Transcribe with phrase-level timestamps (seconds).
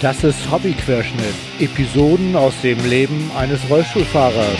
[0.00, 1.34] Das ist Hobbyquerschnitt.
[1.58, 4.58] Episoden aus dem Leben eines Rollstuhlfahrers.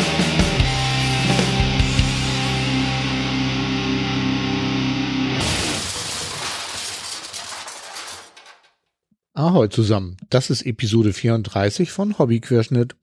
[9.32, 10.18] Ahoi zusammen.
[10.29, 12.95] Das ist Episode 34 von Hobbyquerschnitt.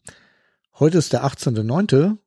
[0.77, 2.17] Heute ist der 18.09.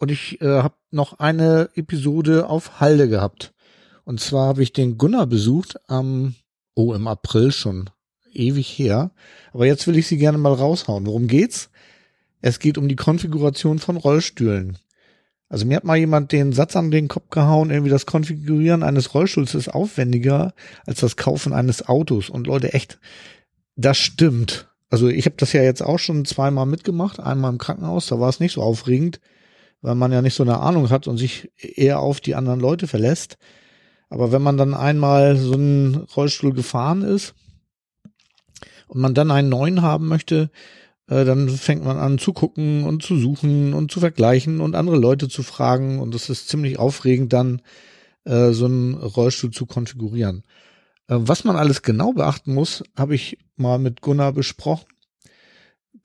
[0.00, 3.54] und ich äh, habe noch eine Episode auf Halde gehabt.
[4.02, 6.34] Und zwar habe ich den Gunnar besucht am,
[6.74, 7.90] oh, im April schon
[8.36, 9.10] ewig her.
[9.52, 11.06] Aber jetzt will ich sie gerne mal raushauen.
[11.06, 11.70] Worum geht's?
[12.40, 14.78] Es geht um die Konfiguration von Rollstühlen.
[15.48, 19.14] Also mir hat mal jemand den Satz an den Kopf gehauen, irgendwie das Konfigurieren eines
[19.14, 20.54] Rollstuhls ist aufwendiger
[20.86, 22.28] als das Kaufen eines Autos.
[22.28, 22.98] Und Leute, echt,
[23.76, 24.68] das stimmt.
[24.90, 28.28] Also ich habe das ja jetzt auch schon zweimal mitgemacht, einmal im Krankenhaus, da war
[28.28, 29.20] es nicht so aufregend,
[29.80, 32.86] weil man ja nicht so eine Ahnung hat und sich eher auf die anderen Leute
[32.86, 33.38] verlässt.
[34.08, 37.34] Aber wenn man dann einmal so einen Rollstuhl gefahren ist,
[38.88, 40.50] und man dann einen neuen haben möchte,
[41.08, 44.96] äh, dann fängt man an zu gucken und zu suchen und zu vergleichen und andere
[44.96, 46.00] Leute zu fragen.
[46.00, 47.62] Und es ist ziemlich aufregend, dann
[48.24, 50.44] äh, so einen Rollstuhl zu konfigurieren.
[51.08, 54.86] Äh, was man alles genau beachten muss, habe ich mal mit Gunnar besprochen,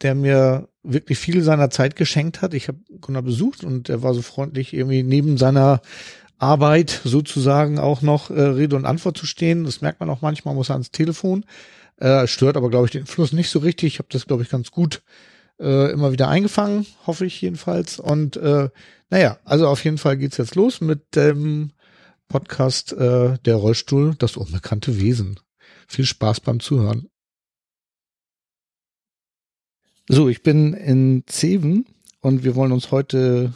[0.02, 2.53] der mir wirklich viel seiner Zeit geschenkt hat.
[2.53, 5.81] Ich habe Gunnar besucht und er war so freundlich, irgendwie neben seiner
[6.38, 9.66] Arbeit sozusagen auch noch äh, Rede und Antwort zu stehen.
[9.66, 11.45] Das merkt man auch manchmal, muss er ans Telefon.
[12.00, 13.94] Äh, stört aber, glaube ich, den Fluss nicht so richtig.
[13.94, 15.02] Ich habe das, glaube ich, ganz gut
[15.59, 18.00] äh, immer wieder eingefangen, hoffe ich jedenfalls.
[18.00, 18.69] Und äh,
[19.09, 21.72] naja, also auf jeden Fall geht's jetzt los mit dem
[22.30, 25.39] Podcast äh, Der Rollstuhl, das unbekannte Wesen.
[25.88, 27.09] Viel Spaß beim Zuhören.
[30.08, 31.86] So, ich bin in Zeven
[32.22, 33.53] und wir wollen uns heute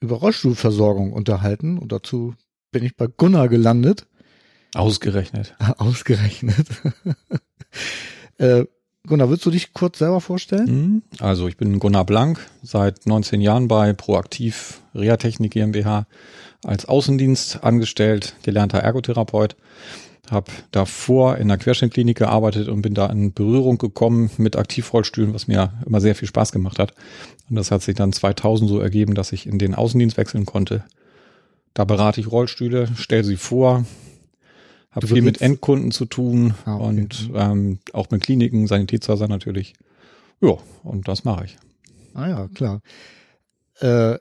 [0.00, 1.78] über Rollstuhlversorgung unterhalten.
[1.78, 2.34] Und dazu
[2.72, 4.06] bin ich bei Gunnar gelandet.
[4.76, 5.54] Ausgerechnet.
[5.78, 6.66] Ausgerechnet.
[8.38, 8.64] äh,
[9.06, 10.66] Gunnar, würdest du dich kurz selber vorstellen?
[10.66, 11.02] Mhm.
[11.20, 16.06] Also ich bin Gunnar Blank, seit 19 Jahren bei Proaktiv Reatechnik GmbH
[16.64, 19.56] als Außendienst angestellt, gelernter Ergotherapeut.
[20.28, 25.46] Habe davor in der Querschnittklinik gearbeitet und bin da in Berührung gekommen mit Aktivrollstühlen, was
[25.46, 26.94] mir immer sehr viel Spaß gemacht hat.
[27.48, 30.82] Und das hat sich dann 2000 so ergeben, dass ich in den Außendienst wechseln konnte.
[31.74, 33.84] Da berate ich Rollstühle, stelle sie vor,
[34.96, 36.84] habe viel mit Endkunden zu tun ah, okay.
[36.84, 39.74] und ähm, auch mit Kliniken, Sanitätshäusern natürlich.
[40.40, 41.56] Ja, und das mache ich.
[42.14, 42.80] Ah ja, klar.
[43.80, 44.18] Äh,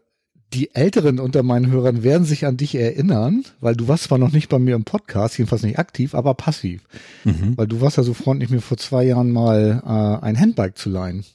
[0.54, 4.32] die Älteren unter meinen Hörern werden sich an dich erinnern, weil du warst zwar noch
[4.32, 6.84] nicht bei mir im Podcast, jedenfalls nicht aktiv, aber passiv.
[7.24, 7.54] Mhm.
[7.58, 10.90] Weil du warst ja so freundlich, mir vor zwei Jahren mal äh, ein Handbike zu
[10.90, 11.26] leihen.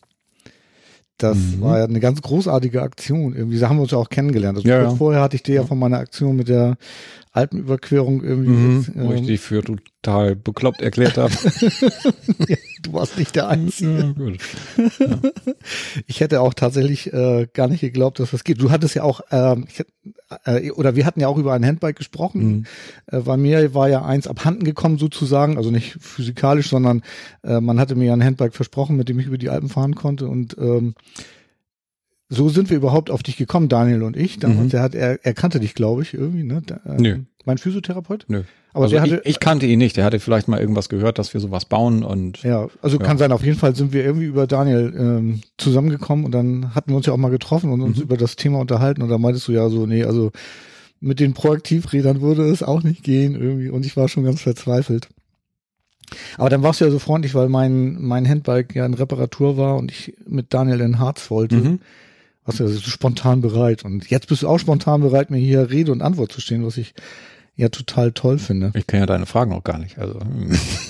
[1.18, 1.60] Das mhm.
[1.60, 3.34] war ja eine ganz großartige Aktion.
[3.34, 4.56] Irgendwie haben wir uns ja auch kennengelernt.
[4.56, 4.90] Also ja, ja.
[4.90, 6.78] vorher hatte ich dir ja von meiner Aktion mit der
[7.32, 8.50] Alpenüberquerung irgendwie.
[8.50, 11.32] Mhm, ähm, wo ich dich für total bekloppt erklärt habe.
[12.82, 14.14] du warst nicht der Einzige.
[14.18, 15.18] Ja, ja.
[16.06, 18.60] Ich hätte auch tatsächlich äh, gar nicht geglaubt, dass das geht.
[18.60, 19.84] Du hattest ja auch, ähm, ich,
[20.44, 22.42] äh, oder wir hatten ja auch über ein Handbike gesprochen.
[22.42, 22.64] Mhm.
[23.06, 27.02] Äh, bei mir war ja eins abhanden gekommen sozusagen, also nicht physikalisch, sondern
[27.44, 29.94] äh, man hatte mir ja ein Handbike versprochen, mit dem ich über die Alpen fahren
[29.94, 30.94] konnte und ähm,
[32.32, 34.38] so sind wir überhaupt auf dich gekommen, Daniel und ich.
[34.38, 34.68] Damals, mhm.
[34.70, 36.62] der hat, er, er kannte dich, glaube ich, irgendwie, ne?
[36.62, 37.18] Der, äh, Nö.
[37.44, 38.26] Mein Physiotherapeut?
[38.28, 38.44] Nö.
[38.72, 39.96] Aber also der hatte, ich, ich, kannte ihn nicht.
[39.96, 42.44] Der hatte vielleicht mal irgendwas gehört, dass wir sowas bauen und.
[42.44, 43.04] Ja, also ja.
[43.04, 43.32] kann sein.
[43.32, 47.06] Auf jeden Fall sind wir irgendwie über Daniel ähm, zusammengekommen und dann hatten wir uns
[47.06, 48.04] ja auch mal getroffen und uns mhm.
[48.04, 50.30] über das Thema unterhalten und da meintest du ja so, nee, also
[51.00, 55.08] mit den Proaktivrädern würde es auch nicht gehen irgendwie und ich war schon ganz verzweifelt.
[56.36, 59.76] Aber dann warst du ja so freundlich, weil mein, mein Handbike ja in Reparatur war
[59.78, 61.56] und ich mit Daniel in Harz wollte.
[61.56, 61.80] Mhm
[62.44, 63.84] warst du also spontan bereit.
[63.84, 66.76] Und jetzt bist du auch spontan bereit, mir hier Rede und Antwort zu stehen, was
[66.76, 66.94] ich
[67.56, 68.72] ja total toll finde.
[68.74, 69.98] Ich kenne ja deine Fragen auch gar nicht.
[69.98, 70.18] Also.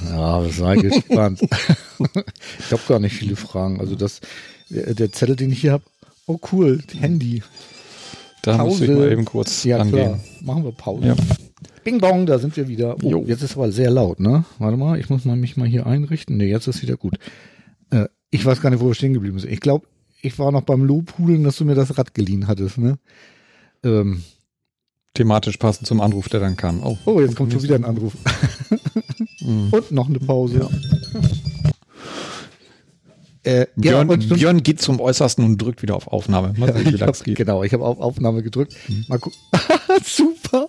[0.08, 1.40] Ja, sei gespannt.
[2.58, 3.80] ich habe gar nicht viele Fragen.
[3.80, 4.20] Also das,
[4.70, 5.84] der Zettel, den ich hier habe,
[6.26, 7.42] oh cool, Handy.
[8.42, 8.70] Da Pause.
[8.70, 10.06] muss ich mal eben kurz ja, angehen.
[10.06, 10.20] Klar.
[10.40, 11.06] Machen wir Pause.
[11.08, 11.16] Ja.
[11.84, 12.96] Bing bong, da sind wir wieder.
[13.02, 13.24] Oh, jo.
[13.26, 14.44] jetzt ist aber sehr laut, ne?
[14.58, 16.36] Warte mal, ich muss mal mich mal hier einrichten.
[16.36, 17.18] Ne, jetzt ist wieder gut.
[17.90, 19.52] Äh, ich weiß gar nicht, wo wir stehen geblieben sind.
[19.52, 19.86] Ich glaube,
[20.22, 22.98] ich war noch beim Lobhudeln, dass du mir das Rad geliehen hattest, ne?
[23.84, 24.22] Ähm,
[25.14, 26.82] Thematisch passend zum Anruf, der dann kam.
[26.84, 28.14] Oh, oh jetzt kommt schon wieder ein Anruf.
[29.42, 29.70] Mhm.
[29.72, 30.60] Und noch eine Pause.
[30.60, 30.70] Ja.
[33.42, 36.52] Äh, Björn, ja, Björn, geht zum Äußersten und drückt wieder auf Aufnahme.
[36.58, 37.36] Mal sehen, wie ja, geht.
[37.36, 38.76] Genau, ich habe auf Aufnahme gedrückt.
[38.86, 39.06] Mhm.
[39.08, 39.38] Mal gucken.
[40.04, 40.68] Super.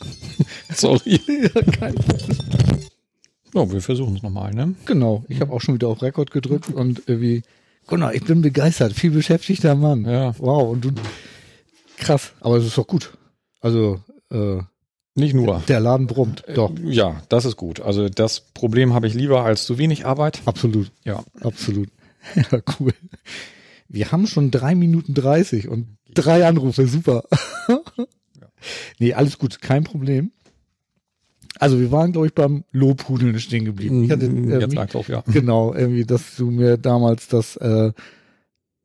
[0.74, 1.20] Sorry.
[1.26, 1.94] ja, kein
[3.54, 4.74] Oh, wir versuchen es nochmal, ne?
[4.86, 5.24] Genau.
[5.28, 7.42] Ich habe auch schon wieder auf Rekord gedrückt und irgendwie
[7.86, 8.92] Gunnar, ich bin begeistert.
[8.92, 10.04] Viel beschäftigter Mann.
[10.04, 10.34] Ja.
[10.38, 10.72] Wow.
[10.72, 10.90] Und du,
[11.98, 12.32] krass.
[12.40, 13.12] Aber es ist doch gut.
[13.60, 14.00] Also,
[14.32, 14.58] äh,
[15.14, 15.62] Nicht nur.
[15.68, 16.46] Der Laden brummt.
[16.48, 16.72] Äh, Doch.
[16.82, 17.80] Ja, das ist gut.
[17.80, 20.40] Also das Problem habe ich lieber als zu wenig Arbeit.
[20.46, 20.90] Absolut.
[21.04, 21.22] Ja.
[21.40, 21.88] Absolut.
[22.36, 22.92] Ja, cool.
[23.88, 26.86] Wir haben schon drei Minuten dreißig und drei Anrufe.
[26.86, 27.24] Super.
[29.00, 29.60] Nee, alles gut.
[29.60, 30.30] Kein Problem.
[31.62, 34.02] Also wir waren, glaube ich, beim Lobhudeln stehen geblieben.
[34.02, 35.22] Ich hatte, äh, Jetzt mich- lag's auf, ja.
[35.32, 37.92] Genau, irgendwie, dass du mir damals das äh,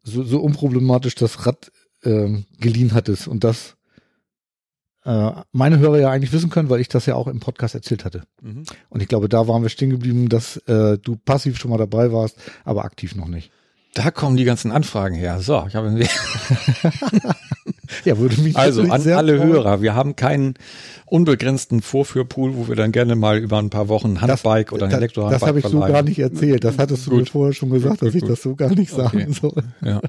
[0.03, 1.71] so, so unproblematisch das Rad
[2.03, 3.77] ähm, geliehen hattest und das
[5.05, 8.05] äh, meine Hörer ja eigentlich wissen können, weil ich das ja auch im Podcast erzählt
[8.05, 8.23] hatte.
[8.43, 8.63] Mhm.
[8.89, 12.11] Und ich glaube, da waren wir stehen geblieben, dass äh, du passiv schon mal dabei
[12.11, 13.49] warst, aber aktiv noch nicht.
[13.95, 15.39] Da kommen die ganzen Anfragen her.
[15.39, 15.89] So, ich habe
[18.05, 19.49] Ja, würde mich also an alle freuen.
[19.49, 19.81] Hörer.
[19.81, 20.55] Wir haben keinen
[21.05, 24.97] unbegrenzten Vorführpool, wo wir dann gerne mal über ein paar Wochen Handbike oder ein das,
[24.97, 25.93] Elektrohandbike das habe ich so verleihen.
[25.93, 26.63] gar nicht erzählt.
[26.63, 27.29] Das hattest du mir Gut.
[27.29, 28.29] vorher schon gesagt, dass ich Gut.
[28.31, 29.33] das so gar nicht sagen Okay.
[29.33, 29.63] soll.
[29.83, 30.01] Ja.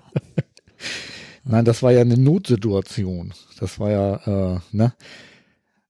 [1.45, 3.33] Nein, das war ja eine Notsituation.
[3.61, 4.93] Das war ja, äh, ne?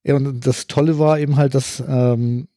[0.05, 2.49] Ja, und das Tolle war eben halt, dass ähm,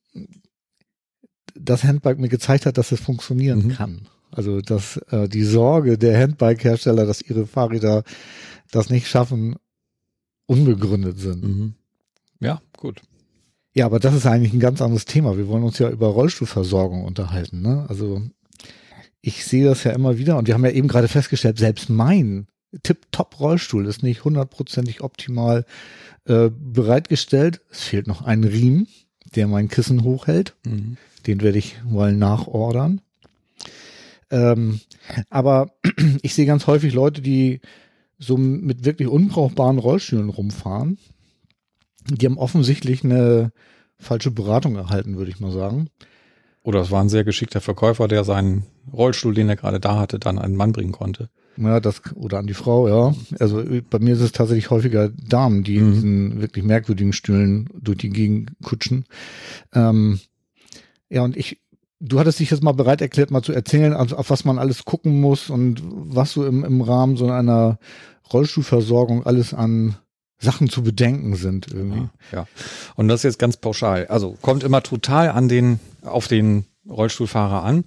[1.56, 3.70] das Handbike mir gezeigt hat, dass es funktionieren Mhm.
[3.74, 4.02] kann.
[4.32, 8.04] Also dass äh, die Sorge der Handbike-Hersteller, dass ihre Fahrräder
[8.72, 9.56] das nicht schaffen,
[10.46, 11.44] unbegründet sind.
[11.44, 11.74] Mhm.
[12.40, 13.02] Ja, gut.
[13.74, 15.38] Ja, aber das ist eigentlich ein ganz anderes Thema.
[15.38, 17.62] Wir wollen uns ja über Rollstuhlversorgung unterhalten.
[17.62, 17.86] Ne?
[17.88, 18.22] Also
[19.22, 22.48] ich sehe das ja immer wieder und wir haben ja eben gerade festgestellt, selbst mein
[22.84, 25.66] Tip-Top-Rollstuhl ist nicht hundertprozentig optimal
[26.26, 27.62] äh, bereitgestellt.
[27.70, 28.88] Es fehlt noch ein Riemen,
[29.36, 30.56] der mein Kissen hochhält.
[30.66, 30.98] Mhm.
[31.28, 33.02] Den werde ich mal nachordern.
[34.32, 34.80] Ähm,
[35.30, 35.74] aber
[36.22, 37.62] ich sehe ganz häufig Leute, die
[38.22, 40.98] so mit wirklich unbrauchbaren Rollstühlen rumfahren.
[42.10, 43.52] Die haben offensichtlich eine
[43.98, 45.88] falsche Beratung erhalten, würde ich mal sagen.
[46.64, 50.20] Oder es war ein sehr geschickter Verkäufer, der seinen Rollstuhl, den er gerade da hatte,
[50.20, 51.30] dann an den Mann bringen konnte.
[51.58, 53.16] Ja, das, oder an die Frau, ja.
[53.40, 55.94] Also bei mir ist es tatsächlich häufiger Damen, die in Mhm.
[55.94, 59.06] diesen wirklich merkwürdigen Stühlen durch die Gegend kutschen.
[59.74, 60.20] Ähm,
[61.10, 61.60] ja, und ich,
[62.00, 64.86] du hattest dich jetzt mal bereit erklärt, mal zu erzählen, also auf was man alles
[64.86, 67.80] gucken muss und was so im, im Rahmen so einer
[68.34, 69.96] Rollstuhlversorgung alles an
[70.40, 72.10] Sachen zu bedenken sind irgendwie.
[72.32, 72.48] Ja, ja.
[72.96, 74.08] Und das ist jetzt ganz pauschal.
[74.08, 77.86] Also kommt immer total an den, auf den Rollstuhlfahrer an.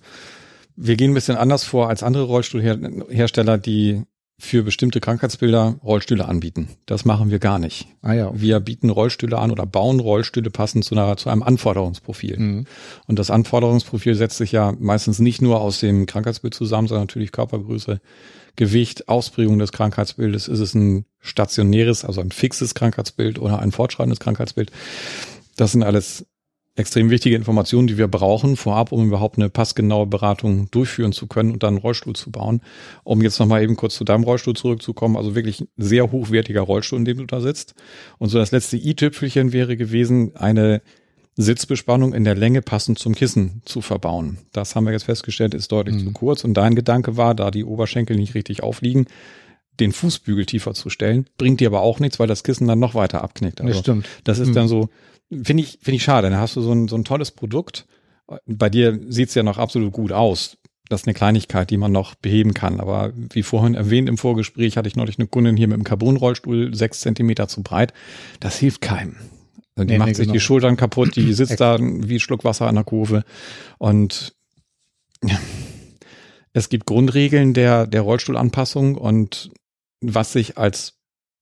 [0.76, 4.02] Wir gehen ein bisschen anders vor als andere Rollstuhlhersteller, die
[4.38, 6.68] für bestimmte Krankheitsbilder Rollstühle anbieten.
[6.86, 7.86] Das machen wir gar nicht.
[8.02, 8.30] Ah ja.
[8.34, 12.38] Wir bieten Rollstühle an oder bauen Rollstühle passend zu, einer, zu einem Anforderungsprofil.
[12.38, 12.66] Mhm.
[13.06, 17.30] Und das Anforderungsprofil setzt sich ja meistens nicht nur aus dem Krankheitsbild zusammen, sondern natürlich
[17.30, 18.00] Körpergröße,
[18.56, 20.48] Gewicht, Ausprägung des Krankheitsbildes.
[20.48, 24.70] Ist es ein stationäres, also ein fixes Krankheitsbild oder ein fortschreitendes Krankheitsbild?
[25.56, 26.26] Das sind alles
[26.76, 31.52] extrem wichtige Informationen, die wir brauchen vorab, um überhaupt eine passgenaue Beratung durchführen zu können
[31.52, 32.62] und dann einen Rollstuhl zu bauen.
[33.04, 36.98] Um jetzt nochmal eben kurz zu deinem Rollstuhl zurückzukommen, also wirklich ein sehr hochwertiger Rollstuhl,
[36.98, 37.74] in dem du da sitzt.
[38.18, 40.82] Und so das letzte i-Tüpfelchen wäre gewesen, eine
[41.36, 44.38] Sitzbespannung in der Länge passend zum Kissen zu verbauen.
[44.52, 46.06] Das haben wir jetzt festgestellt, ist deutlich Mhm.
[46.06, 46.44] zu kurz.
[46.44, 49.06] Und dein Gedanke war, da die Oberschenkel nicht richtig aufliegen,
[49.80, 51.26] den Fußbügel tiefer zu stellen.
[51.36, 53.58] Bringt dir aber auch nichts, weil das Kissen dann noch weiter abknickt.
[53.58, 54.08] Das Also stimmt.
[54.22, 54.54] das ist Mhm.
[54.54, 54.88] dann so,
[55.42, 56.30] finde ich, finde ich schade.
[56.30, 57.86] Dann hast du so ein, so ein tolles Produkt.
[58.46, 60.56] Bei dir sieht's ja noch absolut gut aus.
[60.88, 62.78] Das ist eine Kleinigkeit, die man noch beheben kann.
[62.78, 66.74] Aber wie vorhin erwähnt im Vorgespräch, hatte ich neulich eine Kundin hier mit einem Carbonrollstuhl,
[66.74, 67.92] sechs Zentimeter zu breit.
[68.38, 69.16] Das hilft keinem.
[69.76, 70.34] Die Nee, macht nee, sich genau.
[70.34, 73.24] die Schultern kaputt, die sitzt da wie Schluck Wasser an der Kurve.
[73.78, 74.34] Und
[76.52, 79.50] es gibt Grundregeln der, der Rollstuhlanpassung und
[80.00, 80.98] was sich als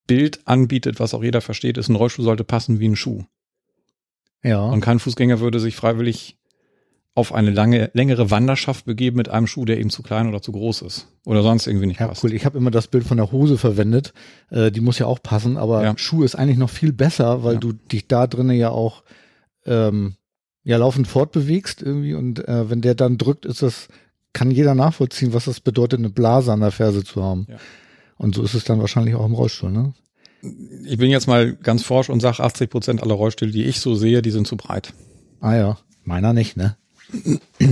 [0.07, 3.25] Bild anbietet, was auch jeder versteht, ist, ein Rollstuhl sollte passen wie ein Schuh.
[4.43, 4.65] Ja.
[4.65, 6.39] Und kein Fußgänger würde sich freiwillig
[7.15, 10.51] auf eine lange, längere Wanderschaft begeben mit einem Schuh, der ihm zu klein oder zu
[10.53, 11.09] groß ist.
[11.27, 12.25] Oder sonst irgendwie nicht Ja, passt.
[12.25, 12.33] cool.
[12.33, 14.15] Ich habe immer das Bild von der Hose verwendet.
[14.51, 15.95] Äh, die muss ja auch passen, aber Ja.
[15.99, 17.61] Schuh ist eigentlich noch viel besser, weil Ja.
[17.61, 19.03] du dich da drinnen ja auch
[19.67, 20.15] ähm,
[20.65, 23.89] ja laufend fortbewegst irgendwie und äh, wenn der dann drückt, ist das
[24.33, 27.47] kann jeder nachvollziehen, was das bedeutet, eine Blase an der Ferse zu haben.
[27.51, 27.57] Ja.
[28.17, 29.93] Und so ist es dann wahrscheinlich auch im Rollstuhl, ne?
[30.87, 33.95] Ich bin jetzt mal ganz forsch und sage, 80 Prozent aller Rollstühle, die ich so
[33.95, 34.95] sehe, die sind zu breit.
[35.41, 36.77] Ah ja, meiner nicht, ne?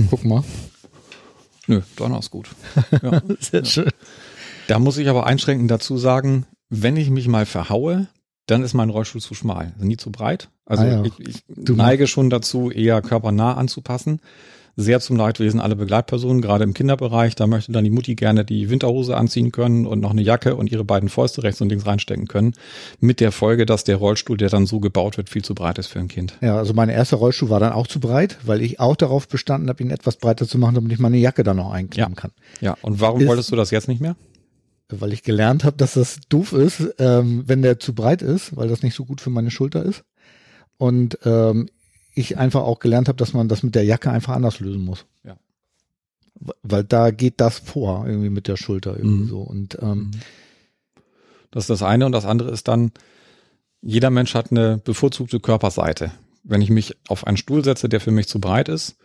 [0.09, 0.43] Guck mal.
[1.67, 2.49] Nö, deiner ist gut.
[3.01, 3.21] Ja.
[3.39, 3.89] Sehr schön.
[4.67, 8.07] Da muss ich aber einschränkend dazu sagen, wenn ich mich mal verhaue,
[8.45, 10.49] dann ist mein Rollstuhl zu schmal, also nie zu breit.
[10.65, 11.03] Also Ah ja.
[11.03, 14.19] ich, ich neige schon dazu, eher körpernah anzupassen.
[14.81, 17.35] Sehr zum Leidwesen aller Begleitpersonen, gerade im Kinderbereich.
[17.35, 20.71] Da möchte dann die Mutti gerne die Winterhose anziehen können und noch eine Jacke und
[20.71, 22.53] ihre beiden Fäuste rechts und links reinstecken können.
[22.99, 25.87] Mit der Folge, dass der Rollstuhl, der dann so gebaut wird, viel zu breit ist
[25.87, 26.37] für ein Kind.
[26.41, 29.69] Ja, also mein erster Rollstuhl war dann auch zu breit, weil ich auch darauf bestanden
[29.69, 32.31] habe, ihn etwas breiter zu machen, damit ich meine Jacke dann noch einklemmen kann.
[32.59, 34.15] Ja, und warum Ist- wolltest du das jetzt nicht mehr?
[34.93, 38.67] weil ich gelernt habe, dass das doof ist, ähm, wenn der zu breit ist, weil
[38.67, 40.03] das nicht so gut für meine Schulter ist.
[40.77, 41.69] und ähm,
[42.13, 45.05] ich einfach auch gelernt habe, dass man das mit der Jacke einfach anders lösen muss.
[45.23, 45.37] Ja.
[46.63, 49.29] Weil da geht das vor, irgendwie mit der Schulter irgendwie Mhm.
[49.29, 49.41] so.
[49.41, 50.11] Und ähm,
[51.51, 52.91] Das ist das eine und das andere ist dann,
[53.81, 56.11] jeder Mensch hat eine bevorzugte Körperseite.
[56.43, 58.95] Wenn ich mich auf einen Stuhl setze, der für mich zu breit ist,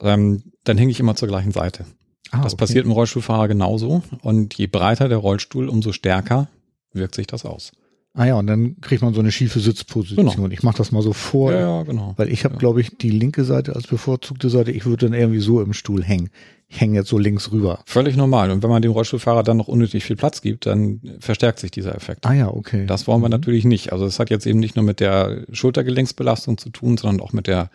[0.00, 1.84] ähm, dann hänge ich immer zur gleichen Seite.
[2.30, 2.60] ah, Das okay.
[2.60, 4.02] passiert im Rollstuhlfahrer genauso.
[4.22, 6.48] Und je breiter der Rollstuhl, umso stärker
[6.92, 7.72] wirkt sich das aus.
[8.16, 10.24] Ah ja, und dann kriegt man so eine schiefe Sitzposition.
[10.28, 10.48] Genau.
[10.48, 12.14] Ich mache das mal so vor, Ja, ja, genau.
[12.16, 12.58] weil ich habe, Ja.
[12.60, 14.70] glaube ich, die linke Seite als bevorzugte Seite.
[14.70, 16.30] Ich würde dann irgendwie so im Stuhl hängen.
[16.68, 17.82] Ich hänge jetzt so links rüber.
[17.86, 18.52] Völlig normal.
[18.52, 21.94] Und wenn man dem Rollstuhlfahrer dann noch unnötig viel Platz gibt, dann verstärkt sich dieser
[21.96, 22.24] Effekt.
[22.24, 22.86] Ah ja, okay.
[22.86, 23.32] Das wollen wir Mhm.
[23.32, 23.92] natürlich nicht.
[23.92, 27.48] Also es hat jetzt eben nicht nur mit der Schultergelenksbelastung zu tun, sondern auch mit
[27.48, 27.68] der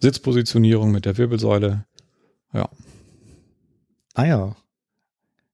[0.00, 1.84] Sitzpositionierung, mit der Wirbelsäule.
[2.54, 2.68] Ja.
[4.14, 4.56] Ah ja.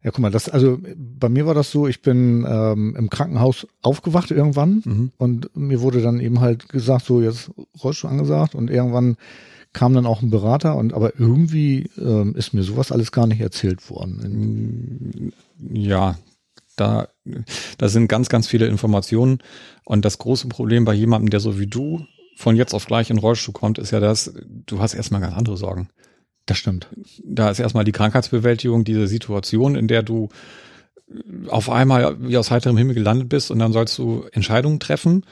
[0.07, 3.67] Ja, guck mal, das, also bei mir war das so, ich bin ähm, im Krankenhaus
[3.83, 5.11] aufgewacht irgendwann Mhm.
[5.19, 7.51] und mir wurde dann eben halt gesagt, so jetzt
[7.83, 9.17] Rollstuhl angesagt und irgendwann
[9.73, 13.41] kam dann auch ein Berater und aber irgendwie ähm, ist mir sowas alles gar nicht
[13.41, 15.33] erzählt worden.
[15.73, 16.17] Ja,
[16.77, 17.09] da,
[17.77, 19.39] da sind ganz, ganz viele Informationen.
[19.85, 23.19] Und das große Problem bei jemandem, der so wie du von jetzt auf gleich in
[23.19, 24.33] Rollstuhl kommt, ist ja das,
[24.67, 25.89] du hast erstmal ganz andere Sorgen.
[26.47, 26.89] Das stimmt.
[27.25, 30.29] Da ist erstmal die Krankheitsbewältigung, diese Situation, in der du
[31.49, 35.25] auf einmal wie aus heiterem Himmel gelandet bist und dann sollst du Entscheidungen treffen.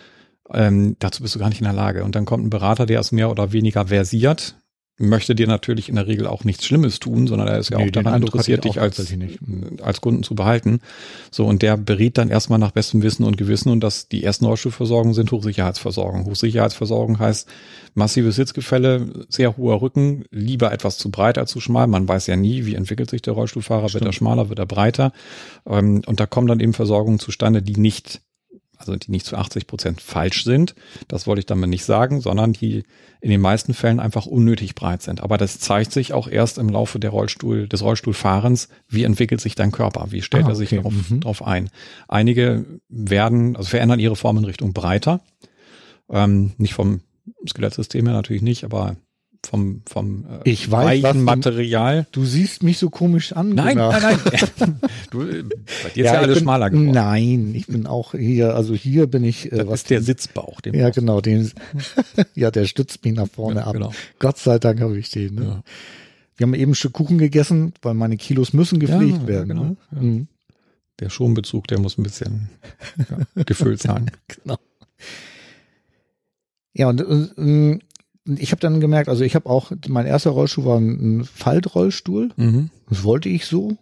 [0.52, 2.04] Ähm, dazu bist du gar nicht in der Lage.
[2.04, 4.56] Und dann kommt ein Berater, der ist mehr oder weniger versiert,
[4.96, 7.86] möchte dir natürlich in der Regel auch nichts Schlimmes tun, sondern er ist ja Nee,
[7.86, 9.40] auch daran interessiert, ich dich als, nicht.
[9.82, 10.78] als Kunden zu behalten.
[11.32, 14.44] So, und der berät dann erstmal nach bestem Wissen und Gewissen und dass die ersten
[14.46, 16.26] Rollstuhlversorgungen sind Hochsicherheitsversorgung.
[16.26, 17.48] Hochsicherheitsversorgung heißt
[17.94, 21.86] massives Sitzgefälle, sehr hoher Rücken, lieber etwas zu breit als zu schmal.
[21.88, 24.14] Man weiß ja nie, wie entwickelt sich der Rollstuhlfahrer, wird er Stimmt.
[24.14, 25.12] schmaler, wird er breiter.
[25.66, 28.20] Ähm, Und da kommen dann eben Versorgungen zustande, die nicht
[28.88, 30.74] also die nicht zu 80 Prozent falsch sind.
[31.08, 32.84] Das wollte ich damit nicht sagen, sondern die
[33.20, 35.22] in den meisten Fällen einfach unnötig breit sind.
[35.22, 39.54] Aber das zeigt sich auch erst im Laufe der Rollstuhl, des Rollstuhlfahrens, wie entwickelt sich
[39.54, 40.76] dein Körper, wie stellt Ah, er sich okay.
[40.76, 41.20] darauf, Mhm.
[41.20, 41.70] drauf ein.
[42.08, 45.20] Einige werden, also verändern ihre Form in Richtung breiter.
[46.10, 47.00] Ähm, nicht vom
[47.48, 48.96] Skelettsystem her natürlich nicht, aber
[49.46, 52.06] vom, vom äh, Ich weiß, weichen du- Material.
[52.12, 53.50] Du siehst mich so komisch an.
[53.50, 54.80] Nein, nein, nein.
[55.10, 56.90] du, äh, bei dir ist ja, ich alles bin, schmaler geworden.
[56.92, 60.60] Nein, ich bin auch hier, also hier bin ich, äh, Das was ist der Sitzbauch.
[60.60, 61.50] Den Ja, genau, den,
[62.34, 63.72] ja, der stützt mich nach vorne Ja, ab.
[63.74, 63.92] genau.
[64.18, 65.34] Gott sei Dank habe ich den.
[65.36, 65.44] Ne?
[65.44, 65.62] Ja.
[66.36, 69.48] Wir haben eben ein Stück Kuchen gegessen, weil meine Kilos müssen gepflegt Ja, werden.
[69.48, 69.76] genau, Ne?
[69.92, 70.00] ja.
[70.00, 70.28] Mhm,
[71.00, 72.48] Der Schonbezug, der muss ein bisschen
[73.36, 74.10] ja, gefüllt sein.
[74.28, 74.58] genau.
[76.72, 77.78] Ja, und äh,
[78.26, 82.30] ich habe dann gemerkt, also ich habe auch, mein erster Rollstuhl war ein Faltrollstuhl.
[82.36, 82.70] Mhm.
[82.88, 83.76] Das wollte ich so,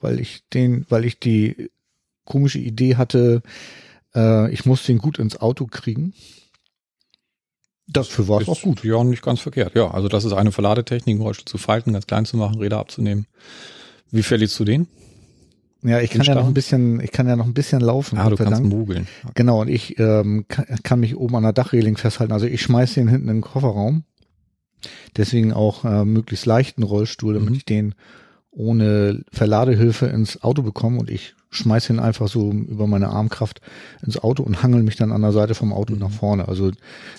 [0.00, 1.70] weil ich den, weil ich die
[2.24, 3.42] komische Idee hatte,
[4.14, 6.14] äh, ich muss den gut ins Auto kriegen.
[7.86, 8.84] Dafür war es Ist auch gut.
[8.84, 9.74] Ja, nicht ganz verkehrt.
[9.74, 13.26] Ja, also das ist eine Verladetechnik, Rollstuhl zu falten, ganz klein zu machen, Räder abzunehmen.
[14.10, 14.86] Wie verliest du den?
[15.82, 18.18] Ja, ich kann ja noch ein bisschen, ich kann ja noch ein bisschen laufen.
[18.18, 19.06] Ah, du kannst mogeln.
[19.34, 22.32] Genau, und ich ähm, kann, kann mich oben an der Dachreling festhalten.
[22.34, 24.04] Also ich schmeiß den hinten in den Kofferraum.
[25.16, 27.54] Deswegen auch äh, möglichst leichten Rollstuhl, damit Mhm.
[27.56, 27.94] ich den
[28.50, 33.60] ohne Verladehilfe ins Auto bekomme und ich schmeiß ihn einfach so über meine Armkraft
[34.04, 36.00] ins Auto und hangel mich dann an der Seite vom Auto Mhm.
[36.00, 36.48] nach vorne.
[36.48, 36.70] Also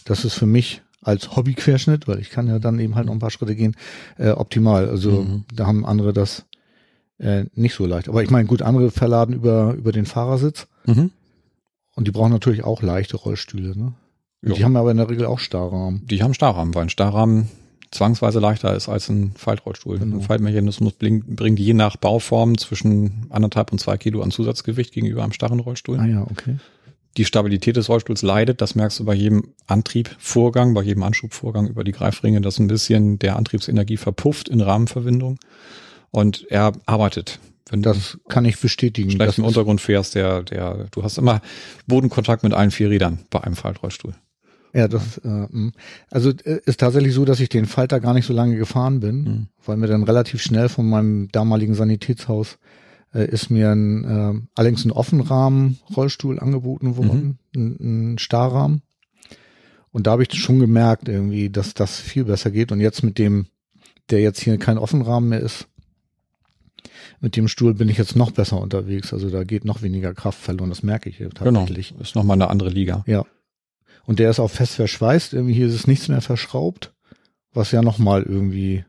[0.06, 3.20] das ist für mich als Hobbyquerschnitt, weil ich kann ja dann eben halt noch ein
[3.20, 3.76] paar Schritte gehen,
[4.18, 4.88] äh, optimal.
[4.90, 5.44] Also Mhm.
[5.54, 6.46] da haben andere das
[7.22, 8.10] äh, nicht so leicht.
[8.10, 10.68] Aber ich meine, gut, andere verladen über, über den Fahrersitz.
[10.86, 11.12] Mhm.
[11.96, 13.78] Und die brauchen natürlich auch leichte Rollstühle.
[13.78, 13.94] Ne?
[14.42, 16.06] Die haben aber in der Regel auch Starrrahmen.
[16.08, 17.50] Die haben Starrrahmen, weil ein Starrrahmen
[17.92, 20.00] zwangsweise leichter ist als ein Faltrollstuhl.
[20.00, 20.18] Genau.
[20.18, 25.24] Ein Faltmechanismus bringt, bringt je nach Bauform zwischen anderthalb und zwei Kilo an Zusatzgewicht gegenüber
[25.24, 26.00] einem starren Rollstuhl.
[26.00, 26.58] Ah ja, okay.
[27.18, 31.84] Die Stabilität des Rollstuhls leidet, das merkst du bei jedem Antriebvorgang, bei jedem Anschubvorgang über
[31.84, 35.38] die Greifringe, dass ein bisschen der Antriebsenergie verpufft in Rahmenverbindung
[36.12, 37.40] und er arbeitet.
[37.70, 39.12] Wenn Das kann ich bestätigen.
[39.12, 41.42] schlecht im Untergrund fährst, der, der, du hast immer
[41.88, 44.14] Bodenkontakt mit allen vier Rädern bei einem Faltrollstuhl.
[44.74, 45.72] ja, das, äh, mh.
[46.10, 49.24] also äh, ist tatsächlich so, dass ich den Falter gar nicht so lange gefahren bin,
[49.24, 49.48] Mhm.
[49.66, 52.58] weil mir dann relativ schnell von meinem damaligen Sanitätshaus
[53.14, 58.82] äh, ist mir ein, äh, allerdings ein Offenrahmen-Rollstuhl angeboten worden, ein, ein Starrrahmen.
[59.92, 62.72] Und da habe ich schon gemerkt irgendwie, dass das viel besser geht.
[62.72, 63.48] Und jetzt mit dem,
[64.10, 65.68] der jetzt hier kein Offenrahmen mehr ist,
[67.22, 69.14] mit dem Stuhl bin ich jetzt noch besser unterwegs.
[69.14, 70.70] Also da geht noch weniger Kraft verloren.
[70.70, 71.60] Das merke ich hier Genau.
[71.62, 71.94] tatsächlich.
[72.00, 73.04] Ist nochmal eine andere Liga.
[73.08, 73.26] Ja.
[74.06, 75.34] Und der ist auch fest verschweißt.
[75.34, 76.94] Irgendwie hier ist es nichts mehr verschraubt,
[77.54, 78.84] was ja nochmal irgendwie,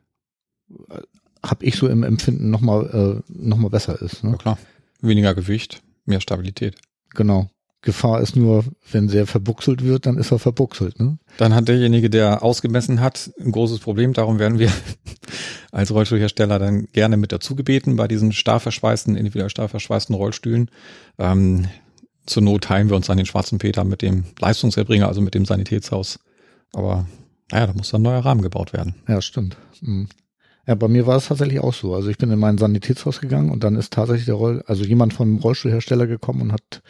[0.89, 1.01] äh,
[1.43, 4.23] hab ich so im Empfinden nochmal äh, noch mal besser ist.
[4.23, 4.39] Ja Ne?
[4.39, 4.59] klar.
[5.03, 6.77] Weniger Gewicht, mehr Stabilität.
[7.11, 7.51] Genau.
[7.83, 11.01] Gefahr ist nur, wenn sehr verbuchselt wird, dann ist er verbuchselt.
[11.01, 11.19] Ne?
[11.37, 14.13] Dann hat derjenige, der ausgemessen hat, ein großes Problem.
[14.13, 14.71] Darum werden wir
[15.73, 20.71] als Rollstuhlhersteller dann gerne mit dazu gebeten bei diesen starr verschweißten, individuell starr verschweißten Rollstühlen.
[21.19, 21.67] Ähm,
[22.25, 25.45] zur Not teilen wir uns an den schwarzen Peter mit dem Leistungserbringer, also mit dem
[25.45, 26.21] Sanitätshaus.
[26.73, 27.07] Aber
[27.51, 28.95] naja, da muss dann ein neuer Rahmen gebaut werden.
[29.09, 29.57] Ja, stimmt.
[29.81, 30.09] Mhm.
[30.69, 31.95] Ja, bei mir war es tatsächlich auch so.
[31.95, 35.13] Also ich bin in mein Sanitätshaus gegangen und dann ist tatsächlich der Roll, also jemand
[35.13, 36.83] vom Rollstuhlhersteller gekommen und hat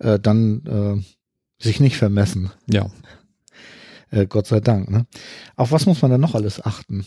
[0.00, 2.50] äh, dann äh, sich nicht vermessen.
[2.68, 2.90] Ja.
[4.10, 4.90] Äh, Gott sei Dank.
[4.90, 5.06] Ne?
[5.56, 7.06] Auf was muss man denn noch alles achten?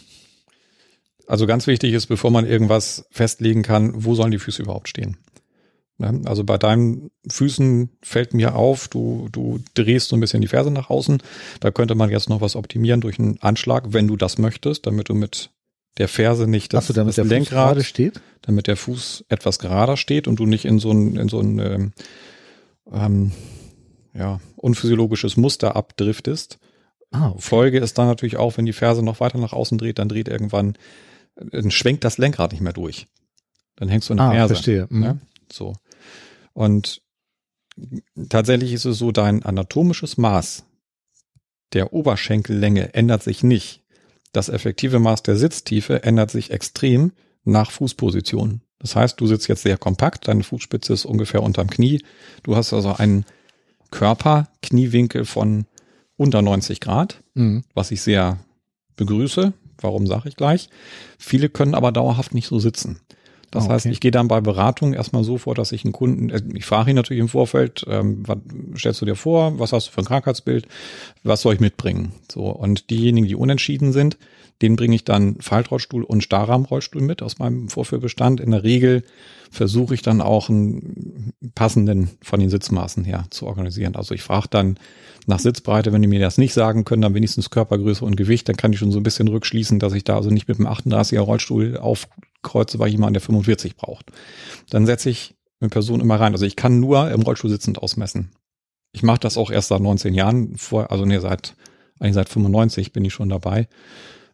[1.27, 5.17] Also ganz wichtig ist, bevor man irgendwas festlegen kann, wo sollen die Füße überhaupt stehen?
[5.97, 6.21] Ne?
[6.25, 10.71] Also bei deinen Füßen fällt mir auf, du, du drehst so ein bisschen die Ferse
[10.71, 11.21] nach außen.
[11.59, 15.09] Da könnte man jetzt noch was optimieren durch einen Anschlag, wenn du das möchtest, damit
[15.09, 15.51] du mit
[15.97, 19.25] der Ferse nicht das, Ach so, damit das der Lenkrad gerade steht, damit der Fuß
[19.29, 21.93] etwas gerader steht und du nicht in so ein in so ein
[22.91, 23.31] ähm,
[24.13, 26.59] ja unphysiologisches Muster abdriftest.
[27.11, 27.41] Ah, okay.
[27.41, 30.27] Folge ist dann natürlich auch, wenn die Ferse noch weiter nach außen dreht, dann dreht
[30.27, 30.77] irgendwann,
[31.35, 33.07] dann schwenkt das Lenkrad nicht mehr durch.
[33.75, 34.55] Dann hängst du in der ah, Ferse.
[34.55, 34.87] Verstehe.
[34.89, 35.03] Mhm.
[35.03, 35.17] Ja?
[35.51, 35.75] So.
[36.53, 37.01] Und
[38.29, 40.65] tatsächlich ist es so, dein anatomisches Maß
[41.73, 43.83] der Oberschenkellänge ändert sich nicht.
[44.31, 47.13] Das effektive Maß der Sitztiefe ändert sich extrem
[47.43, 48.61] nach Fußposition.
[48.83, 52.03] Das heißt, du sitzt jetzt sehr kompakt, deine Fußspitze ist ungefähr unterm Knie.
[52.43, 53.25] Du hast also einen
[53.91, 55.65] Körper-Kniewinkel von
[56.17, 57.63] unter 90 Grad, mhm.
[57.73, 58.39] was ich sehr
[58.97, 59.53] begrüße.
[59.79, 60.69] Warum sage ich gleich?
[61.17, 62.99] Viele können aber dauerhaft nicht so sitzen.
[63.51, 63.73] Das oh, okay.
[63.75, 66.65] heißt, ich gehe dann bei Beratung erstmal so vor, dass ich einen Kunden, äh, ich
[66.65, 68.37] frage ihn natürlich im Vorfeld, ähm, was
[68.77, 70.67] stellst du dir vor, was hast du für ein Krankheitsbild,
[71.23, 72.11] was soll ich mitbringen?
[72.29, 74.17] So, und diejenigen, die unentschieden sind,
[74.63, 78.39] den bringe ich dann Faltrollstuhl und Starrahmrollstuhl mit aus meinem Vorführbestand.
[78.39, 79.03] In der Regel
[79.51, 83.97] versuche ich dann auch einen passenden von den Sitzmaßen her zu organisieren.
[83.97, 84.79] Also ich frage dann
[85.27, 88.55] nach Sitzbreite, wenn die mir das nicht sagen können, dann wenigstens Körpergröße und Gewicht, dann
[88.55, 91.19] kann ich schon so ein bisschen rückschließen, dass ich da also nicht mit dem 38er
[91.19, 94.13] Rollstuhl aufkreuze bei jemandem, der 45 braucht.
[94.69, 96.31] Dann setze ich eine Person immer rein.
[96.31, 98.31] Also ich kann nur im Rollstuhl sitzend ausmessen.
[98.93, 101.53] Ich mache das auch erst seit 19 Jahren, vor, also nee, seit
[101.99, 103.67] eigentlich seit 95 bin ich schon dabei.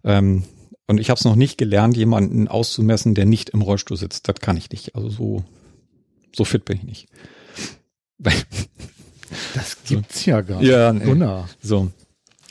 [0.03, 0.43] Ähm,
[0.87, 4.27] und ich habe es noch nicht gelernt, jemanden auszumessen, der nicht im Rollstuhl sitzt.
[4.27, 4.95] Das kann ich nicht.
[4.95, 5.43] Also so,
[6.35, 7.07] so fit bin ich nicht.
[9.53, 10.69] Das gibt's ja gar nicht.
[10.69, 11.43] Ja, nee.
[11.61, 11.91] So.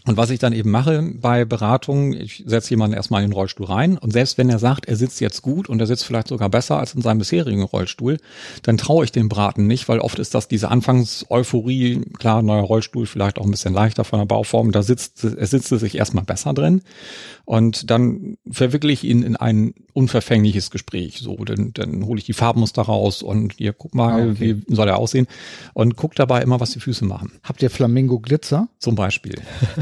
[0.09, 3.67] Und was ich dann eben mache bei Beratungen, ich setze jemanden erstmal in den Rollstuhl
[3.67, 6.49] rein und selbst wenn er sagt, er sitzt jetzt gut und er sitzt vielleicht sogar
[6.49, 8.17] besser als in seinem bisherigen Rollstuhl,
[8.63, 13.05] dann traue ich dem Braten nicht, weil oft ist das diese Anfangseuphorie, klar, neuer Rollstuhl,
[13.05, 16.55] vielleicht auch ein bisschen leichter von der Bauform, da sitzt, er sitzt sich erstmal besser
[16.55, 16.81] drin
[17.49, 21.21] und dann verwickle ich ihn in ein unverfängliches Gespräch.
[21.21, 24.57] So, dann, dann hole ich die Farbmuster raus und hier guck mal, ah, okay.
[24.69, 25.27] wie soll er aussehen
[25.73, 27.33] und guck dabei immer, was die Füße machen.
[27.43, 28.69] Habt ihr Flamingo Glitzer?
[28.79, 29.37] Zum Beispiel.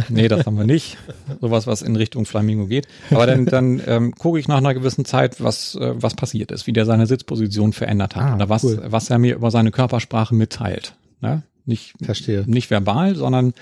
[0.09, 0.97] Nee, das haben wir nicht.
[1.41, 2.87] Sowas, was in Richtung Flamingo geht.
[3.11, 6.69] Aber dann, dann ähm, gucke ich nach einer gewissen Zeit, was, äh, was passiert ist,
[6.69, 8.81] wie der seine Sitzposition verändert hat ah, oder was, cool.
[8.87, 10.95] was er mir über seine Körpersprache mitteilt.
[11.21, 11.43] Ne?
[11.65, 12.45] Nicht, Verstehe.
[12.47, 13.55] nicht verbal, sondern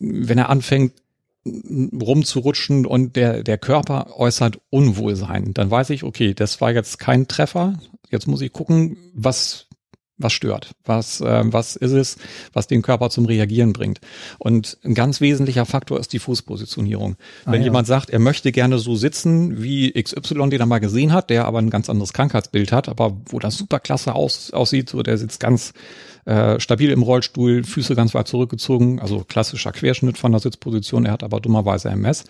[0.00, 0.94] wenn er anfängt,
[1.44, 7.26] rumzurutschen und der, der Körper äußert Unwohlsein, dann weiß ich, okay, das war jetzt kein
[7.26, 7.74] Treffer.
[8.10, 9.66] Jetzt muss ich gucken, was,
[10.18, 12.16] was stört, was, äh, was ist es,
[12.52, 14.00] was den Körper zum Reagieren bringt.
[14.38, 17.16] Und ein ganz wesentlicher Faktor ist die Fußpositionierung.
[17.44, 17.66] Ah, Wenn ja.
[17.66, 21.46] jemand sagt, er möchte gerne so sitzen wie XY, den er mal gesehen hat, der
[21.46, 25.18] aber ein ganz anderes Krankheitsbild hat, aber wo das super klasse aus, aussieht, so der
[25.18, 25.72] sitzt ganz
[26.24, 31.04] äh, stabil im Rollstuhl, Füße ganz weit zurückgezogen, also klassischer Querschnitt von der Sitzposition.
[31.04, 32.24] Er hat aber dummerweise MS,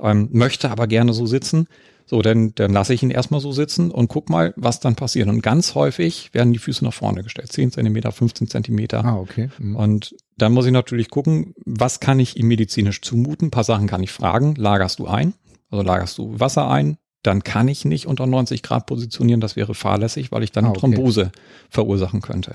[0.00, 1.66] ähm, möchte aber gerne so sitzen.
[2.06, 5.28] So, dann, dann lasse ich ihn erstmal so sitzen und guck mal, was dann passiert.
[5.28, 7.50] Und ganz häufig werden die Füße nach vorne gestellt.
[7.50, 9.02] 10 Zentimeter, 15 Zentimeter.
[9.04, 9.48] Ah, okay.
[9.58, 9.74] Mhm.
[9.74, 13.48] Und dann muss ich natürlich gucken, was kann ich ihm medizinisch zumuten?
[13.48, 14.54] Ein paar Sachen kann ich fragen.
[14.56, 15.32] Lagerst du ein?
[15.70, 16.98] Also lagerst du Wasser ein?
[17.22, 19.40] Dann kann ich nicht unter 90 Grad positionieren.
[19.40, 20.80] Das wäre fahrlässig, weil ich dann ah, okay.
[20.80, 21.32] Thrombose
[21.70, 22.54] verursachen könnte.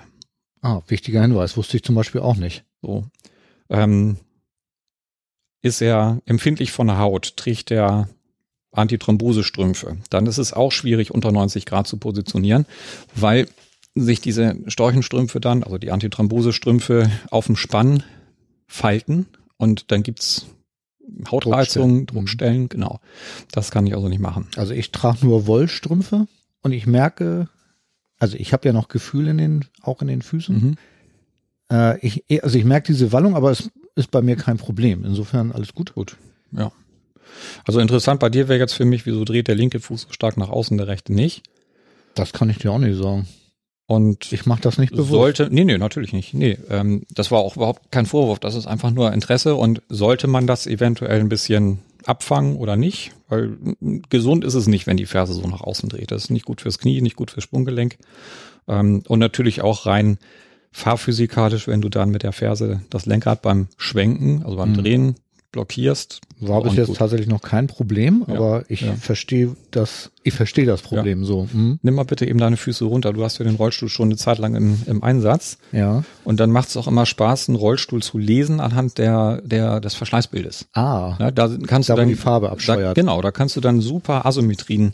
[0.61, 2.63] Ah, wichtiger Hinweis, wusste ich zum Beispiel auch nicht.
[2.81, 3.05] So.
[3.69, 4.17] Ähm,
[5.61, 8.09] ist er empfindlich von der Haut, trägt er
[8.71, 12.65] Antithrombosestrümpfe, dann ist es auch schwierig, unter 90 Grad zu positionieren,
[13.15, 13.47] weil
[13.95, 18.03] sich diese Storchenstrümpfe dann, also die Antithrombosestrümpfe, auf dem Spann
[18.67, 19.25] falten
[19.57, 20.45] und dann gibt's
[21.29, 22.69] Hautreizungen, Druckstellen, mhm.
[22.69, 22.99] genau.
[23.51, 24.47] Das kann ich also nicht machen.
[24.55, 26.27] Also ich trage nur Wollstrümpfe
[26.61, 27.49] und ich merke,
[28.19, 30.55] also ich habe ja noch Gefühl in den, auch in den Füßen.
[30.55, 30.75] Mhm.
[31.71, 35.05] Äh, ich, also ich merke diese Wallung, aber es ist bei mir kein Problem.
[35.05, 35.93] Insofern alles gut.
[35.95, 36.17] Gut,
[36.51, 36.71] ja.
[37.65, 40.37] Also interessant bei dir wäre jetzt für mich, wieso dreht der linke Fuß so stark
[40.37, 41.43] nach außen, der rechte nicht?
[42.15, 43.27] Das kann ich dir auch nicht sagen.
[43.85, 45.09] Und Ich mache das nicht bewusst.
[45.09, 46.33] sollte, nee, nee, natürlich nicht.
[46.33, 48.39] Nee, ähm, das war auch überhaupt kein Vorwurf.
[48.39, 53.11] Das ist einfach nur Interesse und sollte man das eventuell ein bisschen abfangen oder nicht?
[53.27, 53.57] Weil
[54.09, 56.11] gesund ist es nicht, wenn die Ferse so nach außen dreht.
[56.11, 57.97] Das ist nicht gut fürs Knie, nicht gut fürs Sprunggelenk.
[58.67, 60.17] Ähm, und natürlich auch rein
[60.71, 64.75] fahrphysikalisch, wenn du dann mit der Ferse das Lenkrad beim Schwenken, also beim Mhm.
[64.75, 65.15] Drehen,
[65.51, 66.21] blockierst.
[66.39, 68.93] War bis jetzt tatsächlich noch kein Problem, Ja, aber ich ja.
[68.95, 71.47] verstehe das, ich verstehe das Problem so.
[71.51, 71.79] Hm?
[71.81, 73.13] Nimm mal bitte eben deine Füße runter.
[73.13, 75.57] Du hast ja den Rollstuhl schon eine Zeit lang im, im Einsatz.
[75.71, 76.03] Ja.
[76.23, 79.95] Und dann macht es auch immer Spaß, einen Rollstuhl zu lesen anhand der, der, des
[79.95, 80.67] Verschleißbildes.
[80.73, 81.15] Ah.
[81.19, 82.95] Ja, da kannst Da, du dann die Farbe da, absteuert.
[82.95, 84.93] genau, da kannst du dann super Asymmetrien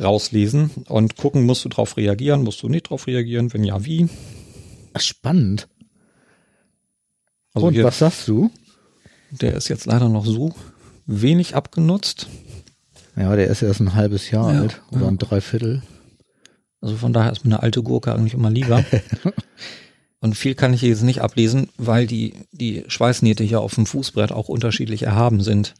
[0.00, 4.08] rauslesen und gucken, musst du drauf reagieren, musst du nicht drauf reagieren, wenn ja, wie.
[4.96, 5.68] Spannend.
[7.52, 8.50] Also Und was sagst du?
[9.30, 10.54] Der ist jetzt leider noch so
[11.06, 12.28] wenig abgenutzt.
[13.16, 15.08] Ja, der ist erst ein halbes Jahr Ja, alt oder ja.
[15.08, 15.82] ein Dreiviertel.
[16.80, 18.84] Also von daher ist mir eine alte Gurke eigentlich immer lieber.
[20.20, 24.32] Und viel kann ich jetzt nicht ablesen, weil die, die Schweißnähte hier auf dem Fußbrett
[24.32, 25.74] auch unterschiedlich erhaben sind.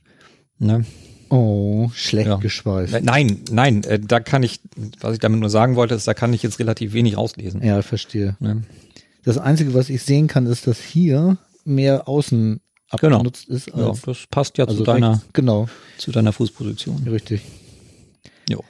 [0.59, 0.85] Ne?
[1.29, 2.37] Oh, schlecht Ja.
[2.37, 2.95] geschweißt.
[2.95, 4.61] Äh, Nein, nein, äh, da kann ich,
[5.01, 7.63] was ich damit nur sagen wollte, ist, da kann ich jetzt relativ wenig rauslesen.
[7.63, 8.37] Ja, verstehe.
[8.41, 8.63] Ne?
[9.25, 12.61] Das Einzige, was ich sehen kann, ist, dass hier mehr außen
[13.01, 13.17] Genau.
[13.17, 15.27] abgenutzt ist Ja, als das passt ja also zu deiner, rechts.
[15.33, 17.07] Genau, zu deiner Fußposition.
[17.09, 17.43] richtig.
[18.49, 18.65] Jo.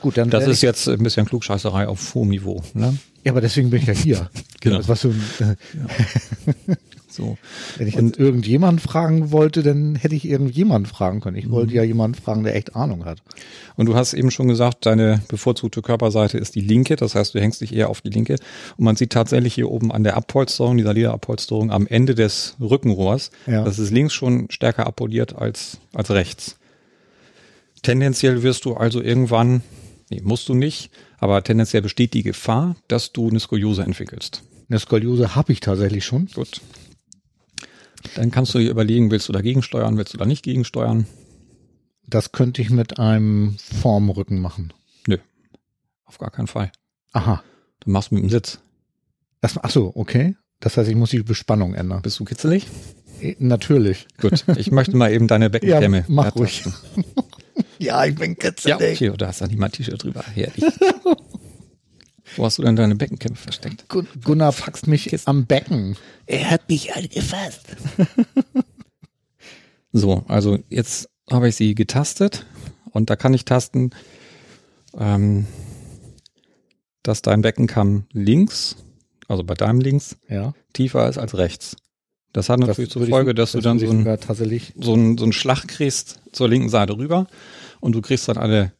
[0.00, 2.62] Gut, dann Das ist jetzt ein bisschen Klugscheißerei auf hohem Niveau.
[2.74, 2.96] Ne?
[3.24, 4.30] ja, aber deswegen bin ich ja hier.
[4.60, 4.80] Genau.
[4.86, 5.08] Was du,
[5.40, 6.76] äh,
[7.16, 7.38] So.
[7.78, 11.36] wenn ich jetzt irgendjemanden fragen wollte, dann hätte ich irgendjemanden fragen können.
[11.36, 11.50] Ich Mhm.
[11.52, 13.18] wollte ja jemanden fragen, der echt Ahnung hat.
[13.76, 16.96] Und du hast eben schon gesagt, deine bevorzugte Körperseite ist die linke.
[16.96, 18.34] Das heißt, du hängst dich eher auf die linke.
[18.76, 23.30] Und man sieht tatsächlich hier oben an der Abpolsterung, dieser Lederabpolsterung am Ende des Rückenrohrs,
[23.46, 23.64] Ja.
[23.64, 26.56] das ist links schon stärker apoliert als, als rechts.
[27.82, 29.62] Tendenziell wirst du also irgendwann,
[30.10, 34.42] nee, musst du nicht, aber tendenziell besteht die Gefahr, dass du eine Skoliose entwickelst.
[34.68, 36.26] Eine Skoliose habe ich tatsächlich schon.
[36.34, 36.60] Gut.
[38.14, 41.06] Dann kannst du dir überlegen, willst du dagegen steuern, willst du da nicht gegensteuern?
[42.06, 44.72] Das könnte ich mit einem Formrücken machen.
[45.06, 45.18] Nö,
[46.04, 46.70] auf gar keinen Fall.
[47.12, 47.42] Aha.
[47.80, 48.60] Du machst mit dem Sitz.
[49.40, 50.36] Das, ach so, okay.
[50.60, 52.02] Das heißt, ich muss die Bespannung ändern.
[52.02, 52.66] Bist du kitzelig?
[53.20, 54.06] Eh, Natürlich.
[54.20, 55.98] Gut, ich möchte mal eben deine Beckenkämme.
[56.00, 56.72] Ja, mach ertasten.
[57.78, 59.02] Ja, ich bin Ja, kitzelig.
[59.02, 60.22] okay, da hast du nicht mal ein T-Shirt drüber.
[60.34, 60.64] Herrlich.
[62.36, 63.88] Wo hast du denn deine Beckenkämme versteckt?
[63.88, 65.96] Gun- Gunnar faxt mich am Becken.
[66.26, 67.62] Er hat mich angefasst.
[69.92, 72.44] So, also jetzt habe ich sie getastet
[72.90, 73.90] und da kann ich tasten,
[74.98, 75.46] ähm,
[77.02, 78.76] dass dein Beckenkamm links,
[79.28, 80.52] also bei deinem links, Ja.
[80.74, 81.76] tiefer ist als rechts.
[82.34, 85.24] Das hat natürlich zur würde ich- Folge, dass du dann so ein so einen, so
[85.24, 87.26] einen Schlag kriegst zur linken Seite rüber
[87.80, 88.72] und du kriegst dann eine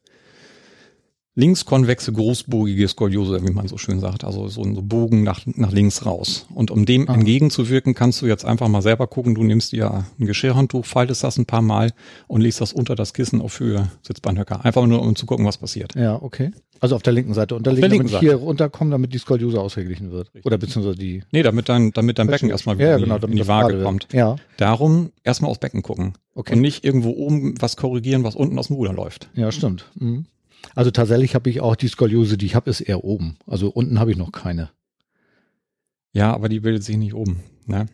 [1.36, 6.04] linkskonvexe, großbogige Skoliose, wie man so schön sagt, also so ein Bogen nach, nach links
[6.04, 6.46] raus.
[6.54, 7.14] Und um dem Ah.
[7.14, 11.36] entgegenzuwirken, kannst du jetzt einfach mal selber gucken, du nimmst dir ein Geschirrhandtuch, faltest das
[11.38, 11.92] ein paar Mal
[12.26, 14.64] und legst das unter das Kissen auf Höhe Sitzbeinhöcker.
[14.64, 15.94] Einfach nur, um zu gucken, was passiert.
[15.94, 16.50] Ja, okay.
[16.80, 19.60] Also auf der linken Seite unterlegen, der damit linken ich hier runterkomme, damit die Skoliose
[19.60, 20.30] ausgeglichen wird.
[20.44, 21.22] Oder beziehungsweise die.
[21.32, 23.38] Nee, damit dein, damit dein Becken erstmal wieder ja, in die- genau, in damit die
[23.38, 24.08] das Waage kommt.
[24.12, 26.14] Ja, Darum erstmal aufs Becken gucken.
[26.34, 26.54] Okay.
[26.54, 29.28] Und nicht irgendwo oben was korrigieren, was unten aus dem Ruder läuft.
[29.34, 29.86] ja, stimmt.
[29.98, 30.26] Mhm.
[30.74, 33.36] Also tatsächlich habe ich auch die Skoliose, die ich habe, ist eher oben.
[33.46, 34.70] Also unten habe ich noch keine.
[36.12, 37.40] Ja, aber die bildet sich nicht oben.
[37.66, 37.86] Ne?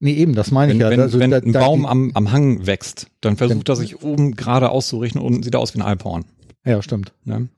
[0.00, 0.90] Nee, eben, das meine Wenn, ich ja.
[0.90, 4.02] wenn, also, wenn da- ein da- Baum am, am Hang wächst, dann versucht er sich
[4.02, 6.24] oben gerade auszurichten und sieht aus wie ein Alphorn.
[6.64, 7.12] Ja, stimmt.
[7.24, 7.48] Ne?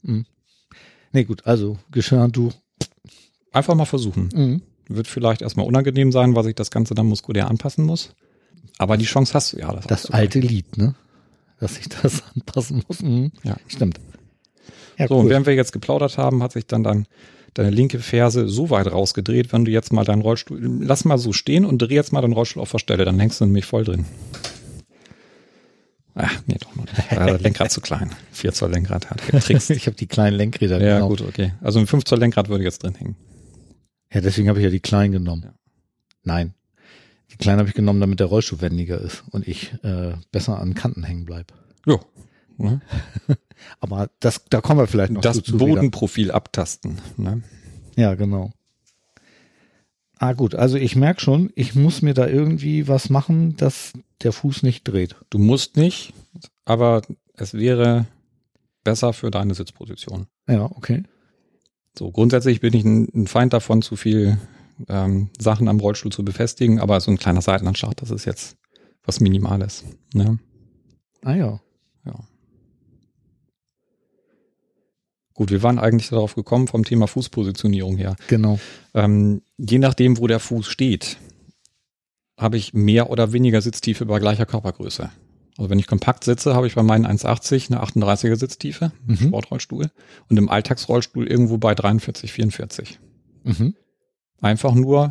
[1.13, 2.53] Nee, gut, also Geschirrhandtuch.
[3.53, 4.29] Einfach mal versuchen.
[4.35, 4.63] Mhm.
[4.89, 8.15] Wird vielleicht erstmal unangenehm sein, weil sich das Ganze dann muskulär anpassen muss.
[8.79, 9.73] Aber die Chance hast du ja.
[9.73, 10.95] Das, Das alte Lied, ne?
[11.61, 13.01] Dass ich das anpassen muss.
[13.03, 13.33] Mhm.
[13.43, 13.57] Ja.
[13.69, 14.01] Stimmt.
[14.99, 15.31] Ja, So, und cool.
[15.31, 17.07] während wir jetzt geplaudert haben, hat sich dann dein,
[17.55, 21.33] deine linke Ferse so weit rausgedreht, wenn du jetzt mal deinen Rollstuhl, lass mal so
[21.33, 23.85] stehen und dreh jetzt mal deinen Rollstuhl auf der Stelle, dann hängst du nämlich voll
[23.85, 24.05] drin.
[26.17, 26.97] Ach, nee, doch noch nicht.
[27.11, 28.11] Das Lenkrad zu klein.
[28.33, 29.71] 4 Zoll Lenkrad hat getrickst.
[29.71, 31.09] ich habe die kleinen Lenkräder Ja, genau.
[31.09, 31.53] gut, okay.
[31.61, 33.17] Also ein 5 Zoll Lenkrad würde jetzt drin hängen.
[34.13, 35.43] Ja, deswegen habe ich ja die kleinen genommen.
[35.45, 35.55] Ja.
[36.23, 36.55] Nein.
[37.33, 40.75] Die kleinen habe ich genommen, damit der Rollstuhl wendiger ist und ich äh, besser an
[40.75, 41.53] Kanten hängen bleib.
[41.87, 42.01] Jo.
[42.57, 42.81] Ne?
[43.81, 45.67] Aber das, da kommen wir vielleicht noch Das zu, wieder.
[45.67, 47.01] Bodenprofil abtasten.
[47.17, 47.43] Ne?
[47.97, 48.53] Ja, genau.
[50.19, 54.33] Ah gut, also ich merke schon, ich muss mir da irgendwie was machen, dass der
[54.33, 55.17] Fuß nicht dreht.
[55.29, 56.15] Du musst nicht,
[56.65, 57.03] aber
[57.35, 58.07] es wäre
[58.85, 60.27] besser für deine Sitzposition.
[60.49, 61.03] Ja, okay.
[61.99, 64.39] So, grundsätzlich bin ich ein, ein Feind davon, zu viel
[64.89, 68.57] ähm, Sachen am Rollstuhl zu befestigen, aber so ein kleiner Seitenanschlag, das ist jetzt
[69.05, 69.85] was Minimales.
[70.13, 70.39] Ne?
[71.23, 71.61] Ah ja.
[72.05, 72.15] Ja.
[75.35, 78.17] Gut, wir waren eigentlich darauf gekommen vom Thema Fußpositionierung her.
[78.29, 78.59] Genau.
[78.95, 81.17] Ähm, je nachdem, wo der Fuß steht,
[82.39, 85.11] habe ich mehr oder weniger Sitztiefe bei gleicher Körpergröße.
[85.57, 89.29] Also wenn ich kompakt sitze, habe ich bei meinen 1,80 eine 38er Sitztiefe im Mhm.
[89.29, 89.91] Sportrollstuhl
[90.29, 92.99] und im Alltagsrollstuhl irgendwo bei 43, 44.
[93.45, 93.75] Mhm.
[94.41, 95.11] Einfach nur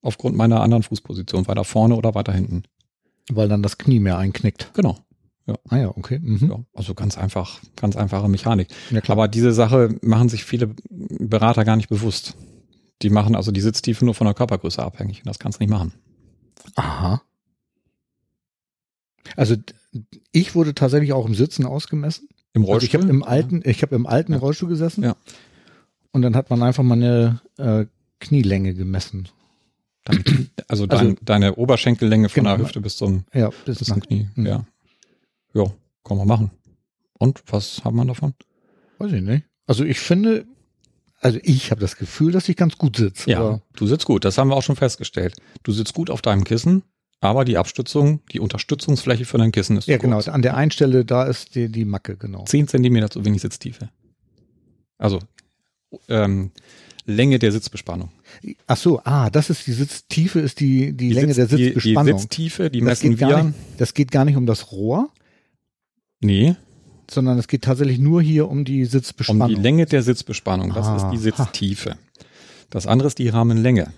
[0.00, 2.62] aufgrund meiner anderen Fußposition, weiter vorne oder weiter hinten.
[3.30, 4.70] Weil dann das Knie mehr einknickt.
[4.74, 4.98] Genau.
[5.68, 6.18] Ah ja, okay.
[6.20, 6.48] Mhm.
[6.50, 8.68] Ja, also ganz einfach, ganz einfache Mechanik.
[8.90, 9.16] Ja, klar.
[9.16, 12.34] Aber diese Sache machen sich viele Berater gar nicht bewusst.
[13.02, 15.70] Die machen also die Sitztiefe nur von der Körpergröße abhängig und das kannst du nicht
[15.70, 15.92] machen.
[16.74, 17.22] Aha.
[19.36, 19.56] Also
[20.32, 22.28] ich wurde tatsächlich auch im Sitzen ausgemessen.
[22.54, 23.26] Im Also ich habe im Ja.
[23.26, 24.38] alten, ich habe im alten Ja.
[24.38, 25.04] Rollstuhl gesessen.
[25.04, 25.16] Ja.
[26.12, 27.86] Und dann hat man einfach meine äh,
[28.20, 29.28] Knielänge gemessen.
[30.04, 30.26] Damit,
[30.68, 32.56] Also, Also- dein, deine Oberschenkellänge von Genau.
[32.56, 34.28] der Hüfte bis zum, ja, bis bis zum Knie.
[34.34, 34.46] Mhm.
[34.46, 34.64] Ja.
[35.54, 35.64] Ja,
[36.04, 36.50] kann man machen.
[37.18, 38.34] Und was hat man davon?
[38.98, 39.44] weiß ich nicht.
[39.66, 40.44] Also ich finde,
[41.20, 43.30] also ich habe das Gefühl, dass ich ganz gut sitze.
[43.30, 44.24] Ja, du sitzt gut.
[44.24, 45.36] Das haben wir auch schon festgestellt.
[45.62, 46.82] Du sitzt gut auf deinem Kissen,
[47.20, 50.18] aber die Abstützung, die Unterstützungsfläche für dein Kissen ist ja genau.
[50.20, 52.44] An der einen Stelle, da ist die, die Macke, genau.
[52.44, 53.88] 10 Zentimeter zu wenig Sitztiefe.
[54.96, 55.20] Also
[56.08, 56.50] ähm,
[57.04, 58.10] Länge der Sitzbespannung.
[58.66, 62.16] Ach so, ah, das ist die Sitztiefe, ist die, die, Länge Sitz- der Die, Sitzbespannung.
[62.16, 63.42] die Sitztiefe, die das, messen wir.
[63.44, 65.08] nicht, das geht gar nicht um das Rohr,
[66.20, 66.56] Nee,
[67.10, 69.48] sondern es geht tatsächlich nur hier um die um Sitzbespannung.
[69.48, 70.72] die Länge der Sitzbespannung.
[70.74, 71.16] Das Ah, ist die.
[71.18, 71.96] Sitztiefe.
[72.70, 73.92] Das andere ist die Rahmenlänge.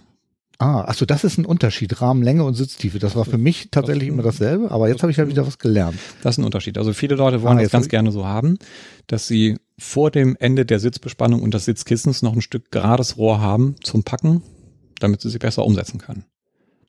[0.59, 2.99] Ah, ach so, das ist ein Unterschied, Rahmenlänge und Sitztiefe.
[2.99, 5.99] Das war für mich tatsächlich immer dasselbe, aber jetzt habe ich ja wieder was gelernt.
[6.23, 6.77] Das ist ein Unterschied.
[6.77, 8.59] Also viele Leute wollen Ah, das ganz gerne so haben,
[9.07, 13.41] dass sie vor dem Ende der Sitzbespannung und des Sitzkissens noch ein Stück gerades Rohr
[13.41, 14.43] haben zum Packen,
[15.01, 16.25] damit sie sie besser umsetzen können.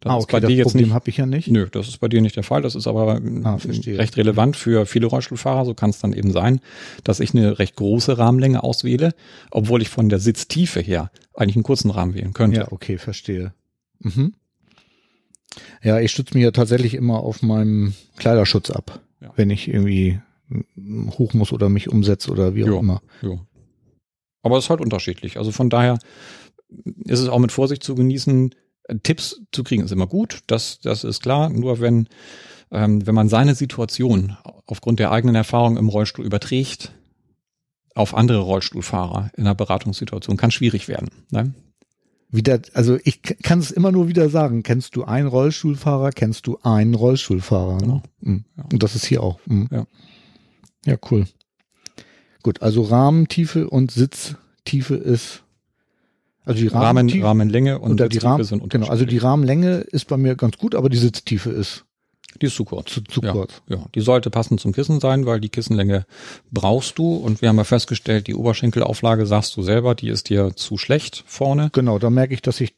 [0.03, 1.47] Das ah, ist okay, bei das dir jetzt Problem habe ich ja nicht.
[1.49, 2.63] Nö, das ist bei dir nicht der Fall.
[2.63, 3.99] Das ist aber Ah, äh, verstehe.
[3.99, 5.63] recht relevant für viele Rollstuhlfahrer.
[5.63, 6.59] So kann es dann eben sein,
[7.03, 9.13] dass ich eine recht große Rahmenlänge auswähle,
[9.51, 12.61] obwohl ich von der Sitztiefe her eigentlich einen kurzen Rahmen wählen könnte.
[12.61, 13.53] Ja, okay, verstehe.
[13.99, 14.33] Mhm.
[15.83, 19.31] Ja, ich stütze mich ja tatsächlich immer auf meinem Kleiderschutz ab, Ja.
[19.35, 22.79] wenn ich irgendwie mm, hoch muss oder mich umsetze oder wie auch Jo.
[22.79, 23.01] immer.
[23.21, 23.39] Ja.
[24.43, 25.37] Aber es ist halt unterschiedlich.
[25.37, 25.99] Also von daher
[27.05, 28.55] ist es auch mit Vorsicht zu genießen.
[29.03, 31.49] Tipps zu kriegen ist immer gut, das, das ist klar.
[31.49, 32.07] Nur wenn,
[32.71, 36.91] ähm, wenn man seine Situation aufgrund der eigenen Erfahrung im Rollstuhl überträgt
[37.95, 41.09] auf andere Rollstuhlfahrer in einer Beratungssituation, kann schwierig werden.
[41.29, 41.53] Ne?
[42.29, 44.63] Wieder, also ich kann es immer nur wieder sagen.
[44.63, 46.11] Kennst du einen Rollstuhlfahrer?
[46.11, 47.73] Kennst du einen Rollstuhlfahrer?
[47.73, 47.79] Ne?
[47.79, 48.03] Genau.
[48.21, 48.45] Mhm.
[48.57, 48.63] Ja.
[48.71, 49.39] Und das ist hier auch.
[49.45, 49.67] Mhm.
[49.69, 49.85] Ja.
[50.85, 51.25] Ja, cool.
[52.43, 55.43] Gut, also Rahmentiefe und Sitztiefe ist,
[56.51, 59.17] also die Rahmen, Rahmenlänge und und die Sitztiefe Rahmen, sind genau, also die.
[59.17, 61.85] Rahmenlänge ist bei mir ganz gut, aber die Sitztiefe ist
[62.41, 62.91] die ist zu kurz.
[62.91, 63.61] zu, zu ja, kurz.
[63.67, 66.05] Ja, die sollte passend zum Kissen sein, weil die Kissenlänge
[66.49, 67.15] brauchst du.
[67.15, 71.23] Und wir haben ja festgestellt, die Oberschenkelauflage, sagst du selber, die ist dir zu schlecht
[71.27, 71.69] vorne.
[71.73, 72.73] Genau, da merke ich, dass ich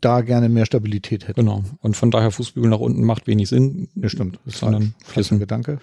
[0.00, 1.40] da gerne mehr Stabilität hätte.
[1.40, 1.62] Genau.
[1.80, 3.88] Und von daher Fußbügel nach unten macht wenig Sinn.
[3.96, 4.38] Ja, stimmt.
[4.44, 4.94] Das ist Sondern.
[4.98, 5.78] Falscher Kissen, Gedanke.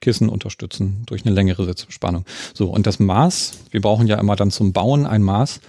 [0.00, 2.24] Kissen unterstützen durch eine längere Sitzbespannung.
[2.54, 5.60] So, und das Maß, wir brauchen ja immer dann zum Bauen ein Maß.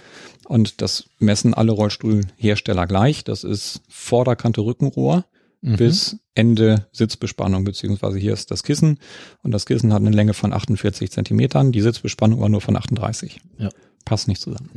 [0.46, 3.24] Und das messen alle Rollstuhlhersteller gleich.
[3.24, 5.24] Das ist Vorderkante Rückenrohr
[5.64, 5.76] Mhm.
[5.76, 8.98] bis Ende Sitzbespannung, beziehungsweise hier ist das Kissen.
[9.44, 13.40] Und das Kissen hat eine Länge von 48 Zentimetern, die Sitzbespannung war nur von 38.
[13.58, 13.68] Ja.
[14.04, 14.68] Passt nicht zusammen.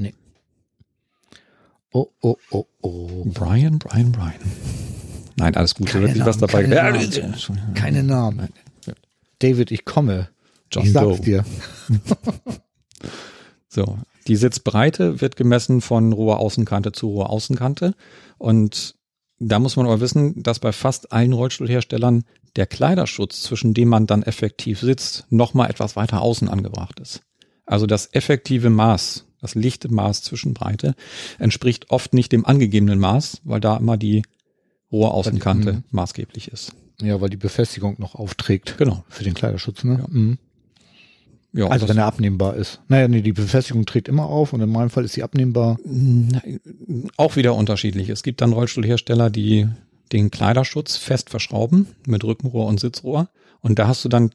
[1.91, 3.23] Oh, oh, oh, oh.
[3.33, 4.33] Brian, Brian, Brian.
[5.37, 6.63] Nein, alles gut, Keine sich was Namen, dabei.
[6.63, 7.73] keine Ja, Namen.
[7.73, 8.49] Keine Namen.
[9.39, 10.29] David, ich komme.
[10.71, 11.25] John ich sag's Doe.
[11.25, 11.45] dir.
[13.67, 17.93] So, die Sitzbreite wird gemessen von roher Außenkante zu roher Außenkante.
[18.37, 18.95] Und
[19.39, 22.23] da muss man aber wissen, dass bei fast allen Rollstuhlherstellern
[22.55, 27.21] der Kleiderschutz, zwischen dem man dann effektiv sitzt, nochmal etwas weiter außen angebracht ist.
[27.65, 30.95] Also das effektive Maß, das lichte Maß zwischen Breite,
[31.37, 34.23] entspricht oft nicht dem angegebenen Maß, weil da immer die
[34.91, 35.83] rohe Außenkante Mhm.
[35.91, 36.71] maßgeblich ist.
[37.01, 38.77] Ja, weil die Befestigung noch aufträgt.
[38.77, 39.03] Genau.
[39.09, 39.97] Für den Kleiderschutz, ne?
[39.99, 40.07] Ja.
[40.07, 40.37] Mhm.
[41.55, 42.81] Ja, Also wenn er abnehmbar ist.
[42.89, 45.77] Naja, nee, die Befestigung trägt immer auf und in meinem Fall ist sie abnehmbar.
[47.15, 48.09] Auch wieder unterschiedlich.
[48.09, 49.69] Es gibt dann Rollstuhlhersteller, die
[50.11, 53.29] den Kleiderschutz fest verschrauben mit Rückenrohr und Sitzrohr.
[53.61, 54.31] Und da hast du dann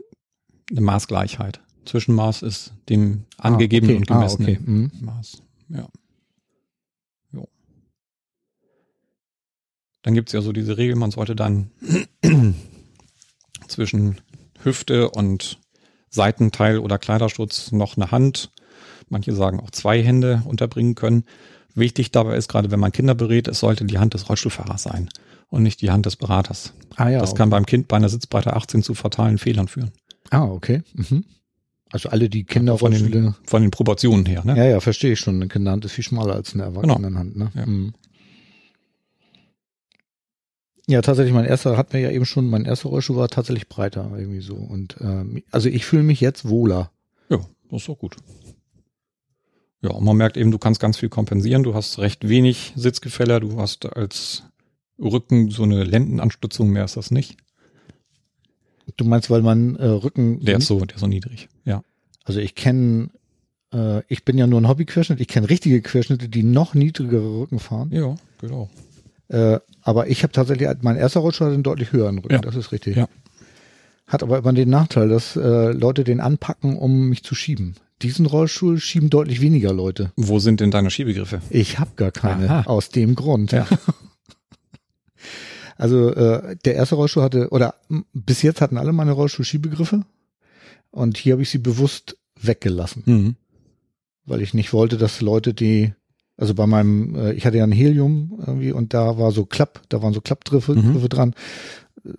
[0.70, 1.60] eine Maßgleichheit.
[1.84, 4.00] Zwischenmaß ist dem angegebenen ah, okay.
[4.00, 4.70] und gemessenen Ah, okay.
[4.70, 4.90] Mhm.
[5.00, 5.42] Maß.
[5.68, 5.88] Ja.
[7.32, 7.48] Jo.
[10.00, 11.70] Dann gibt's ja so diese Regel, man sollte dann
[13.68, 14.22] zwischen
[14.62, 15.58] Hüfte und
[16.10, 18.50] Seitenteil oder Kleiderschutz noch eine Hand,
[19.08, 21.24] manche sagen auch zwei Hände unterbringen können.
[21.74, 25.08] Wichtig dabei ist, gerade wenn man Kinder berät, es sollte die Hand des Rollstuhlfahrers sein
[25.48, 26.72] und nicht die Hand des Beraters.
[26.96, 27.20] Ah ja.
[27.20, 29.92] das kann beim Kind bei einer Sitzbreite 18 zu fatalen Fehlern führen.
[30.30, 30.82] Ah, okay.
[30.94, 31.24] Mhm.
[31.92, 34.56] Also alle die Kinder von den, von den Proportionen her, ne?
[34.56, 35.36] Ja, ja, verstehe ich schon.
[35.36, 37.50] Eine Kinderhand ist viel schmaler als eine Erwachsenenhand, ne?
[37.54, 37.66] Ja.
[37.66, 37.94] Mhm.
[40.90, 44.10] Ja, tatsächlich, mein erster hat mir ja eben schon, mein erster Rollstuhl war tatsächlich breiter
[44.12, 44.56] irgendwie so.
[44.56, 46.90] Und ähm, also ich fühle mich jetzt wohler.
[47.28, 47.38] Ja,
[47.70, 48.16] das ist doch gut.
[49.82, 51.62] Ja, und man merkt eben, du kannst ganz viel kompensieren.
[51.62, 53.38] Du hast recht wenig Sitzgefälle.
[53.38, 54.42] Du hast als
[54.98, 57.36] Rücken so eine Lendenanstützung, mehr ist das nicht.
[58.96, 60.44] Du meinst, weil man äh, Rücken.
[60.44, 61.48] Der ist so, der ist so niedrig.
[61.64, 61.84] Ja.
[62.24, 63.10] Also ich kenne,
[63.72, 65.20] äh, ich bin ja nur ein Hobbyquerschnitt.
[65.20, 67.92] Ich kenne richtige Querschnitte, die noch niedrigere Rücken fahren.
[67.92, 68.68] Ja, genau.
[69.30, 72.34] Äh, aber ich habe tatsächlich, mein erster Rollstuhl hat einen deutlich höheren Rücken.
[72.34, 72.40] Ja.
[72.40, 72.96] Das ist richtig.
[72.96, 73.08] Ja.
[74.06, 77.76] Hat aber immer den Nachteil, dass äh, Leute den anpacken, um mich zu schieben.
[78.02, 80.10] Diesen Rollstuhl schieben deutlich weniger Leute.
[80.16, 81.40] Wo sind denn deine Schiebegriffe?
[81.50, 82.62] Ich habe gar keine Aha.
[82.70, 83.52] aus dem Grund.
[83.52, 83.66] Ja.
[85.76, 87.74] Also äh, der erste Rollstuhl hatte, oder
[88.12, 90.02] bis jetzt hatten alle meine Rollstuhl-Schiebegriffe.
[90.90, 93.36] Und hier habe ich sie bewusst weggelassen, Mhm.
[94.26, 95.94] weil ich nicht wollte, dass Leute die,
[96.40, 99.82] also bei meinem, äh, ich hatte ja ein Helium irgendwie und da war so Klapp,
[99.88, 101.08] da waren so Klappgriffe Mhm.
[101.08, 101.34] Dran.
[102.04, 102.10] Äh,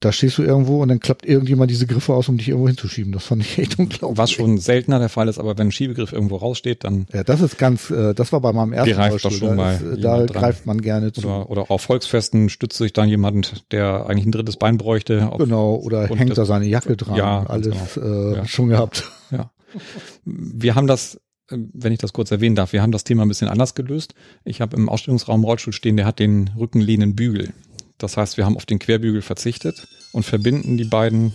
[0.00, 3.10] Da stehst du irgendwo und dann klappt irgendjemand diese Griffe aus, um dich irgendwo hinzuschieben.
[3.10, 4.16] Das fand ich echt unglaublich.
[4.16, 7.40] Was schon seltener der Fall ist, aber wenn ein Schiebegriff irgendwo raussteht, dann Ja, das
[7.40, 9.48] ist ganz, äh, das war bei meinem ersten Greift doch Rollstuhl.
[9.48, 11.22] schon da mal ist, äh, da greift man gerne zu.
[11.26, 15.30] oder, oder auf Volksfesten stützt sich dann jemand, der eigentlich ein drittes Bein bräuchte.
[15.36, 17.16] Genau, oder hängt da seine Jacke dran.
[17.16, 18.06] Ja, alles genau.
[18.06, 18.46] äh, Ja.
[18.46, 19.02] schon gehabt.
[19.32, 19.50] Ja.
[20.24, 23.48] Wir haben das, wenn ich das kurz erwähnen darf, wir haben das Thema ein bisschen
[23.48, 24.14] anders gelöst.
[24.44, 27.50] Ich habe im Ausstellungsraum Rollstuhl stehen, der hat den Rückenlehnenbügel.
[27.98, 31.32] Das heißt, wir haben auf den Querbügel verzichtet und verbinden die beiden.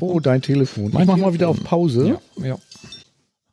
[0.00, 0.90] Oh, dein Telefon.
[0.92, 1.68] Mein ich mach mal wieder auf Telefon.
[1.70, 2.18] Pause.
[2.38, 2.58] ja, ja.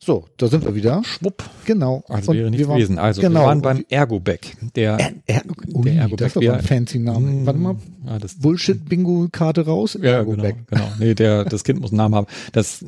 [0.03, 1.03] So, da sind wir wieder.
[1.03, 1.43] Schwupp.
[1.65, 2.03] Genau.
[2.07, 2.97] Also Und wäre nicht wir waren- gewesen.
[2.97, 3.41] Also genau.
[3.41, 4.39] wir waren beim Ergobag.
[4.75, 5.41] Der, Er, er,
[5.75, 7.27] ui, der Ergobag das ist aber ein fancy Name.
[7.29, 7.75] Hm, Warte mal.
[8.07, 9.97] Ja, das, Bullshit-Bingo-Karte raus.
[10.01, 10.55] ja, Ergobag.
[10.67, 10.91] genau, genau.
[10.97, 12.27] Nee, der, das Kind muss einen Namen haben.
[12.51, 12.83] Das,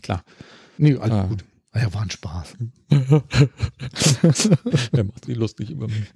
[0.00, 0.22] klar.
[0.76, 1.26] Nee, alles Ah.
[1.28, 1.44] gut.
[1.80, 2.56] Ja, war ein Spaß.
[4.92, 6.12] Der macht sich lustig über mich.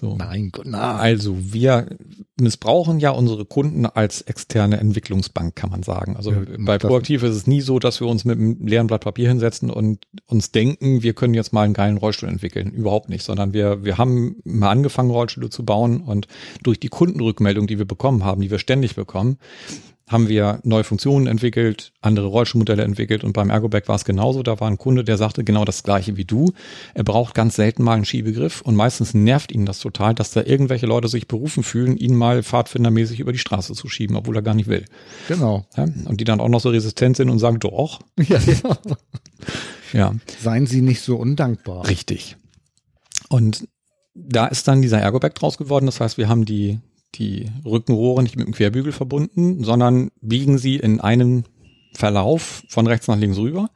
[0.00, 0.16] So.
[0.16, 0.96] Nein, Gott, na.
[0.96, 1.88] Also wir
[2.40, 6.16] missbrauchen ja unsere Kunden als externe Entwicklungsbank, kann man sagen.
[6.16, 9.02] Also Ja, bei Proaktiv ist es nie so, dass wir uns mit einem leeren Blatt
[9.02, 12.70] Papier hinsetzen und uns denken, wir können jetzt mal einen geilen Rollstuhl entwickeln.
[12.70, 16.28] Überhaupt nicht, sondern wir, wir haben mal angefangen, Rollstühle zu bauen und
[16.62, 19.38] durch die Kundenrückmeldung, die wir bekommen haben, die wir ständig bekommen,
[20.10, 24.42] haben wir neue Funktionen entwickelt, andere Rollstuhlmodelle entwickelt und beim Ergobag war es genauso.
[24.42, 26.52] Da war ein Kunde, der sagte genau das gleiche wie du.
[26.94, 30.42] Er braucht ganz selten mal einen Schiebegriff und meistens nervt ihn das total, dass da
[30.42, 34.42] irgendwelche Leute sich berufen fühlen, ihn mal pfadfindermäßig über die Straße zu schieben, obwohl er
[34.42, 34.84] gar nicht will.
[35.28, 35.64] Genau.
[35.76, 35.84] Ja?
[36.06, 38.76] Und die dann auch noch so resistent sind und sagen, doch, Ja, ja.
[39.92, 41.86] ja, Seien Sie nicht so undankbar.
[41.88, 42.36] richtig.
[43.28, 43.68] Und
[44.14, 45.86] da ist dann dieser Ergobag draus geworden.
[45.86, 46.80] Das heißt, wir haben die,
[47.16, 51.44] die Rückenrohre nicht mit dem Querbügel verbunden, sondern biegen sie in einem
[51.92, 53.70] Verlauf von rechts nach links rüber.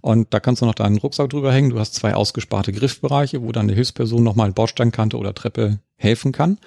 [0.00, 1.70] Und da kannst du noch deinen Rucksack drüber hängen.
[1.70, 6.58] Du hast zwei ausgesparte Griffbereiche, wo dann eine Hilfsperson nochmal Bordsteinkante oder Treppe helfen kann.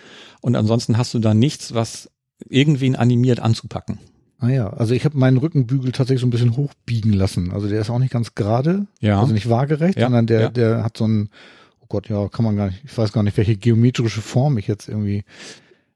[0.42, 2.10] Und ansonsten hast du da nichts, was
[2.50, 4.00] irgendwen animiert anzupacken.
[4.40, 7.52] Ah ja, also ich habe meinen Rückenbügel tatsächlich so ein bisschen hochbiegen lassen.
[7.52, 9.20] Also der ist auch nicht ganz gerade, Ja.
[9.22, 10.50] also nicht waagerecht, Ja, sondern der, ja.
[10.50, 11.30] der hat so ein,
[11.82, 14.68] oh Gott, ja, kann man gar nicht, ich weiß gar nicht, welche geometrische Form ich
[14.68, 15.24] jetzt irgendwie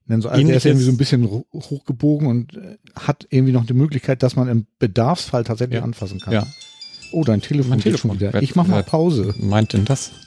[0.07, 0.31] nennen soll.
[0.31, 3.73] Also der ist irgendwie so ein bisschen ho- hochgebogen und äh, hat irgendwie noch die
[3.73, 5.83] Möglichkeit, dass man im Bedarfsfall tatsächlich Ja.
[5.83, 6.33] anfassen kann.
[6.33, 6.47] Ja.
[7.11, 8.11] Oh, dein Telefon, Mein Telefon.
[8.11, 8.33] schon wieder.
[8.33, 9.33] Wer- Ich mach mal Pause.
[9.39, 10.11] Meint denn das?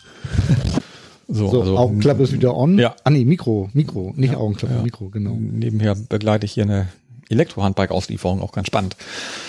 [1.28, 2.78] So, So, also, Augenklappe ist wieder on.
[2.78, 2.94] Ja.
[3.02, 4.82] Ah nee, Mikro, Mikro, nicht Ja, Augenklappe, ja.
[4.82, 5.36] Mikro, genau.
[5.36, 6.86] Nebenher begleite ich hier eine
[7.28, 8.96] Elektrohandbike-Auslieferung, auch ganz spannend.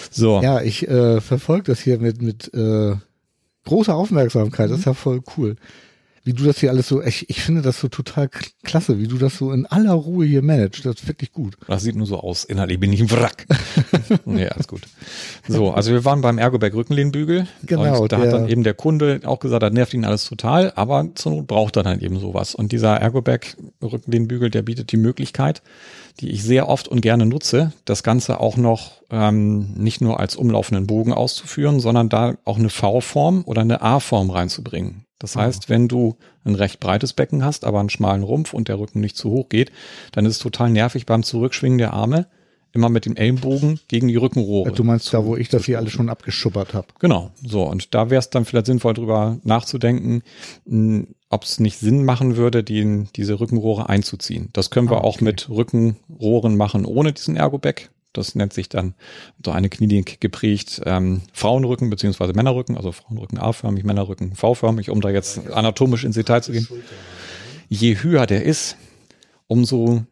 [0.09, 2.95] So, Ja, ich äh, verfolge das hier mit, mit äh,
[3.65, 4.71] großer Aufmerksamkeit.
[4.71, 5.55] Das ist ja voll cool.
[6.27, 8.29] Wie du das hier alles so, ich, ich finde das so total
[8.61, 10.85] klasse, wie du das so in aller Ruhe hier managst.
[10.85, 11.55] Das ist wirklich gut.
[11.67, 12.43] das sieht nur so aus.
[12.43, 13.45] Innerlich bin ich ein Wrack.
[14.25, 14.81] nee, alles gut.
[15.47, 17.47] So, also wir waren beim Ergoberg Rückenlehnbügel.
[17.63, 20.73] Genau, Und da hat dann eben der Kunde auch gesagt, das nervt ihn alles total,
[20.75, 22.55] aber zur Not braucht er dann eben sowas.
[22.55, 25.61] Und dieser Ergoberg Rückenlehnbügel, der bietet die Möglichkeit,
[26.19, 30.35] die ich sehr oft und gerne nutze, das Ganze auch noch ähm, nicht nur als
[30.35, 35.07] umlaufenden Bogen auszuführen, sondern da auch eine V-Form oder eine A-Form reinzubringen.
[35.20, 36.15] Das heißt, wenn du
[36.45, 39.49] ein recht breites Becken hast, aber einen schmalen Rumpf und der Rücken nicht zu hoch
[39.49, 39.72] geht,
[40.11, 42.28] dann ist es total nervig beim Zurückschwingen der Arme,
[42.74, 44.72] immer mit dem Ellenbogen gegen die Rückenrohre.
[44.72, 46.88] Du meinst da, wo ich das hier alles schon abgeschuppert habe.
[46.99, 47.63] Genau, so.
[47.63, 50.22] Und da wäre es dann vielleicht sinnvoll, drüber nachzudenken,
[51.30, 54.49] ob es nicht Sinn machen würde, die, diese Rückenrohre einzuziehen.
[54.53, 55.24] Das können wir Ah, auch okay.
[55.26, 57.89] mit Rückenrohren machen, ohne diesen Ergobag.
[58.14, 58.95] Das nennt sich dann
[59.43, 65.10] so eine Klinik geprägt ähm, Frauenrücken beziehungsweise Männerrücken, also Frauenrücken A-förmig, Männerrücken V-förmig, um da
[65.10, 66.68] jetzt anatomisch ins Detail zu gehen.
[67.70, 68.78] Je höher der ist,
[69.47, 70.03] umso,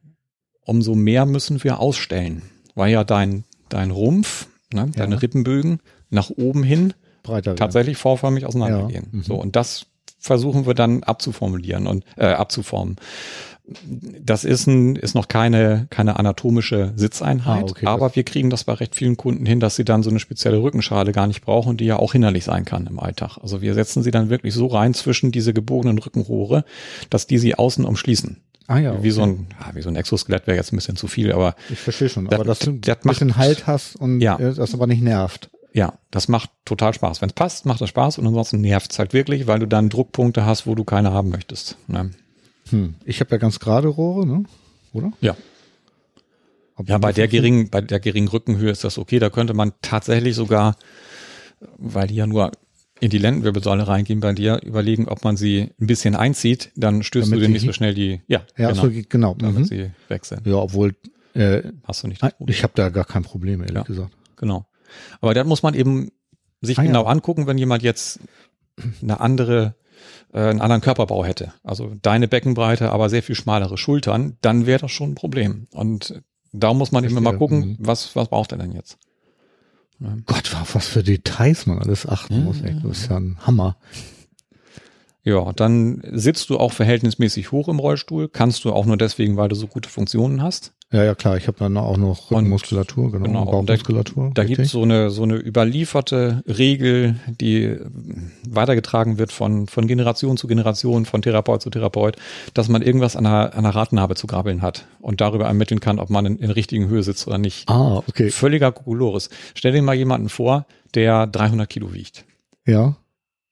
[0.61, 2.43] umso mehr müssen wir ausstellen,
[2.75, 5.19] weil ja dein, dein Rumpf, ne, deine Ja.
[5.19, 5.79] Rippenbögen
[6.09, 6.93] nach oben hin
[7.23, 9.07] Breiter tatsächlich vorförmig auseinandergehen.
[9.11, 9.23] Ja, mhm.
[9.23, 9.87] So, und das
[10.19, 12.97] versuchen wir dann abzuformulieren und äh, abzuformen.
[14.23, 18.63] Das ist, ein, ist noch keine, keine anatomische Sitzeinheit, Ah, okay, aber wir kriegen das
[18.63, 21.75] bei recht vielen Kunden hin, dass sie dann so eine spezielle Rückenschale gar nicht brauchen,
[21.77, 23.37] die ja auch hinderlich sein kann im Alltag.
[23.41, 26.63] Also wir setzen sie dann wirklich so rein zwischen diese gebogenen Rückenrohre,
[27.09, 28.37] dass die sie außen umschließen.
[28.67, 29.31] Ah ja, Wie so okay.
[29.31, 32.09] ein, ja, wie so ein Exoskelett wäre jetzt ein bisschen zu viel, aber Ich verstehe
[32.09, 34.37] schon, Das- aber dass du ein das macht- bisschen Halt hast und Ja.
[34.39, 35.49] äh, das aber nicht nervt.
[35.73, 37.21] ja, das macht total Spaß.
[37.21, 39.89] Wenn es passt, macht das Spaß und ansonsten nervt es halt wirklich, weil du dann
[39.89, 41.77] Druckpunkte hast, wo du keine haben möchtest.
[41.87, 42.11] Ne?
[42.69, 42.95] Hm.
[43.05, 44.43] Ich habe ja ganz gerade Rohre, ne?
[44.93, 45.11] Oder?
[45.21, 45.35] Ja.
[46.75, 49.19] Ob Ja, bei der geringen, bei der geringen Rückenhöhe ist das okay.
[49.19, 50.75] Da könnte man tatsächlich sogar,
[51.77, 52.51] weil die ja nur
[53.01, 57.27] in die Lendenwirbelsäule reingehen bei dir, überlegen, ob man sie ein bisschen einzieht, dann stößt
[57.27, 59.35] Damit du dir nicht so schnell die, ja, Ja, genau, so, genau.
[59.35, 59.65] damit Mhm.
[59.65, 60.45] sie weg sind.
[60.47, 60.95] Ja, obwohl
[61.33, 63.83] äh, Hast du nicht ich habe da gar kein Problem, ehrlich Ja.
[63.83, 64.11] gesagt.
[64.37, 64.65] Genau.
[65.19, 66.09] Aber das muss man eben
[66.61, 66.87] sich Ah, ja.
[66.87, 68.19] genau angucken, wenn jemand jetzt
[69.01, 69.75] eine andere,
[70.33, 71.53] äh, einen anderen Körperbau hätte.
[71.63, 75.67] Also deine Beckenbreite, aber sehr viel schmalere Schultern, dann wäre das schon ein Problem.
[75.71, 76.21] Und
[76.53, 77.75] da muss man eben immer gucken, Mhm.
[77.79, 78.97] was, was braucht er denn jetzt?
[80.25, 82.61] Gott, was für Details man alles achten Ja, muss.
[82.61, 82.75] Ey.
[82.83, 83.77] Das ist ja ein Hammer.
[85.25, 88.29] Ja, dann sitzt du auch verhältnismäßig hoch im Rollstuhl.
[88.29, 90.71] Kannst du auch nur deswegen, weil du so gute Funktionen hast.
[90.91, 91.35] Ja, ja, klar.
[91.35, 94.31] Ich habe dann auch noch Rückenmuskulatur, genau, genau, und da- Bauchmuskulatur.
[94.35, 94.57] Da richtig.
[94.57, 97.75] gibt's so eine, so eine überlieferte Regel, die
[98.47, 102.17] weitergetragen wird von, von Generation zu Generation, von Therapeut zu Therapeut,
[102.53, 105.99] dass man irgendwas an der, an der Radnabe zu grabbeln hat und darüber ermitteln kann,
[105.99, 107.67] ob man in, in richtigen Höhe sitzt oder nicht.
[107.67, 108.29] Ah, okay.
[108.29, 109.29] Völliger Kokolores.
[109.55, 112.25] Stell dir mal jemanden vor, der 300 Kilo wiegt.
[112.65, 112.95] Ja.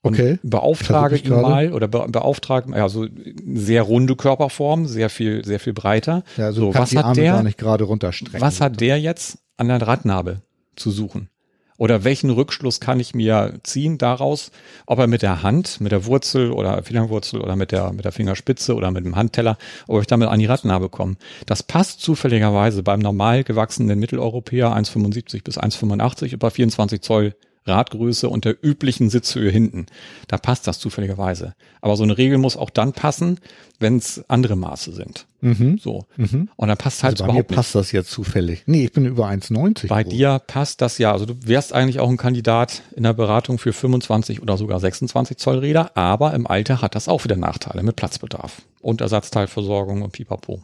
[0.03, 0.37] Und Okay.
[0.43, 3.07] beauftrage ihn mal oder be beauftrage, ja, so
[3.55, 6.23] sehr runde Körperform, sehr viel, sehr viel breiter.
[6.37, 8.41] Ja, also so, was die hat Arme der, gar nicht gerade runterstrecken.
[8.41, 10.41] was hat der jetzt an der Radnabe
[10.75, 11.29] zu suchen?
[11.77, 14.51] Oder welchen Rückschluss kann ich mir ziehen daraus,
[14.85, 18.11] ob er mit der Hand, mit der Wurzel oder Fingerwurzel oder mit der, mit der
[18.11, 21.15] Fingerspitze oder mit dem Handteller, ob ich damit an die Radnabe komme.
[21.47, 27.35] Das passt zufälligerweise beim normal gewachsenen Mitteleuropäer 1,75 bis 1,85 über 24 Zoll
[27.65, 29.85] Radgröße und der üblichen Sitzhöhe hinten.
[30.27, 31.53] Da passt das zufälligerweise.
[31.81, 33.39] Aber so eine Regel muss auch dann passen,
[33.79, 35.25] wenn es andere Maße sind.
[35.41, 35.77] Mhm.
[35.77, 36.05] So.
[36.17, 36.49] Mhm.
[36.55, 37.55] Und dann passt halt Also bei mir überhaupt nicht.
[37.57, 38.63] passt das jetzt zufällig.
[38.65, 39.87] Nee, ich bin über 1,90.
[39.87, 40.13] Bei groß.
[40.13, 41.11] dir passt das ja.
[41.11, 45.37] Also du wärst eigentlich auch ein Kandidat in der Beratung für 25 oder sogar 26
[45.37, 50.11] Zoll Räder, aber im Alter hat das auch wieder Nachteile mit Platzbedarf und Ersatzteilversorgung und
[50.11, 50.61] Pipapo.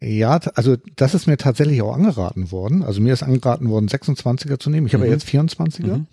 [0.00, 2.82] Ja, also das ist mir tatsächlich auch angeraten worden.
[2.82, 4.88] Also mir ist angeraten worden, 26er zu nehmen.
[4.88, 5.14] Ich habe ja Mhm.
[5.14, 5.86] jetzt 24er.
[5.98, 6.06] Mhm.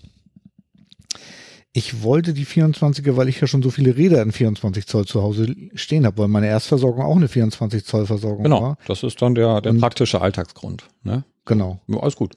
[1.71, 5.21] Ich wollte die 24er, weil ich ja schon so viele Räder in 24 Zoll zu
[5.21, 8.77] Hause stehen habe, weil meine Erstversorgung auch eine 24 Zoll Versorgung Genau, war.
[8.87, 10.85] das ist dann der, der Und- praktische Alltagsgrund.
[11.03, 11.23] Ne?
[11.45, 11.79] Genau.
[11.87, 12.33] Ja, alles gut.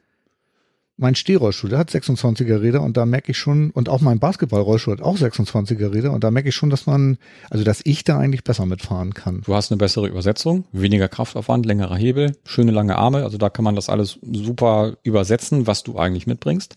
[0.98, 4.92] Mein Stehrollstuhl, der hat 26er Räder und da merke ich schon, und auch mein Basketballrollstuhl
[4.98, 7.16] hat auch 26er Räder und da merke ich schon, dass man,
[7.48, 9.40] also dass ich da eigentlich besser mitfahren kann.
[9.46, 13.24] Du hast eine bessere Übersetzung, weniger Kraftaufwand, längerer Hebel, schöne lange Arme.
[13.24, 16.76] Also da kann man das alles super übersetzen, was du eigentlich mitbringst.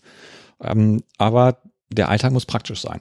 [0.62, 1.58] Ähm, aber
[1.90, 3.00] der Alltag muss praktisch sein.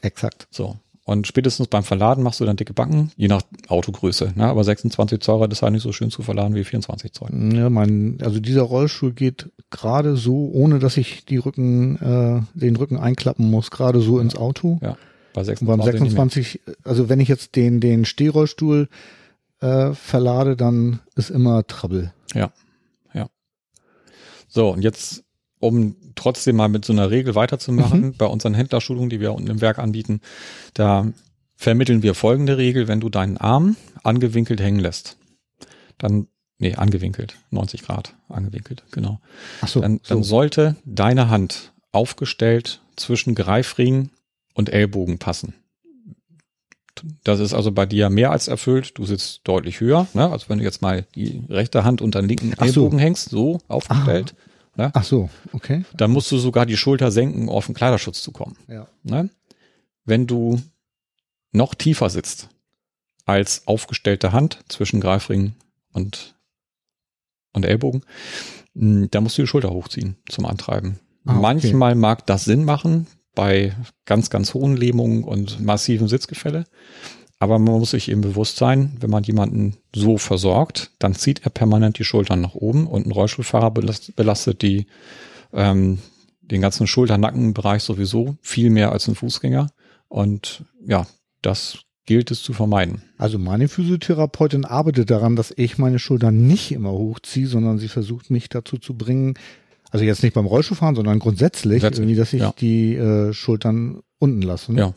[0.00, 0.48] Exakt.
[0.50, 0.76] So.
[1.04, 4.32] Und spätestens beim Verladen machst du dann dicke Backen, je nach Autogröße.
[4.36, 4.46] Ne?
[4.46, 7.30] Aber 26 Zoll ist halt nicht so schön zu verladen wie 24 Zoll.
[7.54, 12.76] Ja, mein, also dieser Rollstuhl geht gerade so, ohne dass ich die Rücken, äh, den
[12.76, 14.78] Rücken einklappen muss, gerade so ins Auto.
[14.80, 14.96] Ja.
[15.34, 16.28] Bei Und 26, beim nicht mehr.
[16.28, 18.88] 26, also wenn ich jetzt den, den Stehrollstuhl
[19.60, 22.12] äh, verlade, dann ist immer Trouble.
[24.54, 25.24] So, und jetzt,
[25.60, 28.14] um trotzdem mal mit so einer Regel weiterzumachen, Mhm.
[28.16, 30.20] bei unseren Händlerschulungen, die wir unten im Werk anbieten,
[30.74, 31.06] da
[31.56, 35.16] vermitteln wir folgende Regel, wenn du deinen Arm angewinkelt hängen lässt,
[35.98, 36.26] dann,
[36.58, 39.20] nee, angewinkelt, 90 Grad angewinkelt, genau.
[39.60, 40.28] Ach so, Dann, dann so.
[40.30, 44.10] sollte deine Hand aufgestellt zwischen Greifring
[44.54, 45.54] und Ellbogen passen.
[47.24, 48.92] Das ist also bei dir mehr als erfüllt.
[48.98, 50.30] Du sitzt deutlich höher, ne?
[50.30, 52.82] als wenn du jetzt mal die rechte Hand unter den linken Ach so.
[52.82, 54.34] Ellbogen hängst, so aufgestellt.
[54.94, 55.84] Ach so, okay.
[55.94, 58.56] Dann musst du sogar die Schulter senken, um auf den Kleiderschutz zu kommen.
[58.68, 58.86] Ja.
[59.02, 59.30] Ne?
[60.04, 60.60] Wenn du
[61.52, 62.48] noch tiefer sitzt
[63.24, 65.54] als aufgestellte Hand zwischen Greifring
[65.92, 66.34] und,
[67.52, 68.02] und Ellbogen,
[68.74, 70.98] mh, da musst du die Schulter hochziehen zum Antreiben.
[71.24, 71.40] Ah, okay.
[71.40, 76.64] Manchmal mag das Sinn machen bei ganz, ganz hohen Lähmungen und massivem Sitzgefälle.
[77.42, 81.50] Aber man muss sich eben bewusst sein, wenn man jemanden so versorgt, dann zieht er
[81.50, 84.86] permanent die Schultern nach oben und ein Rollstuhlfahrer belast- belastet die,
[85.52, 85.98] ähm,
[86.40, 89.66] den ganzen Schulter-Nackenbereich sowieso viel mehr als ein Fußgänger.
[90.06, 91.04] Und ja,
[91.42, 93.02] das gilt es zu vermeiden.
[93.18, 98.30] Also meine Physiotherapeutin arbeitet daran, dass ich meine Schultern nicht immer hochziehe, sondern sie versucht
[98.30, 99.34] mich dazu zu bringen,
[99.90, 102.54] Also jetzt nicht beim Rollschuhfahren, sondern grundsätzlich, Grundsätzlich, irgendwie, dass ich ja.
[102.60, 104.72] die äh, Schultern unten lasse.
[104.72, 104.78] ne?
[104.78, 104.94] Ja.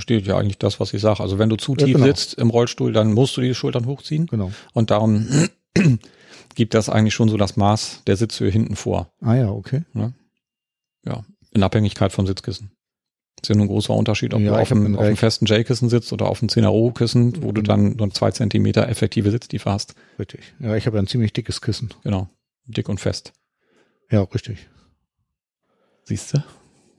[0.00, 0.14] Ja.
[0.16, 1.20] Besteht ja eigentlich das, was ich sage.
[1.20, 2.06] Also wenn du zu Ja, tief genau.
[2.06, 4.26] sitzt im Rollstuhl, dann musst du die Schultern hochziehen.
[4.26, 4.50] Genau.
[4.72, 5.26] Und darum
[6.54, 9.12] gibt das eigentlich schon so das Maß der Sitzhöhe hinten vor.
[9.20, 9.82] Ah ja, okay.
[9.94, 10.12] Ja.
[11.52, 12.70] In Abhängigkeit vom Sitzkissen.
[13.42, 15.88] ist ja nur ein großer Unterschied, ob Ja, du auf einem, auf einem festen J-Kissen
[15.88, 17.64] sitzt oder auf einem 10er Roh-Kissen, wo du Mhm.
[17.64, 19.94] dann nur zwei Zentimeter effektive Sitztiefe hast.
[20.18, 20.52] Richtig.
[20.60, 21.90] Ja, ich habe ja ein ziemlich dickes Kissen.
[22.04, 22.28] Genau.
[22.66, 23.32] Dick und fest.
[24.10, 24.68] Ja, richtig.
[26.04, 26.42] Siehst du?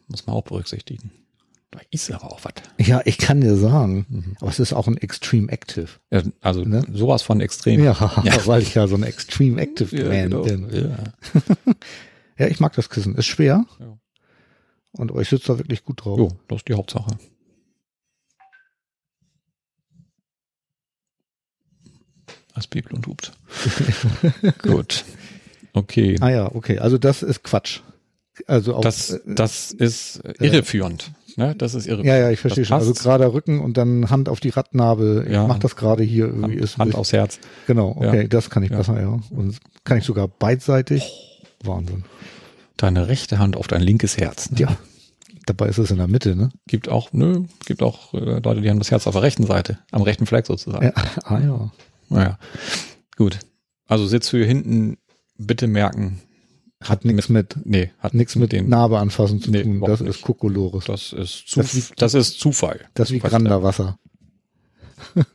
[0.08, 1.12] Muss man auch berücksichtigen.
[1.72, 2.53] Da ist aber auch was.
[2.86, 4.36] Ja, ich kann dir sagen, Mhm.
[4.41, 5.88] aber es ist auch ein Extreme Active.
[6.11, 6.84] Ja, also Ne?
[6.93, 7.82] sowas von extrem.
[7.84, 7.93] Ja,
[8.26, 8.45] Ja.
[8.45, 10.41] weil ich ja so ein Extreme Active Ja, Man genau.
[10.43, 10.69] bin.
[10.69, 11.74] Ja.
[12.38, 13.13] Ja, ich mag das Kissen.
[13.15, 13.65] Ist schwer.
[13.80, 13.97] Ja.
[14.93, 16.17] Und aber ich sitze da wirklich gut drauf.
[16.17, 17.17] Jo, das ist die Hauptsache.
[22.53, 23.32] Als Bibel und hupt.
[24.61, 25.05] Gut.
[25.74, 26.17] Okay.
[26.19, 26.80] Ah ja, okay.
[26.80, 27.80] Also das ist Quatsch.
[28.47, 31.11] Also auch, Das, äh, das ist irreführend.
[31.38, 31.55] Ne?
[31.57, 32.07] Das ist irreführend.
[32.07, 32.77] ja, ja, ich verstehe schon.
[32.77, 35.23] Also gerade Rücken und dann Hand auf die Radnabe.
[35.27, 35.47] Ich Ja.
[35.47, 36.53] mach das gerade hier irgendwie.
[36.53, 37.39] Hand, ist Hand aufs Herz.
[37.67, 38.27] Genau, okay, Ja.
[38.27, 38.77] das kann ich Ja.
[38.77, 39.19] besser, ja.
[39.29, 41.11] Und kann ich sogar beidseitig.
[41.63, 42.03] Wahnsinn.
[42.77, 44.49] Deine rechte Hand auf dein linkes Herz.
[44.51, 44.59] Ne?
[44.61, 44.77] Ja.
[45.45, 46.49] Dabei ist es in der Mitte, ne?
[46.67, 49.79] Gibt auch, nö, gibt auch äh, Leute, die haben das Herz auf der rechten Seite,
[49.91, 50.86] am rechten Fleck sozusagen.
[50.86, 50.93] Ja.
[51.23, 51.71] Ah ja.
[52.09, 52.38] Naja.
[53.17, 53.39] Gut.
[53.88, 54.97] Also Sitzhöhe hinten
[55.38, 56.21] bitte merken.
[56.82, 58.67] Hat nichts mit Nee, hat nichts mit dem.
[58.69, 59.82] Narbe anfassen zu Nee, tun.
[59.82, 60.09] Das nicht.
[60.09, 60.86] ist Kokolores.
[60.86, 62.79] Das ist, zu, Das wie- das ist Zufall.
[62.95, 63.97] Das ist wie Was Granderwasser.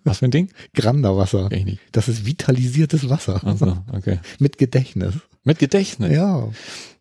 [0.05, 0.51] Was für ein Ding?
[0.75, 1.49] Granderwasser.
[1.49, 1.81] Kenn ich nicht.
[1.93, 3.41] Das ist vitalisiertes Wasser.
[3.45, 4.21] Also, okay.
[4.39, 5.15] Mit Gedächtnis.
[5.45, 6.13] Mit Gedächtnis.
[6.13, 6.49] Ja.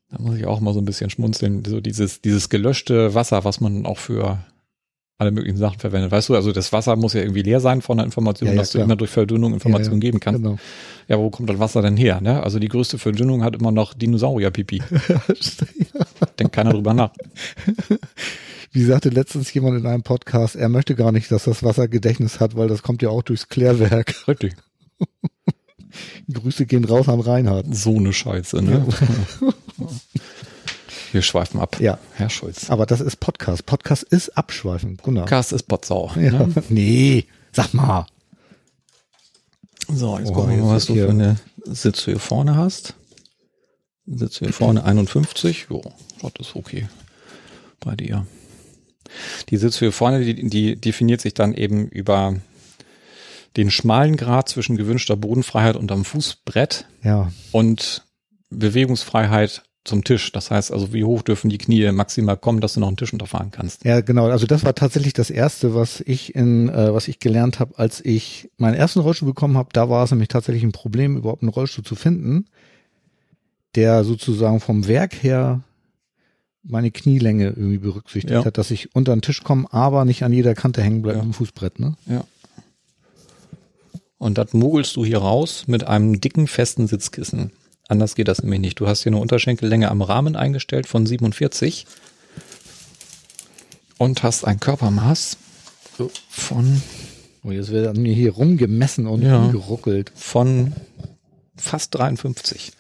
[0.10, 1.64] Da muss ich auch mal so ein bisschen schmunzeln.
[1.66, 4.40] So dieses, dieses gelöschte Wasser, was man auch für
[5.18, 6.12] alle möglichen Sachen verwendet.
[6.12, 8.60] Weißt du, also das Wasser muss ja irgendwie leer sein von der Information, Ja, ja,
[8.60, 8.86] dass du klar.
[8.86, 10.08] immer durch Verdünnung Informationen ja.
[10.08, 10.44] geben kannst.
[10.44, 10.58] Genau.
[11.08, 12.20] Ja, wo kommt das Wasser denn her?
[12.20, 12.44] Ne?
[12.44, 14.82] Also die größte Verdünnung hat immer noch Dinosaurier-Pipi.
[16.40, 17.12] Denkt keiner drüber nach.
[18.76, 22.42] Wie sagte letztens jemand in einem Podcast, er möchte gar nicht, dass das Wasser Gedächtnis
[22.42, 24.14] hat, weil das kommt ja auch durchs Klärwerk.
[24.28, 24.54] Richtig.
[26.30, 27.74] Grüße gehen raus an Reinhard.
[27.74, 28.86] So eine Scheiße, ne?
[31.16, 31.80] Wir schweifen ab.
[31.80, 31.98] Ja.
[32.16, 32.70] Herr Schulz.
[32.70, 33.66] Aber das ist Podcast.
[33.66, 35.02] Podcast ist abschweifend.
[35.02, 35.26] Gunnar.
[35.26, 36.12] Cast ist Botsau.
[36.18, 36.32] Ja.
[36.46, 36.54] Ne?
[36.68, 38.06] Nee, sag mal.
[39.88, 42.96] So, jetzt Oh, gucken wir mal, was du hier- für eine Sitzhöhe vorne hast.
[44.06, 45.68] Sitzhöhe vorne 51.
[45.70, 45.82] Jo,
[46.22, 46.90] das ist okay
[47.80, 48.28] bei dir.
[49.50, 52.36] Die Sitzhöhe vorne, die, die definiert sich dann eben über
[53.56, 58.04] den schmalen Grad zwischen gewünschter Bodenfreiheit unterm Fußbrett Ja, und
[58.50, 60.32] Bewegungsfreiheit zum Tisch.
[60.34, 63.14] Das heißt also, wie hoch dürfen die Knie maximal kommen, dass du noch einen Tisch
[63.14, 63.86] unterfahren kannst.
[63.86, 64.26] ja, genau.
[64.28, 68.04] Also das war tatsächlich das erste, was ich in, äh, was ich gelernt habe, als
[68.04, 69.70] ich meinen ersten Rollstuhl bekommen habe.
[69.74, 72.48] Da war es nämlich tatsächlich ein Problem, überhaupt einen Rollstuhl zu finden,
[73.76, 75.62] der sozusagen vom Werk her
[76.64, 78.44] meine Knielänge irgendwie berücksichtigt Ja.
[78.44, 81.24] hat, dass ich unter den Tisch komme, aber nicht an jeder Kante hängen bleibe Ja.
[81.24, 81.80] im Fußbrett.
[81.80, 81.96] Ne?
[82.08, 82.24] Ja.
[84.18, 87.52] Und das mogelst du hier raus mit einem dicken, festen Sitzkissen.
[87.88, 88.80] Anders geht das nämlich nicht.
[88.80, 91.86] Du hast hier eine Unterschenkellänge am Rahmen eingestellt von 47
[93.98, 95.38] und hast ein Körpermaß
[96.30, 96.82] von,
[97.44, 99.40] Und jetzt wird mir hier rumgemessen und Ja.
[99.42, 100.12] rumgeruckelt.
[100.16, 100.74] von
[101.56, 102.72] fast 53.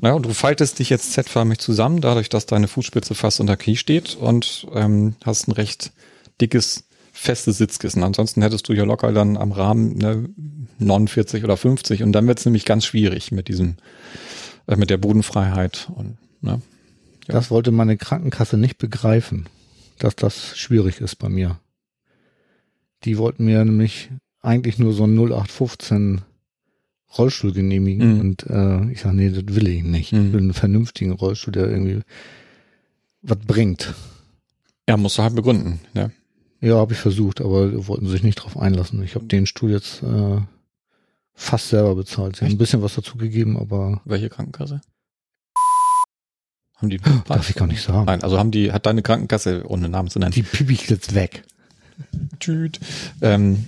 [0.00, 3.76] Naja, und du faltest dich jetzt Z-förmig zusammen, dadurch, dass deine Fußspitze fast unter Knie
[3.76, 5.90] steht und ähm, hast ein recht
[6.40, 8.04] dickes, festes Sitzkissen.
[8.04, 10.28] Ansonsten hättest du hier locker dann am Rahmen ne,
[10.80, 13.76] 49 oder 50 und dann wird es nämlich ganz schwierig mit diesem,
[14.66, 16.60] äh, mit der Bodenfreiheit und ne,
[17.26, 17.34] Ja.
[17.34, 19.46] Das wollte meine Krankenkasse nicht begreifen,
[19.98, 21.58] dass das schwierig ist bei mir.
[23.04, 24.10] Die wollten mir nämlich
[24.40, 26.22] eigentlich nur so einen 0815
[27.16, 28.20] Rollstuhl genehmigen Mhm.
[28.20, 30.12] und äh, ich sage, nee, das will ich nicht.
[30.12, 30.26] Mhm.
[30.26, 32.00] Ich will einen vernünftigen Rollstuhl, der irgendwie
[33.22, 33.94] was bringt.
[34.88, 35.80] ja, musst du halt begründen.
[35.94, 36.12] Ne?
[36.60, 39.02] Ja, habe ich versucht, aber wollten sich nicht drauf einlassen.
[39.02, 40.40] Ich habe den Stuhl jetzt äh,
[41.38, 42.36] fast selber bezahlt.
[42.36, 44.80] Sie haben ein bisschen was dazu gegeben, aber Welche Krankenkasse?
[46.76, 48.04] Haben die darf ich gar nicht sagen.
[48.06, 51.14] Nein, also haben die, hat deine Krankenkasse, ohne Namen zu nennen, Die piep ich jetzt
[51.14, 51.42] weg.
[52.38, 52.78] Tschüt.
[53.20, 53.64] Ähm,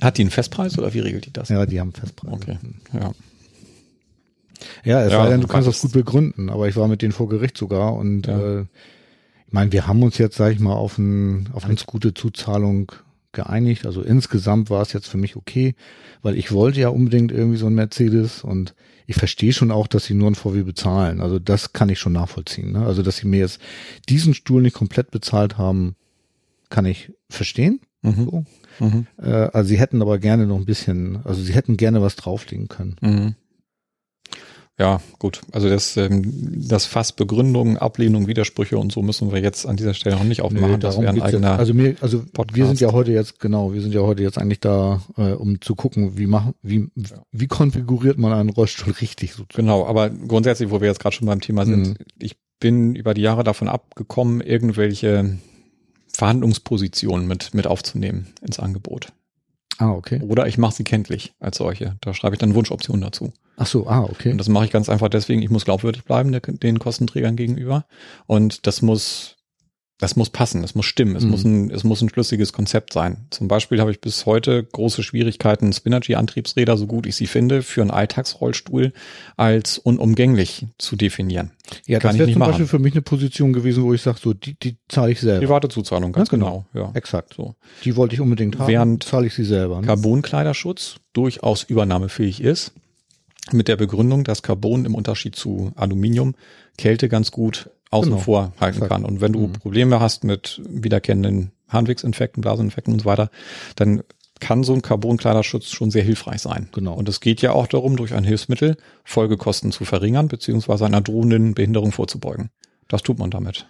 [0.00, 1.48] hat die einen Festpreis oder wie regelt die das?
[1.48, 2.32] Ja, die haben Festpreis.
[2.32, 2.58] Okay.
[2.92, 3.12] Ja.
[4.84, 5.80] Ja, es Ja, sei denn, du kannst beides.
[5.80, 8.38] das gut begründen, aber ich war mit denen vor Gericht sogar und Ja.
[8.38, 8.60] äh,
[9.46, 12.12] ich meine, wir haben uns jetzt, sag ich mal, auf, ein, auf eine ganz gute
[12.14, 12.92] Zuzahlung
[13.34, 13.86] geeinigt.
[13.86, 15.74] Also insgesamt war es jetzt für mich okay,
[16.22, 18.74] weil ich wollte ja unbedingt irgendwie so ein Mercedes und
[19.06, 21.20] ich verstehe schon auch, dass sie nur ein VW bezahlen.
[21.20, 22.72] Also das kann ich schon nachvollziehen.
[22.72, 22.86] Ne?
[22.86, 23.60] Also dass sie mir jetzt
[24.08, 25.94] diesen Stuhl nicht komplett bezahlt haben,
[26.70, 27.80] kann ich verstehen.
[28.02, 28.24] Mhm.
[28.24, 28.44] So.
[28.80, 29.06] Mhm.
[29.18, 32.68] Äh, also sie hätten aber gerne noch ein bisschen, also sie hätten gerne was drauflegen
[32.68, 32.96] können.
[33.00, 33.34] Mhm.
[34.76, 35.40] Ja, gut.
[35.52, 36.22] Also das, ähm,
[36.68, 40.42] das Fass Begründung, Ablehnung, Widersprüche und so müssen wir jetzt an dieser Stelle noch nicht
[40.42, 40.72] aufmachen.
[40.72, 41.56] Nee, das wäre ein eigener.
[41.58, 42.66] Also mir, also wir Podcast.
[42.66, 45.76] sind ja heute jetzt genau, wir sind ja heute jetzt eigentlich da, äh, um zu
[45.76, 46.88] gucken, wie machen, wie
[47.30, 49.44] wie konfiguriert man einen Rollstuhl richtig so.
[49.54, 51.94] Genau, aber grundsätzlich, wo wir jetzt gerade schon beim Thema sind, Mhm.
[52.18, 55.38] ich bin über die Jahre davon abgekommen, irgendwelche
[56.12, 59.12] Verhandlungspositionen mit, mit aufzunehmen ins Angebot.
[59.78, 60.20] Ah okay.
[60.22, 61.96] Oder ich mache sie kenntlich als solche.
[62.00, 63.32] Da schreibe ich dann Wunschoptionen dazu.
[63.56, 64.30] Ach so, ah okay.
[64.30, 67.84] Und das mache ich ganz einfach deswegen, ich muss glaubwürdig bleiben der, den Kostenträgern gegenüber.
[68.26, 69.33] Und das muss,
[70.04, 71.30] das muss passen, das muss stimmen, es, Mhm.
[71.30, 73.26] muss ein, es muss ein schlüssiges Konzept sein.
[73.30, 77.80] Zum Beispiel habe ich bis heute große Schwierigkeiten, Spinergy-Antriebsräder, so gut ich sie finde, für
[77.80, 78.92] einen Alltagsrollstuhl
[79.38, 81.52] als unumgänglich zu definieren.
[81.86, 82.50] Ja, kann das wäre zum machen.
[82.50, 85.46] Beispiel für mich eine Position gewesen, wo ich sage, so die die zahle ich selber.
[85.46, 86.66] Private Zuzahlung, ganz Ja, genau.
[86.74, 86.84] genau.
[86.86, 86.92] Ja.
[86.94, 87.32] Exakt.
[87.34, 87.54] So.
[87.84, 88.68] Die wollte ich unbedingt haben.
[88.68, 89.80] Während zahle ich sie selber.
[89.80, 89.86] Ne?
[89.86, 92.72] Carbonkleiderschutz durchaus übernahmefähig ist,
[93.52, 96.34] mit der Begründung, dass Carbon im Unterschied zu Aluminium
[96.76, 98.22] Kälte ganz gut außen Genau.
[98.22, 98.90] vor halten Exakt.
[98.92, 99.04] kann.
[99.04, 99.52] Und wenn du Mhm.
[99.52, 103.30] Probleme hast mit wiederkehrenden Harnwegsinfekten, Blaseninfekten und so weiter,
[103.76, 104.02] dann
[104.40, 106.68] kann so ein Carbonkleiderschutz schon sehr hilfreich sein.
[106.72, 106.94] Genau.
[106.94, 111.54] Und es geht ja auch darum, durch ein Hilfsmittel Folgekosten zu verringern, beziehungsweise einer drohenden
[111.54, 112.50] Behinderung vorzubeugen.
[112.88, 113.66] Das tut man damit.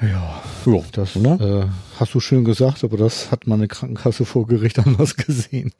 [0.00, 1.68] Ja, Ja, das ne?
[1.68, 5.72] äh, hast du schön gesagt, aber das hat meine Krankenkasse vor Gericht anders gesehen.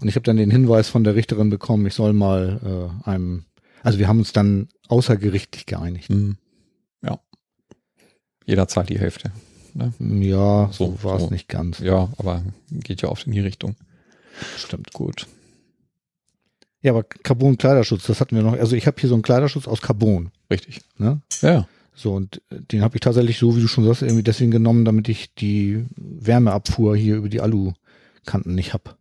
[0.00, 3.46] Und ich habe dann den Hinweis von der Richterin bekommen, ich soll mal äh, einem,
[3.82, 6.08] also wir haben uns dann außergerichtlich geeinigt.
[6.08, 6.36] Hm.
[8.44, 9.32] Jeder zahlt die Hälfte.
[9.74, 9.92] Ne?
[9.98, 11.30] Ja, so, So, war es so.
[11.30, 11.78] nicht ganz.
[11.80, 13.74] Ja, aber geht ja oft in die Richtung.
[14.56, 14.92] Stimmt.
[14.92, 15.26] Gut.
[16.80, 18.52] Ja, aber Carbon-Kleiderschutz, das hatten wir noch.
[18.52, 20.30] Also ich habe hier so einen Kleiderschutz aus Carbon.
[20.50, 20.82] Richtig.
[20.98, 21.22] Ne?
[21.40, 21.66] Ja.
[21.94, 25.08] So, und den habe ich tatsächlich so, wie du schon sagst, irgendwie deswegen genommen, damit
[25.08, 28.98] ich die Wärmeabfuhr hier über die Alukanten nicht hab.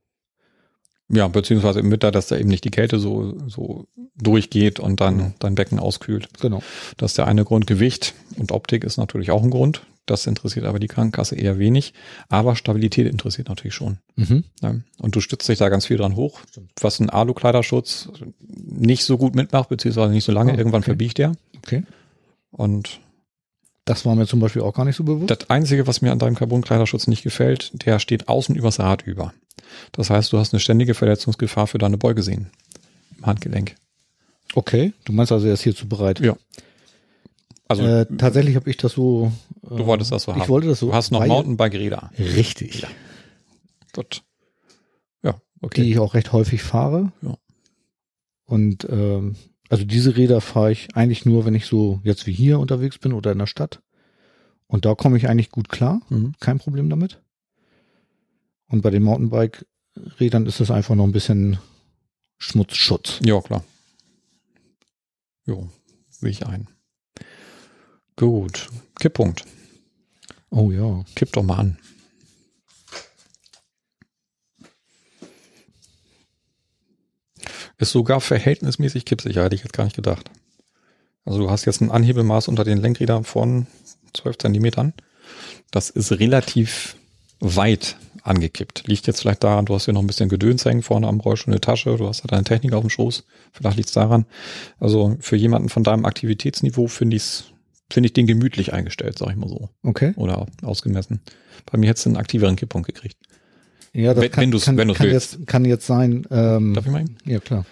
[1.14, 5.18] Ja, beziehungsweise im Winter, dass da eben nicht die Kälte so, so durchgeht und dann
[5.18, 5.34] Genau.
[5.40, 6.28] dein Becken auskühlt.
[6.40, 6.62] Genau.
[6.98, 7.68] Das ist der eine Grund.
[7.68, 9.84] Gewicht und Optik ist natürlich auch ein Grund.
[10.06, 11.94] Das interessiert aber die Krankenkasse eher wenig.
[12.28, 14.00] Aber Stabilität interessiert natürlich schon.
[14.16, 14.44] Mhm.
[14.62, 14.84] Ne?
[15.00, 16.42] Und du stützt dich da ganz viel dran hoch,
[16.82, 18.10] was ein Alu-Kleiderschutz
[18.50, 20.52] nicht so gut mitmacht, beziehungsweise nicht so lange.
[20.54, 20.92] Ah, Irgendwann okay.
[20.92, 21.32] verbiegt der.
[21.58, 21.84] Okay.
[22.52, 23.00] Und
[23.86, 25.30] Das war mir zum Beispiel auch gar nicht so bewusst.
[25.30, 29.34] Das Einzige, was mir an deinem Carbon-Kleiderschutz nicht gefällt, der steht außen übers Rad über.
[29.92, 32.52] Das heißt, du hast eine ständige Verletzungsgefahr für deine Beugesehnen
[33.18, 33.76] im Handgelenk.
[34.56, 36.20] Okay, du meinst also, er ist hierzu bereit.
[36.20, 36.38] Ja.
[37.68, 39.32] Also äh, tatsächlich habe ich das so.
[39.64, 40.42] Äh, du wolltest das so haben.
[40.42, 40.88] Ich wollte das so.
[40.88, 42.12] Du hast noch Mountainbike-Räder.
[42.20, 42.86] Richtig.
[43.94, 44.22] Gut.
[45.24, 45.82] Ja, okay.
[45.82, 47.12] Die ich auch recht häufig fahre.
[47.22, 47.36] Ja.
[48.46, 49.36] Und ähm,
[49.74, 53.12] also diese Räder fahre ich eigentlich nur, wenn ich so jetzt wie hier unterwegs bin
[53.12, 53.82] oder in der Stadt.
[54.68, 56.00] Und da komme ich eigentlich gut klar.
[56.10, 56.36] Mhm.
[56.40, 57.24] Kein Problem damit.
[58.68, 61.58] Und bei den Mountainbike-Rädern ist es einfach noch ein bisschen
[62.38, 63.20] Schmutzschutz.
[63.26, 63.64] Ja, klar.
[65.48, 65.68] Jo,
[66.08, 66.68] sehe ich ein.
[68.16, 68.70] Gut.
[69.00, 69.44] Kipppunkt.
[70.52, 71.04] Oh ja.
[71.16, 71.80] Kipp doch mal an.
[77.84, 80.32] Ist sogar verhältnismäßig kippsicher, hätte ich jetzt gar nicht gedacht.
[81.26, 83.68] Also du hast jetzt ein Anhebelmaß unter den Lenkrädern von
[84.14, 84.94] 12 Zentimetern.
[85.70, 86.96] Das ist relativ
[87.42, 88.88] weit angekippt.
[88.88, 91.52] Liegt jetzt vielleicht daran, du hast hier noch ein bisschen Gedöns hängen vorne am Rollstuhl
[91.52, 93.26] eine Tasche, du hast da deine Technik auf dem Schoß.
[93.52, 94.28] Vielleicht liegt es daran.
[94.80, 97.44] Also für jemanden von deinem Aktivitätsniveau finde ich
[97.92, 100.14] finde ich den gemütlich eingestellt, sag ich mal so Okay.
[100.16, 101.20] oder ausgemessen.
[101.70, 103.18] Bei mir hättest du einen aktiveren Kipppunkt gekriegt.
[103.94, 105.34] Ja, das Wenn- kann, wenn kann, wenn kann, willst.
[105.34, 106.26] jetzt, kann jetzt sein.
[106.32, 107.02] Ähm, Darf ich mal?
[107.02, 107.18] eben?
[107.26, 107.66] ja, klar.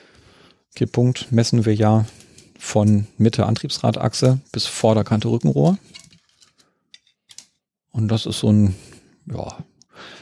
[0.75, 2.05] Kipppunkt messen wir ja
[2.59, 5.77] von Mitte Antriebsradachse bis Vorderkante Rückenrohr.
[7.91, 8.75] Und das ist so ein,
[9.31, 9.57] ja,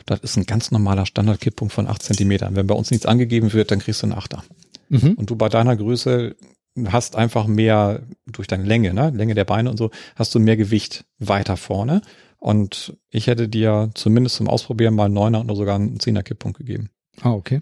[0.05, 2.55] das ist ein ganz normaler Standardkipppunkt von 8 Zentimetern.
[2.55, 4.43] Wenn bei uns nichts angegeben wird, dann kriegst du einen Achter.
[4.89, 5.13] Mhm.
[5.13, 6.35] Und du bei deiner Größe
[6.87, 10.55] hast einfach mehr durch deine Länge, ne, Länge der Beine und so, hast du mehr
[10.57, 12.01] Gewicht weiter vorne.
[12.39, 16.57] Und ich hätte dir zumindest zum Ausprobieren mal einen Neuner oder sogar einen Zehner Kipppunkt
[16.57, 16.89] gegeben.
[17.21, 17.61] Ah, okay.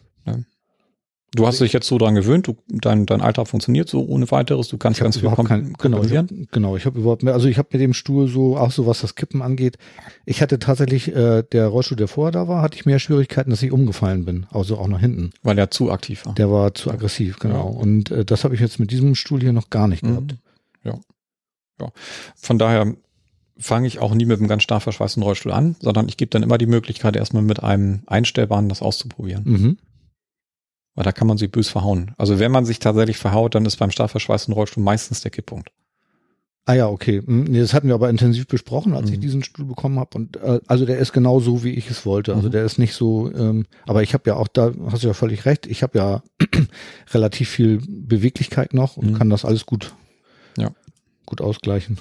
[1.36, 4.70] Du hast dich jetzt so dran gewöhnt, du, dein, dein Alltag funktioniert so ohne weiteres,
[4.70, 7.50] du kannst ganz viel kom kein, genau, ich hab, genau, ich habe überhaupt mehr, also
[7.50, 9.78] ich habe mit dem Stuhl so, auch so was das Kippen angeht,
[10.26, 13.62] ich hatte tatsächlich, äh, der Rollstuhl, der vorher da war, hatte ich mehr Schwierigkeiten, dass
[13.62, 15.32] ich umgefallen bin, also auch nach hinten.
[15.44, 16.34] weil er zu aktiv war.
[16.36, 17.72] Der war zu aggressiv, genau.
[17.74, 17.82] Ja.
[17.82, 20.32] Und äh, das habe ich jetzt mit diesem Stuhl hier noch gar nicht gehabt.
[20.32, 20.90] Mhm.
[20.90, 21.00] Ja.
[21.82, 21.92] ja.
[22.38, 22.96] Von daher
[23.60, 26.44] fange ich auch nie mit einem ganz stark verschweißten Rollstuhl an, sondern ich gebe dann
[26.44, 29.44] immer die Möglichkeit, erstmal mit einem einstellbaren das auszuprobieren.
[29.46, 29.78] Mhm.
[30.96, 32.14] Weil da kann man sich bös verhauen.
[32.18, 35.70] Also wenn man sich tatsächlich verhaut, dann ist beim stark verschweißten Rollstuhl meistens der Kipppunkt.
[36.66, 37.22] Ah ja, okay.
[37.26, 39.22] Hm, Nee, das hatten wir aber intensiv besprochen, als ich Mhm.
[39.22, 40.18] diesen Stuhl bekommen habe.
[40.18, 42.36] Und äh, also der ist genau so, wie ich es wollte.
[42.36, 42.52] Also Mhm.
[42.52, 45.46] der ist nicht so, ähm, aber ich habe ja auch, da hast du ja völlig
[45.46, 46.24] recht, ich habe ja
[47.14, 49.18] relativ viel Beweglichkeit noch und Mhm.
[49.18, 49.94] kann das alles gut,
[50.58, 50.72] Ja.
[51.26, 52.00] gut ausgleichen.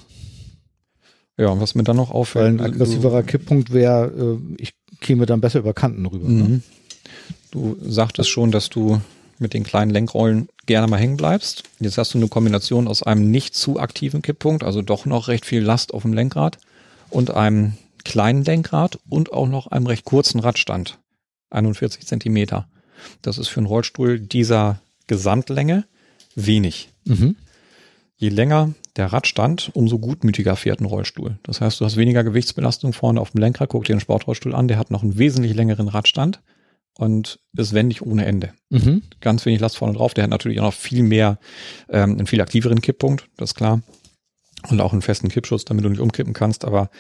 [1.39, 2.61] Ja, und was mir dann noch Weil auffällt.
[2.61, 6.28] ein aggressiverer Kipppunkt wäre, äh, ich käme dann besser über Kanten rüber.
[6.28, 6.43] Ne?
[6.45, 6.62] Mhm.
[7.51, 9.01] Du sagtest schon, dass du
[9.39, 11.64] mit den kleinen Lenkrollen gerne mal hängen bleibst.
[11.78, 15.45] Jetzt hast du eine Kombination aus einem nicht zu aktiven Kipppunkt, also doch noch recht
[15.45, 16.59] viel Last auf dem Lenkrad
[17.11, 17.74] und einem
[18.05, 20.99] kleinen Lenkrad und auch noch einem recht kurzen Radstand.
[21.51, 22.68] 41 Zentimeter.
[23.22, 25.84] Das ist für einen Rollstuhl dieser Gesamtlänge
[26.34, 26.89] wenig.
[27.05, 27.37] Mhm.
[28.16, 31.38] Je länger der Radstand, umso gutmütiger fährt ein Rollstuhl.
[31.42, 33.68] Das heißt, du hast weniger Gewichtsbelastung vorne auf dem Lenkrad.
[33.68, 36.40] Guck dir den Sportrollstuhl an, der hat noch einen wesentlich längeren Radstand
[36.99, 38.53] und ist wendig ohne Ende.
[38.70, 39.03] Mhm.
[39.20, 40.14] Ganz wenig Last vorne drauf.
[40.14, 41.38] Der hat natürlich auch noch viel mehr,
[41.88, 43.82] ähm, einen viel aktiveren Kipppunkt, das ist klar.
[44.68, 46.64] Und auch einen festen Kippschutz, damit du nicht umkippen kannst.
[46.64, 46.90] Aber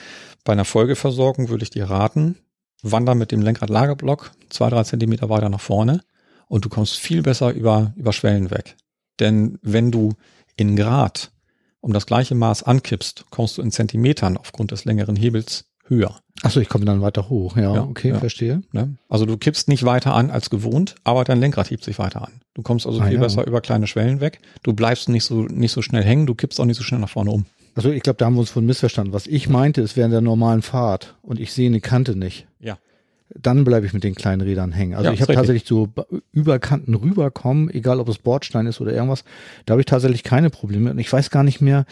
[0.44, 2.36] bei einer Folgeversorgung würde ich dir raten,
[2.82, 6.02] wander mit dem Lenkrad-Lagerblock zwei, drei Zentimeter weiter nach vorne
[6.48, 8.76] und du kommst viel besser über, über Schwellen weg.
[9.18, 10.12] Denn wenn du
[10.56, 11.32] in Grad
[11.86, 16.18] um das gleiche Maß ankippst, kommst du in Zentimetern aufgrund des längeren Hebels höher.
[16.42, 17.56] Achso, ich komme dann weiter hoch.
[17.56, 18.18] Ja, Ja, okay, ja.
[18.18, 18.60] verstehe.
[18.72, 18.96] Ne?
[19.08, 22.40] Also du kippst nicht weiter an als gewohnt, aber dein Lenkrad hebt sich weiter an.
[22.54, 23.20] Du kommst also Ah, viel ja.
[23.20, 24.40] besser über kleine Schwellen weg.
[24.64, 27.08] Du bleibst nicht so, nicht so schnell hängen, du kippst auch nicht so schnell nach
[27.08, 27.46] vorne um.
[27.76, 29.12] Also ich glaube, da haben wir uns von missverstanden.
[29.12, 32.48] Was ich meinte, ist während der normalen Fahrt und ich sehe eine Kante nicht.
[32.58, 32.78] Ja.
[33.42, 34.94] Dann bleibe ich mit den kleinen Rädern hängen.
[34.94, 38.80] Also Ja, ich habe tatsächlich so ba- über Kanten rüberkommen, egal ob es Bordstein ist
[38.80, 39.24] oder irgendwas.
[39.64, 40.90] Da habe ich tatsächlich keine Probleme.
[40.90, 41.84] Und ich weiß gar nicht mehr,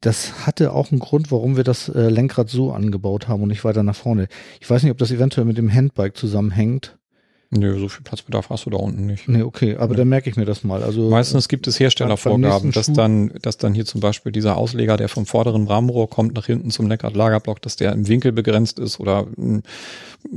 [0.00, 3.64] das hatte auch einen Grund, warum wir das äh, Lenkrad so angebaut haben und nicht
[3.64, 4.28] weiter nach vorne.
[4.60, 6.96] Ich weiß nicht, ob das eventuell mit dem Handbike zusammenhängt.
[7.52, 9.26] Nö, so viel Platzbedarf hast du da unten nicht.
[9.28, 9.98] Nee, okay, aber Ja.
[9.98, 10.84] dann merke ich mir das mal.
[10.84, 15.08] Also Meistens gibt es Herstellervorgaben, dass dann, dass dann hier zum Beispiel dieser Ausleger, der
[15.08, 19.26] vom vorderen Rahmenrohr kommt, nach hinten zum Lenkrad-Lagerblock, dass der im Winkel begrenzt ist oder
[19.36, 19.62] mh,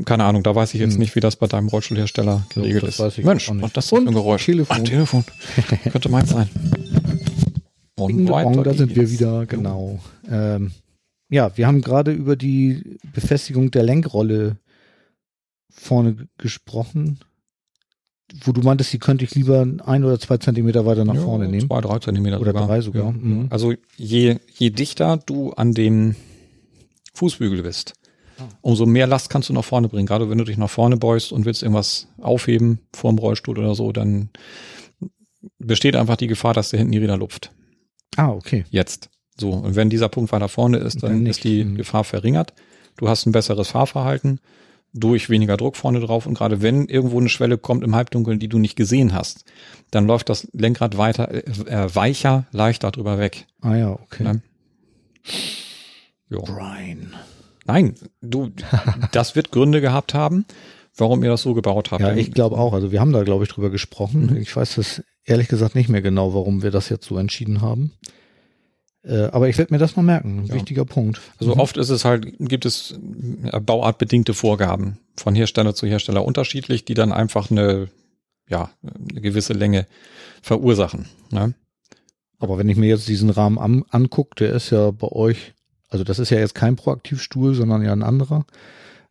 [0.06, 1.00] keine Ahnung, da weiß ich jetzt Hm.
[1.02, 3.00] nicht, wie das bei deinem Rollstuhlhersteller geregelt ist.
[3.24, 4.46] Mensch, ist das für ein Und Geräusch?
[4.46, 4.78] Telefon.
[4.80, 5.24] Ach, Telefon.
[5.92, 6.50] Könnte meins sein.
[7.96, 10.00] Und dong, da sind wir wieder, genau.
[10.30, 10.72] Ähm,
[11.30, 14.58] ja, wir haben gerade über die Befestigung der Lenkrolle
[15.74, 17.20] vorne gesprochen,
[18.46, 21.48] wo du meintest, die könnte ich lieber ein oder zwei Zentimeter weiter nach Ja, vorne
[21.48, 21.68] nehmen.
[21.68, 22.68] Zwei, drei Zentimeter Oder sogar.
[22.68, 23.12] drei sogar, Ja.
[23.12, 23.48] mhm.
[23.50, 26.16] Also je, je dichter du an dem
[27.14, 27.94] Fußbügel bist,
[28.40, 28.48] Ah.
[28.62, 30.08] umso mehr Last kannst du nach vorne bringen.
[30.08, 33.92] Gerade wenn du dich nach vorne beugst und willst irgendwas aufheben vorm Rollstuhl oder so,
[33.92, 34.30] dann
[35.60, 37.52] besteht einfach die Gefahr, dass der hinten die Räder lupft.
[38.16, 38.66] Ah, okay.
[38.72, 39.10] Jetzt.
[39.40, 39.52] So.
[39.52, 41.76] Und wenn dieser Punkt weiter vorne ist, dann Dann ist die Mhm.
[41.76, 42.54] Gefahr verringert.
[42.98, 44.40] Du hast ein besseres Fahrverhalten
[44.94, 46.26] durch weniger Druck vorne drauf.
[46.26, 49.46] Und gerade wenn irgendwo eine Schwelle kommt im Halbdunkeln, die du nicht gesehen hast,
[49.92, 53.48] dann läuft das Lenkrad weiter, äh, äh, weicher, leichter drüber weg.
[53.62, 54.24] Ah ja, okay.
[54.24, 54.42] Ne?
[56.30, 57.14] Brian.
[57.66, 58.52] Nein, du,
[59.12, 60.46] das wird Gründe gehabt haben,
[60.98, 62.02] warum ihr das so gebaut habt.
[62.02, 62.74] Ja, ich glaube auch.
[62.74, 64.28] Also wir haben da, glaube ich, drüber gesprochen.
[64.28, 64.38] Mhm.
[64.38, 67.94] Ich weiß das ehrlich gesagt nicht mehr genau, warum wir das jetzt so entschieden haben.
[69.04, 70.40] Äh, aber ich werde mir das mal merken.
[70.40, 70.54] Ein Ja.
[70.56, 71.20] wichtiger Punkt.
[71.40, 71.60] Also Mhm.
[71.60, 72.96] oft ist es halt, gibt es
[73.52, 77.90] äh, bauartbedingte Vorgaben von Hersteller zu Hersteller unterschiedlich, die dann einfach eine,
[78.50, 79.86] ja, eine gewisse Länge
[80.42, 81.08] verursachen.
[81.32, 81.54] Ne?
[82.40, 85.54] Aber wenn ich mir jetzt diesen Rahmen an, angucke, der ist ja bei euch,
[85.90, 88.46] also das ist ja jetzt kein Proaktivstuhl, sondern ja ein anderer.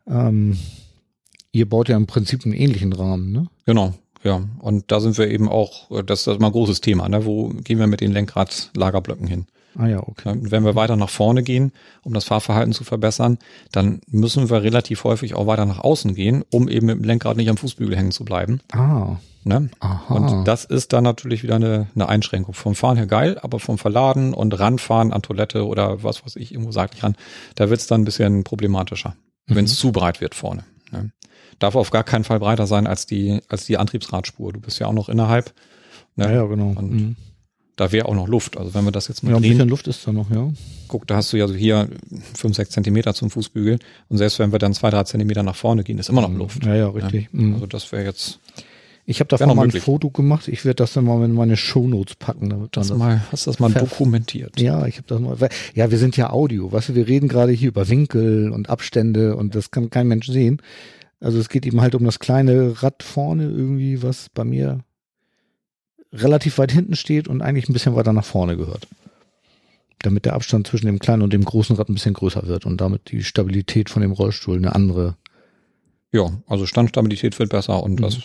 [0.07, 0.59] Ähm,
[1.53, 3.47] ihr baut ja im Prinzip einen ähnlichen Rahmen, ne?
[3.67, 4.43] Genau, ja.
[4.61, 7.25] Und da sind wir eben auch, äh, das ist mal ein großes Thema, ne?
[7.25, 9.47] Wo gehen wir mit den Lenkrad-Lagerblöcken hin?
[9.77, 10.35] Ah ja, okay.
[10.41, 13.39] Wenn wir weiter nach vorne gehen, um das Fahrverhalten zu verbessern,
[13.73, 17.37] dann müssen wir relativ häufig auch weiter nach außen gehen, um eben mit dem Lenkrad
[17.37, 18.61] nicht am Fußbügel hängen zu bleiben.
[18.73, 19.71] Ah, Ne?
[19.81, 20.15] aha.
[20.15, 22.55] Und das ist dann natürlich wieder eine, eine Einschränkung.
[22.55, 26.53] Vom Fahren her geil, aber vom Verladen und Ranfahren an Toilette oder was weiß ich,
[26.53, 27.17] irgendwo seitlich ran,
[27.57, 29.17] da wird's dann ein bisschen problematischer,
[29.49, 29.55] Mhm.
[29.57, 30.63] wenn es zu breit wird vorne.
[30.93, 31.11] Ne?
[31.59, 34.53] Darf auf gar keinen Fall breiter sein als die, als die Antriebsradspur.
[34.53, 35.53] Du bist ja auch noch innerhalb.
[36.15, 36.27] Ne?
[36.27, 36.69] ja, ja, genau.
[36.77, 37.17] Und Mhm.
[37.83, 38.57] Da wäre auch noch Luft.
[38.57, 40.53] Also wenn wir das jetzt mal Ja, ein bisschen Luft ist da noch, ja.
[40.87, 41.89] guck, da hast du ja so hier
[42.33, 43.81] fünf, sechs Zentimeter zum Fußbügel.
[44.09, 46.65] Und selbst wenn wir dann zwei, drei Zentimeter nach vorne gehen, ist immer noch Luft.
[46.65, 47.29] Ja, ja, richtig.
[47.33, 47.55] Mhm.
[47.55, 48.39] Also das wäre jetzt,
[49.05, 49.73] Ich habe davon noch mal ein.
[49.73, 50.47] Foto gemacht.
[50.47, 52.51] Ich werde das dann mal in meine Shownotes packen.
[52.51, 54.61] Damit das mal, hast du das mal dokumentiert.
[54.61, 55.37] Ja, ich habe das mal.
[55.75, 59.35] Ja, wir sind ja Audio, weißt du, wir reden gerade hier über Winkel und Abstände
[59.35, 60.63] und das kann kein Mensch sehen.
[61.19, 64.85] Also es geht eben halt um das kleine Rad vorne irgendwie, was bei mir
[66.13, 68.87] relativ weit hinten steht und eigentlich ein bisschen weiter nach vorne gehört.
[70.01, 72.81] Damit der Abstand zwischen dem kleinen und dem großen Rad ein bisschen größer wird und
[72.81, 75.17] damit die Stabilität von dem Rollstuhl eine andere,
[76.15, 78.03] Ja, also Standstabilität wird besser und Mhm.
[78.05, 78.19] das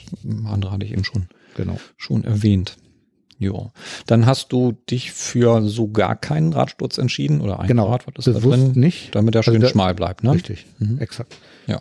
[0.46, 1.80] andere hatte ich eben schon, genau.
[1.96, 2.76] schon erwähnt.
[3.40, 3.72] Jo.
[4.08, 7.90] Dann hast du dich für so gar keinen Radsturz entschieden oder ein Genau.
[7.90, 8.72] Rad, was ist da Bewusst drin?
[8.82, 9.16] nicht.
[9.16, 10.32] Damit er Also schön da- schmal bleibt, ne?
[10.34, 10.98] Richtig, Mhm.
[11.00, 11.38] exakt.
[11.68, 11.80] Ja.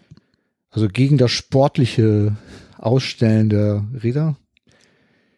[0.70, 2.36] Also gegen das sportliche
[2.78, 4.36] Ausstellen der Räder.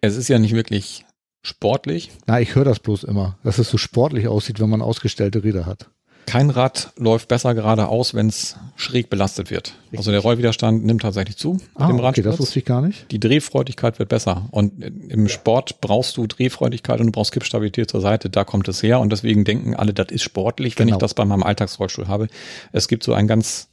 [0.01, 1.05] Es ist ja nicht wirklich
[1.42, 2.11] sportlich.
[2.26, 5.66] Na, ich höre das bloß immer, dass es so sportlich aussieht, wenn man ausgestellte Räder
[5.66, 5.88] hat.
[6.26, 9.72] Kein Rad läuft besser geradeaus, wenn es schräg belastet wird.
[9.96, 12.26] Also der Rollwiderstand nimmt tatsächlich zu mit Ah, dem okay, Radsturz.
[12.26, 13.11] das wusste ich gar nicht.
[13.11, 14.46] die Drehfreudigkeit wird besser.
[14.51, 18.28] Und im Sport brauchst du Drehfreudigkeit und du brauchst Kippstabilität zur Seite.
[18.28, 19.01] Da kommt es her.
[19.01, 20.99] Und deswegen denken alle, das ist sportlich, wenn Genau.
[20.99, 22.28] ich das bei meinem Alltagsrollstuhl habe.
[22.72, 23.68] Es gibt so einen ganz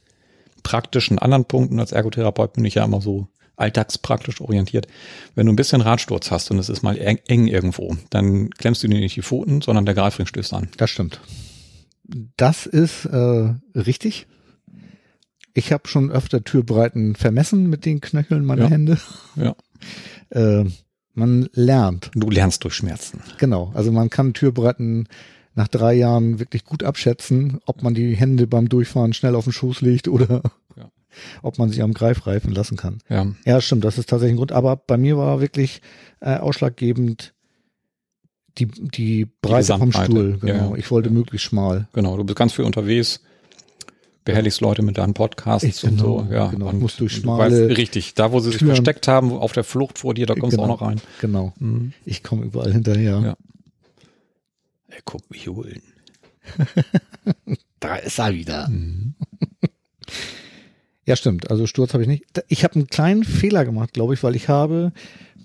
[0.62, 1.72] praktischen anderen Punkt.
[1.72, 4.86] Und als Ergotherapeut bin ich ja immer so alltagspraktisch orientiert.
[5.34, 8.82] Wenn du ein bisschen Radsturz hast und es ist mal eng, eng irgendwo, dann klemmst
[8.82, 10.68] du dir nicht die Pfoten, sondern der Greifring stößt an.
[10.76, 11.20] Das stimmt.
[12.36, 14.26] Das ist äh, richtig.
[15.54, 18.70] Ich habe schon öfter Türbreiten vermessen mit den Knöcheln meiner Ja.
[18.70, 18.98] Hände.
[19.36, 19.54] Ja.
[20.30, 20.64] Äh,
[21.14, 23.20] man lernt, Du lernst durch Schmerzen.
[23.38, 23.70] genau.
[23.74, 25.06] Also man kann Türbreiten
[25.54, 29.52] nach drei Jahren wirklich gut abschätzen, ob man die Hände beim Durchfahren schnell auf den
[29.52, 30.42] Schoß legt oder.
[31.42, 32.98] Ob man sie am Greifreifen lassen kann.
[33.08, 33.26] Ja.
[33.44, 34.52] Ja, stimmt, das ist tatsächlich ein Grund.
[34.52, 35.80] Aber bei mir war wirklich
[36.20, 37.34] äh, ausschlaggebend
[38.58, 40.10] die, die Breite vom Gesamtbreite.
[40.12, 40.38] Stuhl.
[40.38, 40.70] Genau.
[40.72, 40.76] Ja.
[40.76, 41.88] Ich wollte möglichst schmal.
[41.92, 42.16] Genau.
[42.16, 43.20] Du bist ganz viel unterwegs.
[44.24, 46.32] Behelligst Leute mit deinen Podcasts Ich- und genau, so.
[46.34, 46.68] Ja, genau.
[46.70, 48.14] und Muss durch du schmale weißt, richtig.
[48.14, 50.60] Da, wo sie sich Türen- versteckt haben, auf der Flucht vor dir, da kommst du
[50.62, 50.72] Genau.
[50.74, 51.00] auch noch rein.
[51.20, 51.52] Genau.
[51.60, 51.92] Mhm.
[52.04, 53.20] Ich komme überall hinterher.
[53.20, 53.36] Ja.
[54.88, 55.82] Er guckt mich holen.
[57.78, 58.68] Da ist er wieder.
[58.68, 59.14] Mhm.
[61.06, 61.50] Ja, stimmt.
[61.50, 62.24] Also Sturz habe ich nicht.
[62.48, 64.92] Ich habe einen kleinen Fehler gemacht, glaube ich, weil ich habe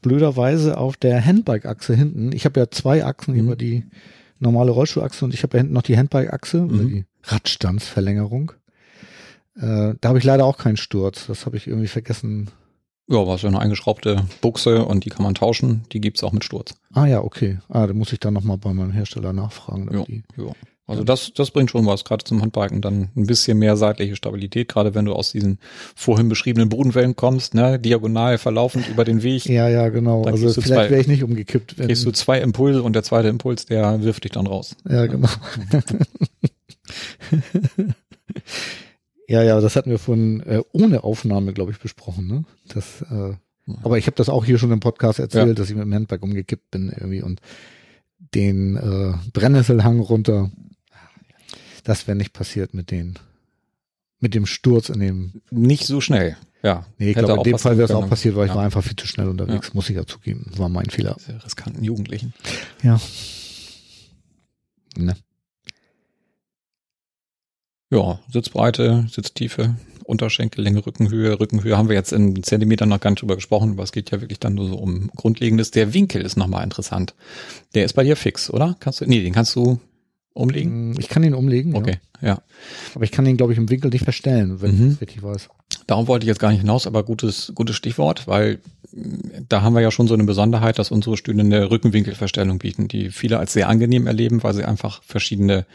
[0.01, 3.39] blöderweise auf der Handbike-Achse hinten, ich habe ja zwei Achsen, Mhm.
[3.41, 3.85] über die
[4.39, 6.87] normale Rollstuhlachse und ich habe ja hinten noch die Handbike-Achse, Mhm.
[6.89, 8.53] die Radstandsverlängerung.
[9.55, 11.27] Äh, da habe ich leider auch keinen Sturz.
[11.27, 12.49] Das habe ich irgendwie vergessen.
[13.07, 15.83] Ja, was ja eine eingeschraubte Buchse und die kann man tauschen.
[15.91, 16.73] Die gibt's auch mit Sturz.
[16.93, 17.59] Ah ja, okay.
[17.67, 19.89] Ah, da muss ich dann nochmal bei meinem Hersteller nachfragen.
[19.91, 20.51] Ja, die, ja.
[20.91, 24.67] Also das, das bringt schon was, gerade zum Handbiken dann ein bisschen mehr seitliche Stabilität,
[24.67, 25.57] gerade wenn du aus diesen
[25.95, 30.23] vorhin beschriebenen Bodenwellen kommst, ne, diagonal verlaufend über den Weg, ja, ja, genau.
[30.23, 31.77] Dann Also vielleicht wäre ich nicht umgekippt.
[31.77, 34.75] Wenn, kriegst du zwei Impulse und der zweite Impuls, der wirft dich dann raus.
[34.87, 35.29] Ja, genau.
[39.27, 42.27] ja, ja, das hatten wir von äh, ohne Aufnahme, glaube ich, besprochen.
[42.27, 42.43] Ne?
[42.73, 43.33] Das, äh,
[43.83, 45.53] aber ich habe das auch hier schon im Podcast erzählt, Ja.
[45.53, 47.39] dass ich mit dem Handbike umgekippt bin irgendwie und
[48.35, 50.51] den äh, Brennnesselhang runter.
[51.83, 53.17] Das wäre nicht passiert mit den
[54.19, 55.41] mit dem Sturz in dem.
[55.49, 56.37] Nicht so schnell.
[56.61, 56.85] Ja.
[56.99, 58.55] Nee, ich glaube, in dem Fall wäre es auch passiert, weil ich Ja.
[58.57, 60.45] war einfach viel zu schnell unterwegs, muss ich ja zugeben.
[60.57, 61.15] War mein Fehler.
[61.19, 62.33] Diese riskanten Jugendlichen.
[62.83, 63.01] Ja.
[64.95, 65.15] Ne.
[67.89, 69.75] Ja, Sitzbreite, Sitztiefe,
[70.05, 71.39] Unterschenkellänge, Rückenhöhe.
[71.39, 74.21] Rückenhöhe haben wir jetzt in Zentimetern noch gar nicht drüber gesprochen, aber es geht ja
[74.21, 75.71] wirklich dann nur so um Grundlegendes.
[75.71, 77.15] Der Winkel ist nochmal interessant.
[77.73, 78.77] Der ist bei dir fix, oder?
[78.79, 79.79] Kannst du, nee, den kannst du
[80.33, 80.95] umlegen?
[80.99, 81.75] Ich kann ihn umlegen.
[81.75, 82.27] Okay, ja.
[82.27, 82.41] Ja.
[82.93, 84.87] Aber ich kann ihn, glaube ich, im Winkel nicht verstellen, wenn Mhm.
[84.87, 85.49] ich es richtig weiß.
[85.87, 88.59] Darauf wollte ich jetzt gar nicht hinaus, aber gutes, gutes Stichwort, weil
[88.93, 92.87] mh, da haben wir ja schon so eine Besonderheit, dass unsere Stühle eine Rückenwinkelverstellung bieten,
[92.87, 95.65] die viele als sehr angenehm erleben, weil sie einfach verschiedene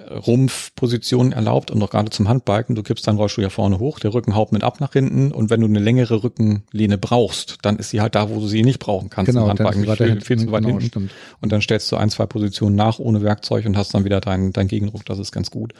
[0.00, 4.14] Rumpfpositionen erlaubt und auch gerade zum Handbiken, du kippst deinen Rollstuhl ja vorne hoch, der
[4.14, 7.90] Rücken haut mit ab nach hinten und wenn du eine längere Rückenlehne brauchst, dann ist
[7.90, 9.30] sie halt da, wo du sie nicht brauchen kannst.
[9.30, 10.86] Genau, im dann ist viel, zu weit Genau, hinten.
[10.86, 11.10] stimmt.
[11.42, 14.54] Und dann stellst du ein, zwei Positionen nach ohne Werkzeug und hast dann wieder deinen
[14.54, 15.74] dein Gegendruck, das ist ganz gut.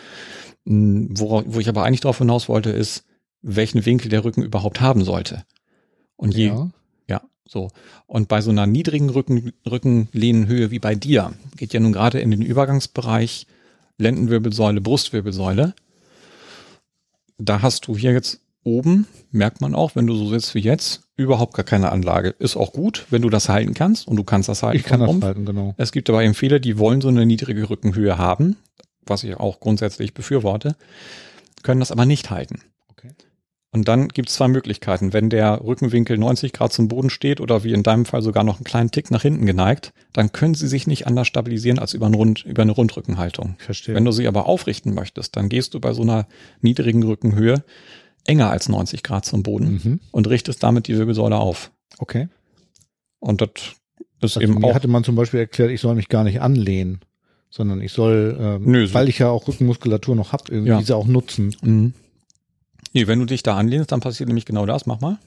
[0.67, 3.05] Mm, Wora, wo ich aber eigentlich darauf hinaus wollte, ist,
[3.41, 5.45] welchen Winkel der Rücken überhaupt haben sollte.
[6.17, 6.71] Und je, ja.
[7.09, 7.23] Ja.
[7.49, 7.71] so.
[8.07, 12.31] Und bei so einer niedrigen Rücken, Rückenlehnenhöhe wie bei dir, geht ja nun gerade in
[12.31, 13.47] den Übergangsbereich
[13.99, 15.75] Lendenwirbelsäule, Brustwirbelsäule.
[17.39, 21.03] Da hast du hier jetzt oben, merkt man auch, wenn du so sitzt wie jetzt,
[21.17, 22.35] überhaupt gar keine Anlage.
[22.39, 24.77] Ist auch gut, wenn du das halten kannst und du kannst das halten.
[24.79, 25.75] Ich kann das halten, genau.
[25.79, 28.57] Es gibt aber eben viele, die wollen so eine niedrige Rückenhöhe haben,
[29.05, 30.77] was ich auch grundsätzlich befürworte,
[31.63, 32.61] können das aber nicht halten.
[33.75, 35.15] Und dann gibt es zwei Möglichkeiten.
[35.15, 38.57] Wenn der Rückenwinkel 90 Grad zum Boden steht oder wie in deinem Fall sogar noch
[38.57, 42.09] einen kleinen Tick nach hinten geneigt, dann können sie sich nicht anders stabilisieren als über,
[42.09, 43.57] Rund, über eine Rundrückenhaltung.
[43.59, 43.95] Verstehe.
[43.95, 46.27] Wenn du sie aber aufrichten möchtest, dann gehst du bei so einer
[46.61, 47.65] niedrigen Rückenhöhe
[48.27, 50.01] enger als 90 Grad zum Boden mhm.
[50.11, 51.71] und richtest damit die Wirbelsäule auf.
[51.97, 52.29] Okay.
[53.21, 53.51] Und das
[54.21, 56.43] ist Also eben mir auch hatte man zum Beispiel erklärt, ich soll mich gar nicht
[56.43, 57.01] anlehnen,
[57.49, 60.79] sondern ich soll, ähm, Nö, so- weil ich ja auch Rückenmuskulatur noch hab, irgendwie Ja.
[60.79, 61.57] diese auch nutzen.
[61.63, 61.95] Mhm.
[62.93, 64.87] Nee, wenn du dich da anlehnst, dann passiert nämlich genau das.
[64.87, 65.19] Mach mal.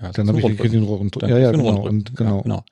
[0.00, 1.10] Ja, Dann habe ich den.
[1.10, 1.80] Dann Ja, ja, genau.
[1.80, 2.36] Und genau.
[2.36, 2.64] Ja, genau.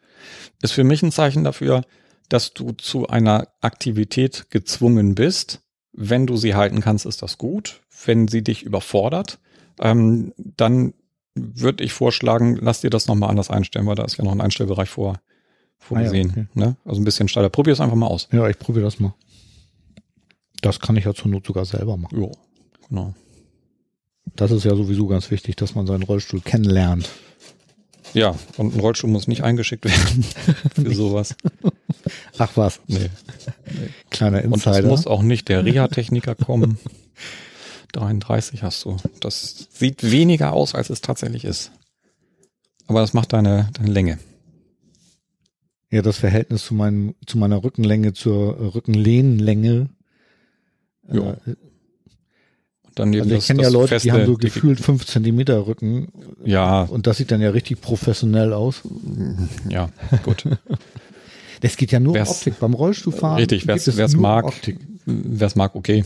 [0.62, 1.83] Ist für mich ein Zeichen dafür,
[2.29, 5.61] dass du zu einer Aktivität gezwungen bist.
[5.93, 7.81] Wenn du sie halten kannst, ist das gut.
[8.05, 9.39] Wenn sie dich überfordert,
[9.81, 10.95] ähm, dann
[11.35, 14.41] würde ich vorschlagen, lass dir das nochmal anders einstellen, weil da ist ja noch ein
[14.41, 15.20] Einstellbereich vor,
[15.79, 16.33] vorgesehen.
[16.33, 16.59] Ah ja, okay.
[16.61, 16.77] ne?
[16.85, 17.49] Also ein bisschen steiler.
[17.49, 18.29] Probier es einfach mal aus.
[18.33, 19.14] Ja, ich probiere das mal.
[20.61, 22.20] Das kann ich ja zur Not sogar selber machen.
[22.20, 22.31] Ja,
[22.89, 23.14] genau.
[24.37, 27.09] Das ist ja sowieso ganz wichtig, dass man seinen Rollstuhl kennenlernt.
[28.14, 30.25] Ja, und ein Rollstuhl muss nicht eingeschickt werden
[30.75, 31.35] für sowas.
[32.39, 33.11] Ach was, Nee.
[34.11, 34.89] kleiner Und es Insider.
[34.89, 36.79] muss auch nicht der Reha-Techniker kommen.
[37.93, 38.97] 33 hast du.
[39.20, 41.70] Das sieht weniger aus, als es tatsächlich ist.
[42.87, 44.18] Aber das macht deine, deine Länge.
[45.91, 49.89] Ja, das Verhältnis zu meinem, zu meiner Rückenlänge zur Rückenlehnenlänge.
[51.11, 51.33] Ja.
[51.33, 51.55] Äh,
[52.97, 55.05] Und dann eben also ich das, kenne ja Leute, feste, die haben so gefühlt fünf
[55.07, 56.09] Zentimeter Rücken
[56.45, 58.83] Ja, und das sieht dann ja richtig professionell aus.
[59.69, 59.89] ja,
[60.23, 60.45] gut.
[61.61, 62.59] Das geht ja nur um Wer's- Optik.
[62.61, 64.45] Beim Rollstuhlfahren Richtig, wer's- geht wer's mag.
[64.45, 64.79] Optik.
[65.07, 66.05] Wer es mag, okay.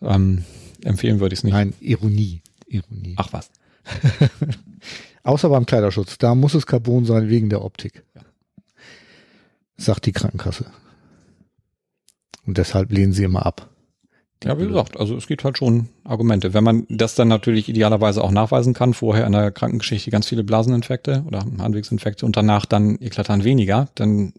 [0.00, 0.44] Ähm,
[0.82, 1.52] empfehlen würde ich es nicht.
[1.52, 2.42] Nein, Ironie.
[2.66, 3.14] Ironie.
[3.16, 3.48] Ach was.
[5.22, 6.18] Außer beim Kleiderschutz.
[6.18, 8.02] Da muss es Carbon sein wegen der Optik.
[8.16, 8.22] Ja.
[9.76, 10.66] Sagt die Krankenkasse.
[12.44, 13.70] Und deshalb lehnen sie immer ab.
[14.44, 16.54] Ja, wie gesagt, also es gibt halt schon Argumente.
[16.54, 20.44] Wenn man das dann natürlich idealerweise auch nachweisen kann, vorher in der Krankengeschichte ganz viele
[20.44, 24.32] Blaseninfekte oder Harnwegsinfekte und danach dann eklatant weniger, dann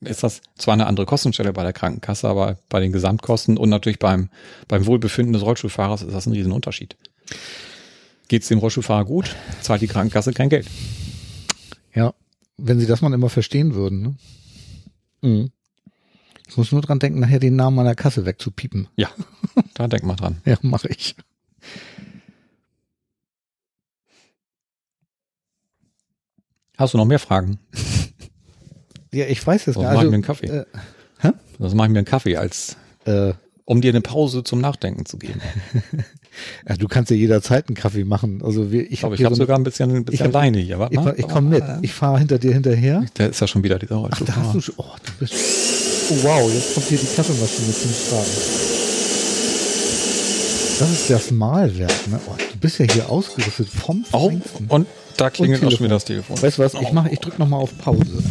[0.00, 3.98] ist das zwar eine andere Kostenstelle bei der Krankenkasse, aber bei den Gesamtkosten und natürlich
[3.98, 4.30] beim,
[4.68, 6.96] beim Wohlbefinden des Rollstuhlfahrers ist das ein Riesenunterschied.
[8.28, 10.68] Geht es dem Rollstuhlfahrer gut, zahlt die Krankenkasse kein Geld.
[11.94, 12.14] Ja,
[12.58, 14.02] wenn sie das mal immer verstehen würden.
[14.02, 14.14] Ne?
[15.22, 15.50] Mhm.
[16.48, 18.88] Ich muss nur dran denken, nachher den Namen meiner Kasse wegzupiepen.
[18.96, 19.08] Ja,
[19.74, 20.38] da denk mal dran.
[20.44, 21.14] Ja, mache ich.
[26.76, 27.58] Hast du noch mehr Fragen?
[29.12, 30.10] Ja, ich weiß es gar mach ich nicht.
[30.10, 30.46] mir einen Kaffee.
[30.46, 30.64] äh,
[31.20, 31.30] hä?
[31.58, 33.34] Sonst mache ich mir einen Kaffee, als Also, äh,
[33.64, 35.40] um dir eine Pause zum Nachdenken zu geben.
[36.68, 38.42] ja, du kannst ja jederzeit einen Kaffee machen.
[38.42, 40.78] Also wir, ich Ich hab so sogar ein bisschen, ein bisschen hab- Leine hier.
[40.78, 41.14] Warte Ich, mal.
[41.18, 41.64] ich komme mit.
[41.82, 43.04] Ich fahre hinter dir hinterher.
[43.18, 44.74] Der ist ja schon wieder dieser Ach, da hast du schon.
[44.78, 45.34] Oh, du bist.
[46.10, 48.30] Oh, wow, jetzt kommt hier die Kaffeemaschine zum Tragen.
[50.78, 52.20] Das ist das Mahlwerk, ne?
[52.28, 54.66] Oh, du bist ja hier ausgerüstet vom Oh, Feinsten.
[54.68, 54.86] und
[55.16, 55.76] da klingelt auch Telefon.
[55.78, 56.40] schon wieder das Telefon.
[56.40, 56.74] Weißt du was?
[56.74, 58.22] Ich mache, ich drück noch mal auf Pause.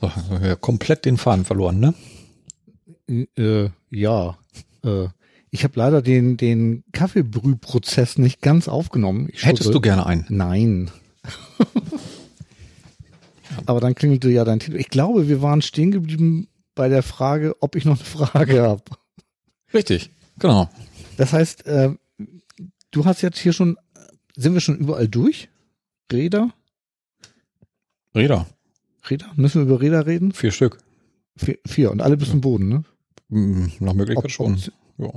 [0.00, 3.26] So, also wir haben komplett den Faden verloren, ne?
[3.36, 4.38] Äh, ja.
[4.84, 5.08] Äh,
[5.50, 9.28] ich habe leider den den Kaffeebrühprozess nicht ganz aufgenommen.
[9.32, 10.24] Ich Hättest du gerne einen?
[10.28, 10.90] Nein.
[13.66, 14.80] Aber dann klingelte ja dein Telefon.
[14.80, 18.82] Ich glaube, wir waren stehen geblieben bei der Frage, ob ich noch eine Frage habe.
[19.74, 20.68] Richtig, genau.
[21.16, 21.90] Das heißt, äh,
[22.90, 23.76] du hast jetzt hier schon,
[24.36, 25.48] sind wir schon überall durch?
[26.12, 26.50] Räder?
[28.14, 28.46] Räder,
[29.10, 29.26] Räder?
[29.36, 30.32] Müssen wir über Räder reden?
[30.32, 30.78] vier Stück.
[31.36, 32.84] Vier, vier und alle bis zum Boden, ne?
[33.30, 34.60] Hm, nach Möglichkeit Ob- schon.
[34.98, 35.12] Ja.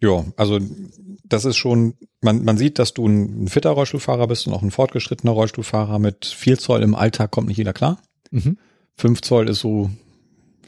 [0.00, 0.60] Ja, also
[1.28, 4.70] das ist schon, man, man sieht, dass du ein, fitter Rollstuhlfahrer bist und auch ein
[4.70, 5.98] fortgeschrittener Rollstuhlfahrer.
[5.98, 7.98] Mit viel Zoll im Alltag kommt nicht jeder klar.
[8.30, 8.58] Mhm.
[8.96, 9.90] 5 Zoll ist so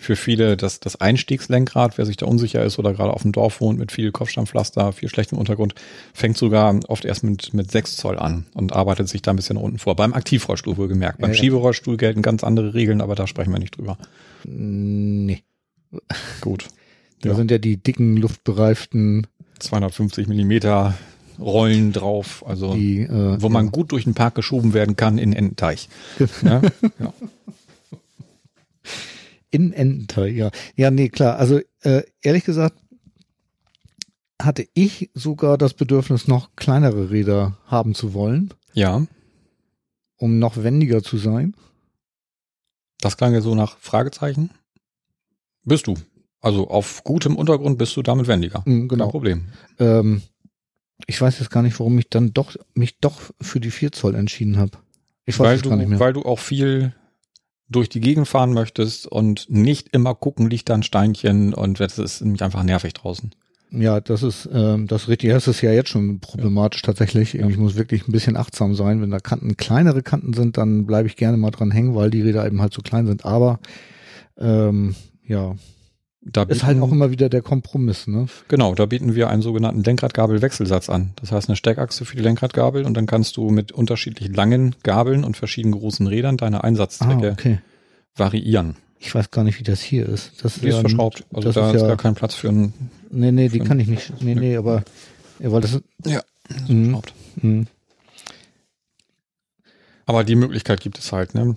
[0.00, 3.61] für viele das, das Einstiegslenkrad, wer sich da unsicher ist oder gerade auf dem Dorf
[3.61, 5.74] wohnt mit viel Kopfsteinpflaster, viel schlechtem Untergrund,
[6.14, 9.56] fängt sogar oft erst mit, mit 6 Zoll an und arbeitet sich da ein bisschen
[9.56, 9.96] unten vor.
[9.96, 11.18] Beim Aktivrollstuhl wohlgemerkt.
[11.20, 11.40] Beim Ja, ja.
[11.42, 13.98] Schieberollstuhl gelten ganz andere Regeln, aber da sprechen wir nicht drüber.
[14.44, 15.42] Nee.
[16.40, 16.68] Gut.
[17.22, 17.34] Da Ja.
[17.34, 19.26] sind ja die dicken, luftbereiften,
[19.59, 20.94] 250 Millimeter
[21.38, 23.70] Rollen drauf, also die, äh, wo man ja.
[23.70, 25.88] gut durch den Park geschoben werden kann in Ententeich.
[26.42, 26.62] Ja?
[26.98, 27.12] ja.
[29.50, 30.50] in Ententeil, ja.
[30.74, 31.38] Ja, nee, klar.
[31.38, 32.76] Also äh, ehrlich gesagt
[34.40, 39.06] hatte ich sogar das Bedürfnis, noch kleinere Räder haben zu wollen, ja,
[40.16, 41.54] um noch wendiger zu sein.
[43.00, 44.50] das klang ja so nach Fragezeichen.
[45.64, 45.94] Bist du.
[46.41, 48.62] Also auf gutem Untergrund bist du damit wendiger.
[48.64, 49.09] Mhm, Kein genau.
[49.11, 49.47] Problem.
[49.78, 50.22] Ähm,
[51.07, 54.14] ich weiß jetzt gar nicht, warum ich dann doch mich doch für die 4 Zoll
[54.14, 54.72] entschieden habe.
[55.24, 56.01] Ich weiß Weil es gar nicht du, mehr.
[56.01, 56.95] weil du auch viel
[57.68, 61.99] durch die Gegend fahren möchtest und nicht immer gucken, liegt da ein Steinchen und das
[61.99, 63.34] ist nämlich einfach nervig draußen.
[63.70, 65.30] Ja, das ist ähm, das richtig.
[65.30, 67.34] Das ist ja jetzt schon problematisch tatsächlich.
[67.34, 69.03] Ich muss wirklich ein bisschen achtsam sein.
[69.03, 72.22] Wenn da Kanten kleinere Kanten sind, dann bleibe ich gerne mal dran hängen, weil die
[72.22, 73.26] Räder eben halt so klein sind.
[73.26, 73.61] Aber
[74.39, 74.95] ähm,
[75.26, 75.55] ja,
[76.21, 78.07] Da ist halt auch immer wieder der Kompromiss.
[78.07, 78.27] Ne?
[78.49, 81.12] Genau, da bieten wir einen sogenannten Lenkradgabel-Wechselsatz an.
[81.16, 85.25] Das heißt eine Steckachse für die Lenkradgabel und dann kannst du mit unterschiedlich langen Gabeln
[85.25, 87.59] und verschieden großen Rädern deine Einsatzzwecke Ah, okay.
[88.16, 88.77] variieren.
[88.99, 90.45] Ich weiß gar nicht, wie das hier ist.
[90.45, 91.25] Das Die ist ja, verschraubt.
[91.33, 92.73] Also das da ist ist, ja- gar kein Platz für einen.
[93.11, 94.12] Nee, nee, die kann ich nicht.
[94.21, 94.83] Nee, nee, aber
[95.39, 96.21] ja, weil das ist, Ja,
[96.66, 96.85] Mhm.
[96.87, 97.14] verschraubt.
[97.43, 97.64] mh.
[100.07, 101.35] Aber die Möglichkeit gibt es halt.
[101.35, 101.57] Ne?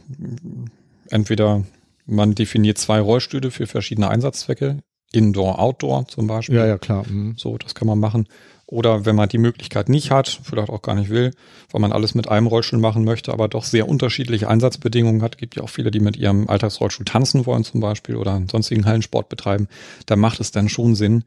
[1.10, 1.64] Entweder
[2.06, 4.80] man definiert zwei Rollstühle für verschiedene Einsatzzwecke,
[5.12, 6.56] Indoor, Outdoor zum Beispiel.
[6.56, 7.06] ja, ja, klar.
[7.08, 7.34] mh.
[7.38, 8.28] So, das kann man machen.
[8.66, 11.32] Oder wenn man die Möglichkeit nicht hat, vielleicht auch gar nicht will,
[11.72, 15.38] weil man alles mit einem Rollstuhl machen möchte, aber doch sehr unterschiedliche Einsatzbedingungen hat.
[15.38, 18.86] Gibt ja auch viele, die mit ihrem Alltagsrollstuhl tanzen wollen zum Beispiel oder einen sonstigen
[18.86, 19.68] Hallensport betreiben.
[20.06, 21.26] Da macht es dann schon Sinn,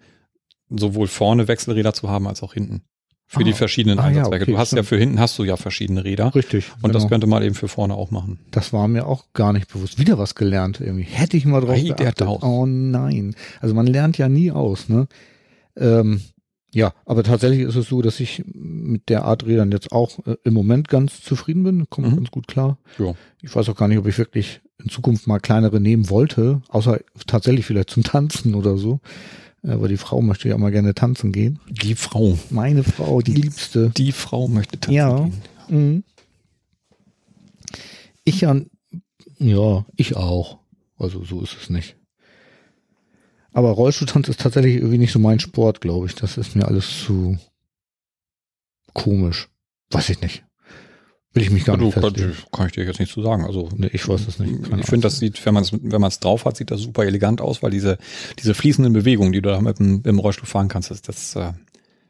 [0.70, 2.82] sowohl vorne Wechselräder zu haben als auch hinten.
[3.26, 3.42] Für Ah.
[3.44, 4.42] die verschiedenen Ah, ja, Einsatzwege.
[4.44, 4.88] okay, du hast ja stimmt.
[4.88, 6.34] für hinten hast du ja verschiedene Räder.
[6.34, 6.70] Richtig.
[6.82, 7.08] Und das genau.
[7.10, 8.38] könnte man eben für vorne auch machen.
[8.50, 9.98] Das war mir auch gar nicht bewusst.
[9.98, 11.04] Wieder was gelernt irgendwie.
[11.04, 12.28] Hätte ich mal drauf Ei, geachtet.
[12.28, 13.34] Oh nein.
[13.60, 15.08] Also man lernt ja nie aus, ne?
[15.76, 16.20] Ähm,
[16.72, 20.36] ja, aber tatsächlich ist es so, dass ich mit der Art Rädern jetzt auch äh,
[20.44, 21.88] im Moment ganz zufrieden bin.
[21.88, 22.16] Kommt Mhm.
[22.16, 22.78] ganz gut klar.
[22.98, 23.14] Ja.
[23.42, 27.00] Ich weiß auch gar nicht, ob ich wirklich in Zukunft mal kleinere nehmen wollte, außer
[27.26, 29.00] tatsächlich vielleicht zum Tanzen oder so.
[29.66, 31.58] Aber die Frau möchte ja mal gerne tanzen gehen.
[31.70, 32.38] Die Frau.
[32.50, 33.90] Meine Frau, die liebste.
[33.96, 35.16] Die Frau möchte tanzen Ja.
[35.24, 35.42] gehen.
[35.68, 36.04] Mhm.
[38.24, 38.60] Ich ja,
[39.38, 40.58] ja, ich auch.
[40.98, 41.96] Also so ist es nicht.
[43.52, 46.14] Aber Rollstuhltanz ist tatsächlich irgendwie nicht so mein Sport, glaube ich.
[46.14, 47.38] Das ist mir alles zu
[48.92, 49.48] komisch.
[49.90, 50.44] Weiß ich nicht.
[51.34, 52.32] Will ich mich gar du, nicht kann, festlegen.
[52.52, 53.44] kann ich dir jetzt nicht zu sagen.
[53.44, 54.70] Also Nee, ich weiß es nicht.
[54.70, 56.80] Keine ich finde, das sieht, wenn man es wenn man es drauf hat, sieht das
[56.80, 57.98] super elegant aus, weil diese
[58.38, 61.52] diese fließenden Bewegungen, die du da mit dem, im Rollstuhl fahren kannst, das, das äh,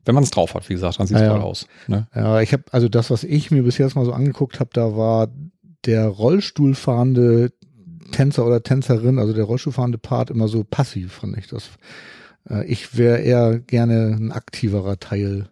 [0.04, 1.32] wenn man es drauf hat, wie gesagt, dann sieht es Ja, ja.
[1.34, 1.66] toll aus.
[1.88, 2.06] Ne?
[2.14, 4.96] Ja, ich habe also das, was ich mir bis jetzt mal so angeguckt habe, da
[4.96, 5.28] war
[5.86, 7.52] der Rollstuhlfahrende
[8.12, 11.70] Tänzer oder Tänzerin, also der Rollstuhlfahrende Part immer so passiv, fand ich das.
[12.48, 15.48] Äh, ich wäre eher gerne ein aktiverer Teil.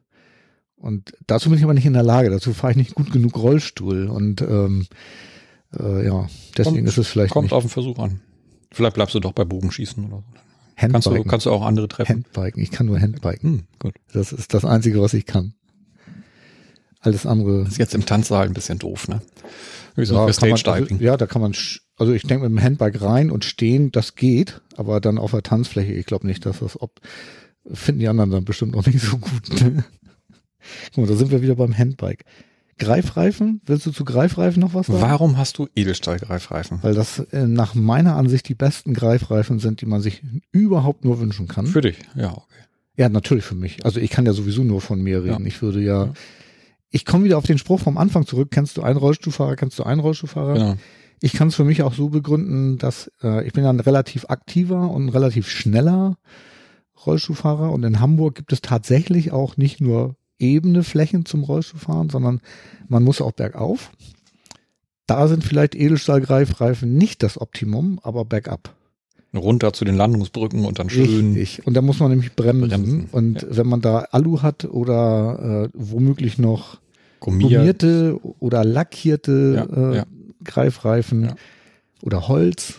[0.82, 2.28] Und dazu bin ich aber nicht in der Lage.
[2.28, 4.08] Dazu fahre ich nicht gut genug Rollstuhl.
[4.08, 4.86] Und ähm,
[5.78, 6.28] äh, ja,
[6.58, 8.20] deswegen Kommt- ist es vielleicht Kommt nicht auf den Versuch an.
[8.72, 10.24] Vielleicht bleibst du doch bei Bogenschießen oder so.
[10.76, 11.30] Kannst du, Handbiken.
[11.30, 12.24] kannst du auch andere treffen.
[12.34, 12.60] Handbiken.
[12.62, 13.50] Ich kann nur Handbiken.
[13.50, 13.94] Hm, gut.
[14.12, 15.54] Das ist das Einzige, was ich kann.
[17.00, 19.20] Alles andere Ist jetzt im Tanzsaal ein bisschen doof, ne?
[19.96, 20.96] Wie so Ja, für kann man, Stage Diving.
[20.96, 21.52] also, ja, da kann man,
[21.96, 25.42] also ich denke mit dem Handbike rein und stehen, das geht, aber dann auf der
[25.42, 27.00] Tanzfläche, ich glaube nicht, dass das, ob,
[27.72, 29.60] finden die anderen dann bestimmt auch nicht so gut.
[29.62, 29.84] Ne?
[30.94, 32.24] Guck mal, da sind wir wieder beim Handbike.
[32.78, 35.00] Greifreifen, willst du zu Greifreifen noch was sagen?
[35.02, 36.78] Warum hast du Edelstahlgreifreifen?
[36.82, 41.20] Weil das äh, nach meiner Ansicht die besten Greifreifen sind, die man sich überhaupt nur
[41.20, 41.66] wünschen kann.
[41.66, 42.44] Für dich, ja, okay.
[42.96, 43.84] Ja, natürlich für mich.
[43.84, 45.42] Also ich kann ja sowieso nur von mir reden.
[45.42, 45.46] Ja.
[45.46, 46.12] Ich würde ja, Ja.
[46.90, 48.48] ich komme wieder auf den Spruch vom Anfang zurück.
[48.50, 49.54] Kennst du einen Rollstuhlfahrer?
[49.56, 50.54] Kennst du einen Rollstuhlfahrer?
[50.54, 50.76] Genau.
[51.20, 54.24] Ich kann es für mich auch so begründen, dass äh, ich bin ja ein relativ
[54.28, 56.16] aktiver und ein relativ schneller
[57.06, 62.40] Rollstuhlfahrer und in Hamburg gibt es tatsächlich auch nicht nur ebene Flächen zum Rollstuhlfahren, sondern
[62.88, 63.90] man muss auch bergauf.
[65.06, 68.74] Da sind vielleicht Edelstahlgreifreifen nicht das Optimum, aber bergab.
[69.34, 71.32] Runter zu den Landungsbrücken und dann schön.
[71.34, 71.66] Richtig.
[71.66, 72.68] Und da muss man nämlich bremsen.
[72.68, 76.78] Bremsen, Und wenn man da Alu hat oder äh, womöglich noch
[77.20, 77.50] Gummiert.
[77.50, 80.06] gummierte oder lackierte Ja, äh, ja.
[80.44, 81.34] Greifreifen Ja.
[82.02, 82.74] oder Holz,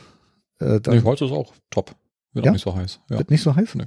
[0.59, 1.95] äh, dann Nee, Holz ist auch top.
[2.33, 2.51] Wird Ja?
[2.51, 2.99] auch nicht so heiß.
[3.09, 3.17] Ja.
[3.17, 3.73] wird nicht so heiß.
[3.75, 3.85] Nee.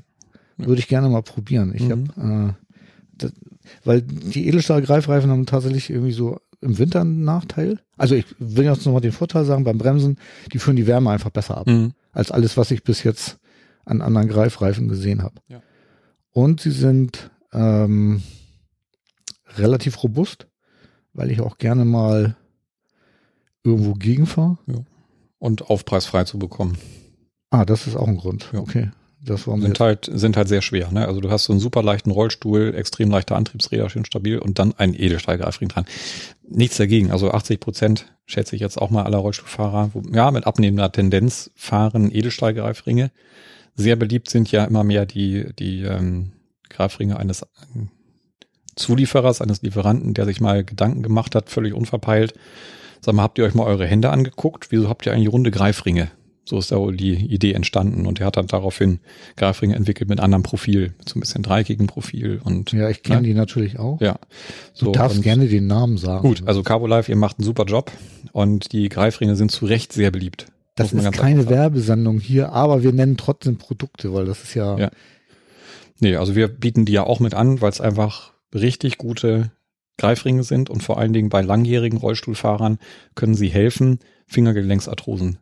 [0.58, 1.72] Würde ich gerne mal probieren.
[1.74, 2.08] Ich Mhm.
[2.16, 3.28] hab, äh,
[3.84, 7.78] weil die Edelstahl-Greifreifen haben tatsächlich irgendwie so im Winter einen Nachteil.
[7.96, 10.18] Also ich will jetzt nochmal den Vorteil sagen, beim Bremsen,
[10.52, 11.92] die führen die Wärme einfach besser ab, Mhm.
[12.12, 13.38] als alles, was ich bis jetzt
[13.84, 15.34] an anderen Greifreifen gesehen habe.
[15.48, 15.62] Ja.
[16.32, 18.22] Und sie sind ähm,
[19.56, 20.46] relativ robust,
[21.12, 22.36] weil ich auch gerne mal
[23.64, 24.58] irgendwo gegenfahre.
[25.38, 26.78] Und aufpreisfrei zu bekommen.
[27.50, 28.50] Ah, das ist auch ein Grund.
[28.52, 28.60] Ja.
[28.60, 28.90] Okay.
[29.26, 30.90] Das war mir Sind halt, sind halt sehr schwer.
[30.92, 31.06] Ne?
[31.06, 34.72] Also du hast so einen super leichten Rollstuhl, extrem leichte Antriebsräder, schön stabil und dann
[34.78, 35.84] ein Edelstahlgreifring dran.
[36.48, 37.10] Nichts dagegen.
[37.10, 41.50] Also 80 Prozent schätze ich jetzt auch mal aller Rollstuhlfahrer, wo, ja, mit abnehmender Tendenz
[41.56, 43.10] fahren Edelstahlgreifringe.
[43.74, 46.32] Sehr beliebt sind ja immer mehr die, die ähm,
[46.70, 47.90] Greifringe eines ähm,
[48.76, 52.34] Zulieferers, eines Lieferanten, der sich mal Gedanken gemacht hat, völlig unverpeilt.
[53.00, 54.70] Sag mal, habt ihr euch mal eure Hände angeguckt?
[54.70, 56.10] Wieso habt ihr eigentlich runde Greifringe?
[56.48, 59.00] So ist da wohl die Idee entstanden und er hat dann daraufhin
[59.36, 63.22] Greifringe entwickelt mit anderem Profil, mit so ein bisschen dreieckigen Profil und Ja, ich kenne
[63.22, 63.26] Ne?
[63.28, 64.00] die natürlich auch.
[64.00, 64.16] ja.
[64.78, 66.22] du darfst gerne den Namen sagen.
[66.22, 67.90] Gut, also Carbo Life, ihr macht einen super Job
[68.30, 70.46] und die Greifringe sind zu Recht sehr beliebt.
[70.76, 71.48] das ist ganz keine.
[71.48, 74.90] Werbesendung hier, aber wir nennen trotzdem Produkte, weil das ist ja, Ja.
[75.98, 79.50] Nee, also wir bieten die ja auch mit an, weil es einfach richtig gute
[79.98, 82.78] Greifringe sind und vor allen Dingen bei langjährigen Rollstuhlfahrern
[83.16, 85.38] können sie helfen, Fingergelenksarthrosen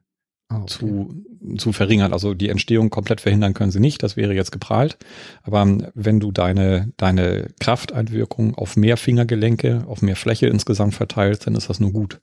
[0.49, 0.66] ah, okay.
[0.66, 1.25] zu,
[1.59, 2.12] zu verringern.
[2.12, 4.99] Also die Entstehung komplett verhindern können sie nicht, das wäre jetzt geprahlt.
[5.43, 11.47] Aber ähm, wenn du deine, deine Krafteinwirkung auf mehr Fingergelenke, auf mehr Fläche insgesamt verteilst,
[11.47, 12.21] dann ist das nur gut.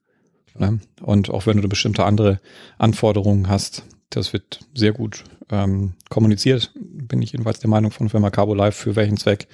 [0.57, 0.79] Ne?
[1.01, 2.39] Und auch wenn du bestimmte andere
[2.77, 8.29] Anforderungen hast, das wird sehr gut ähm, kommuniziert, bin ich jedenfalls der Meinung von Firma
[8.29, 9.47] Carbo Life, für welchen Zweck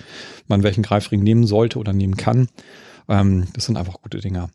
[0.48, 2.48] man welchen Greifring nehmen sollte oder nehmen kann.
[3.08, 4.50] Ähm, das sind einfach gute Dinger.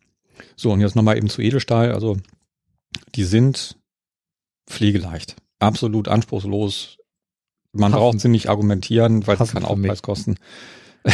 [0.57, 1.93] So, und jetzt nochmal eben zu Edelstahl.
[1.93, 2.17] Also
[3.15, 3.77] die sind
[4.69, 6.99] pflegeleicht, absolut anspruchslos.
[7.73, 7.97] Man Passend.
[8.01, 9.65] braucht sie nicht argumentieren, weil sie Passend keinen.
[9.71, 10.37] Aufpreis kosten.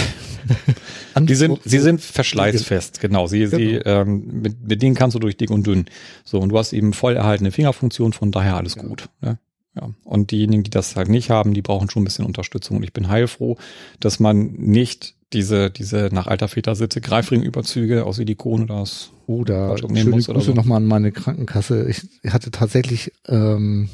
[1.20, 3.26] Die sind, sie sind verschleißfest, genau.
[3.26, 5.86] Sie, sie, ähm, mit, mit denen kannst du durch dick und dünn.
[6.24, 8.82] So, und du hast eben voll erhaltene Fingerfunktion, von daher alles Ja.
[8.82, 9.08] gut.
[9.20, 9.38] Ne?
[9.80, 9.90] Ja.
[10.04, 12.78] Und diejenigen, die das halt nicht haben, die brauchen schon ein bisschen Unterstützung.
[12.78, 13.56] Und ich bin heilfroh,
[14.00, 19.96] dass man nicht diese, diese nach alter Väter-Sitze Greifringüberzüge aus Silikon oder aus Oder nehmen
[19.96, 20.54] schöne muss oder Grüße so.
[20.54, 21.88] nochmal an meine Krankenkasse.
[21.88, 23.90] Ich hatte tatsächlich ähm,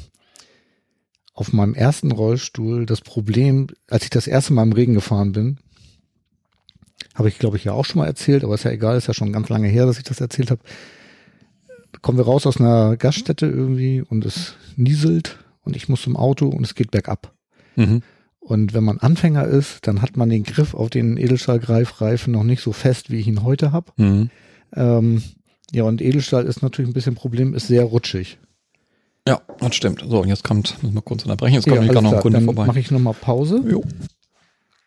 [1.33, 5.57] auf meinem ersten Rollstuhl das Problem, als ich das erste Mal im Regen gefahren bin,
[7.13, 9.13] habe ich glaube ich ja auch schon mal erzählt, aber ist ja egal, ist ja
[9.13, 10.61] schon ganz lange her, dass ich das erzählt habe.
[12.01, 16.47] Kommen wir raus aus einer Gaststätte irgendwie und es nieselt und ich muss zum Auto
[16.47, 17.33] und es geht bergab.
[17.75, 18.01] Mhm.
[18.39, 22.61] Und wenn man Anfänger ist, dann hat man den Griff auf den Edelstahlgreifreifen noch nicht
[22.61, 23.91] so fest, wie ich ihn heute habe.
[23.97, 24.29] Mhm.
[24.75, 25.23] Ähm,
[25.71, 28.37] ja, und Edelstahl ist natürlich ein bisschen ein Problem, ist sehr rutschig.
[29.27, 30.05] Ja, das stimmt.
[30.07, 32.45] So, und jetzt kommt, muss mal kurz unterbrechen, jetzt kommt ja, noch ein Kunde dann
[32.45, 32.65] vorbei.
[32.67, 33.63] mache ich nochmal Pause.
[33.67, 33.83] Jo.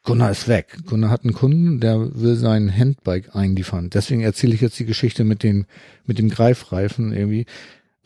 [0.04, 0.78] Gunnar ist weg.
[0.86, 3.90] Gunnar hat einen Kunden, der will sein Handbike einliefern.
[3.90, 5.66] Deswegen erzähle ich jetzt die Geschichte mit den
[6.06, 7.46] mit dem Greifreifen irgendwie.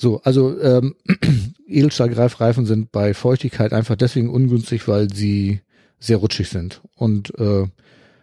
[0.02, 0.96] So, also ähm,
[1.68, 5.60] Edelstahlgreifreifen sind bei Feuchtigkeit einfach deswegen ungünstig, weil sie
[6.00, 6.80] sehr rutschig sind.
[6.96, 7.68] Und äh,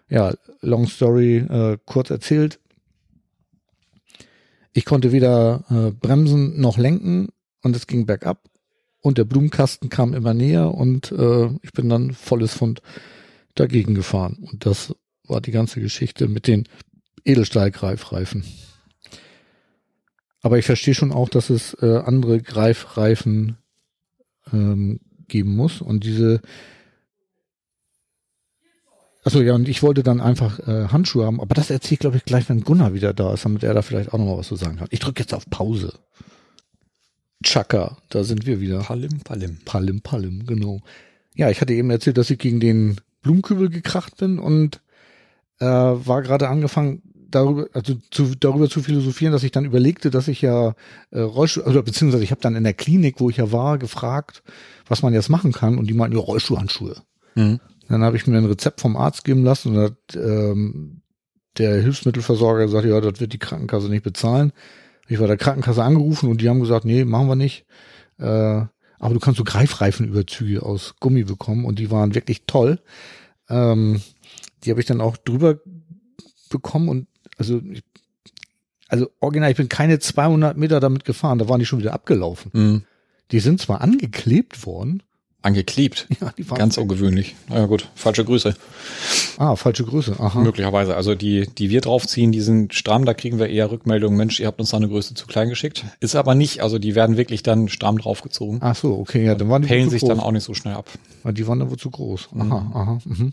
[0.10, 2.60] ja, long story äh, kurz erzählt.
[4.74, 7.30] Ich konnte weder äh, bremsen noch lenken
[7.64, 8.44] und es ging bergab
[9.00, 12.82] und der Blumenkasten kam immer näher und äh, ich bin dann volles Fund
[13.56, 14.38] dagegen gefahren.
[14.52, 14.94] Und das
[15.24, 16.68] war die ganze Geschichte mit den
[17.24, 18.44] Edelstahlgreifreifen.
[20.42, 23.58] Aber ich verstehe schon auch, dass es äh, andere Greifreifen
[24.54, 25.82] ähm, geben muss.
[25.82, 26.42] Und diese
[29.24, 32.18] Achso, ja, und ich wollte dann einfach äh, Handschuhe haben, aber das erzähle ich, glaube
[32.18, 34.56] ich, gleich, wenn Gunnar wieder da ist, damit er da vielleicht auch nochmal was zu
[34.56, 34.88] sagen kann.
[34.92, 35.94] Ich drücke jetzt auf Pause.
[37.44, 38.80] Chaka, da sind wir wieder.
[38.80, 39.60] Palim, palim.
[39.66, 40.82] Palim, Palim, genau.
[41.36, 44.82] Ja, ich hatte eben erzählt, dass ich gegen den Blumenkübel gekracht bin und
[45.60, 50.28] äh, war gerade angefangen, darüber, also zu, darüber zu philosophieren, dass ich dann überlegte, dass
[50.28, 50.74] ich ja
[51.12, 54.44] äh, Rollstuhl, oder beziehungsweise ich habe dann in der Klinik, wo ich ja war, gefragt,
[54.88, 57.02] was man jetzt machen kann und die meinten, ja, Rollstuhlhandschuhe.
[57.36, 57.60] Mhm.
[57.88, 61.02] Dann habe ich mir ein Rezept vom Arzt geben lassen und hat, ähm,
[61.58, 64.54] der Hilfsmittelversorger gesagt, ja, das wird die Krankenkasse nicht bezahlen.
[65.08, 67.66] Ich war der Krankenkasse angerufen und die haben gesagt, nee, machen wir nicht.
[68.18, 68.66] Äh,
[69.00, 72.80] aber du kannst so Greifreifenüberzüge aus Gummi bekommen und die waren wirklich toll.
[73.50, 74.02] Ähm,
[74.64, 75.60] die habe ich dann auch drüber
[76.50, 77.08] bekommen und
[77.40, 77.82] also ich,
[78.88, 82.52] also original, ich bin keine 200 Meter damit gefahren, da waren die schon wieder abgelaufen.
[82.54, 82.84] Mhm.
[83.32, 85.04] Die sind zwar angeklebt worden,
[85.42, 86.06] Angeklebt.
[86.22, 87.34] ja, die waren Ganz ungewöhnlich.
[87.48, 88.56] Na ja, gut, falsche Grüße.
[89.38, 90.42] ah falsche Größe, aha.
[90.42, 90.98] Möglicherweise.
[90.98, 94.48] Also die, die wir draufziehen, die sind stramm, da kriegen wir eher Rückmeldungen, Mensch, ihr
[94.48, 95.86] habt uns da eine Größe zu klein geschickt.
[96.02, 98.60] Ist aber nicht, also die werden wirklich dann stramm draufgezogen.
[98.62, 100.10] Ach so, okay, ja, dann waren die Pellen sich groß.
[100.10, 100.90] dann auch nicht so schnell ab.
[101.24, 102.30] Ah, Die waren dann wohl zu groß.
[102.38, 103.00] Aha, aha.
[103.06, 103.32] Mhm.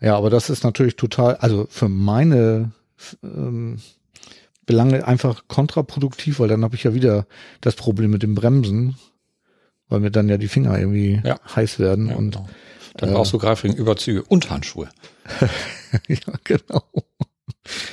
[0.00, 2.70] Ja, aber das ist natürlich total, also für meine
[3.22, 3.78] ähm,
[4.66, 7.26] Belange einfach kontraproduktiv, weil dann habe ich ja wieder
[7.60, 8.96] das Problem mit dem Bremsen,
[9.88, 11.38] weil mir dann ja die Finger irgendwie Ja.
[11.54, 12.48] heiß werden Ja, und genau.
[12.96, 14.88] Dann äh, brauchst du Greifring Überzüge und Handschuhe.
[16.08, 16.82] ja, genau.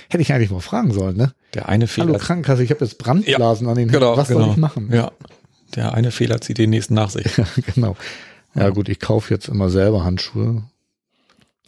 [0.10, 1.34] Hätte ich eigentlich mal fragen sollen, ne?
[1.54, 2.08] Der eine Fehler.
[2.08, 3.94] Hallo Krankenkasse, ich habe jetzt Brandblasen an den Händen.
[3.94, 4.42] genau, Was genau.
[4.42, 4.90] soll ich machen?
[4.94, 5.12] Ja.
[5.76, 7.26] Der eine Fehler zieht den nächsten nach sich.
[7.76, 7.96] genau.
[8.54, 10.64] Ja gut, ich kaufe jetzt immer selber Handschuhe.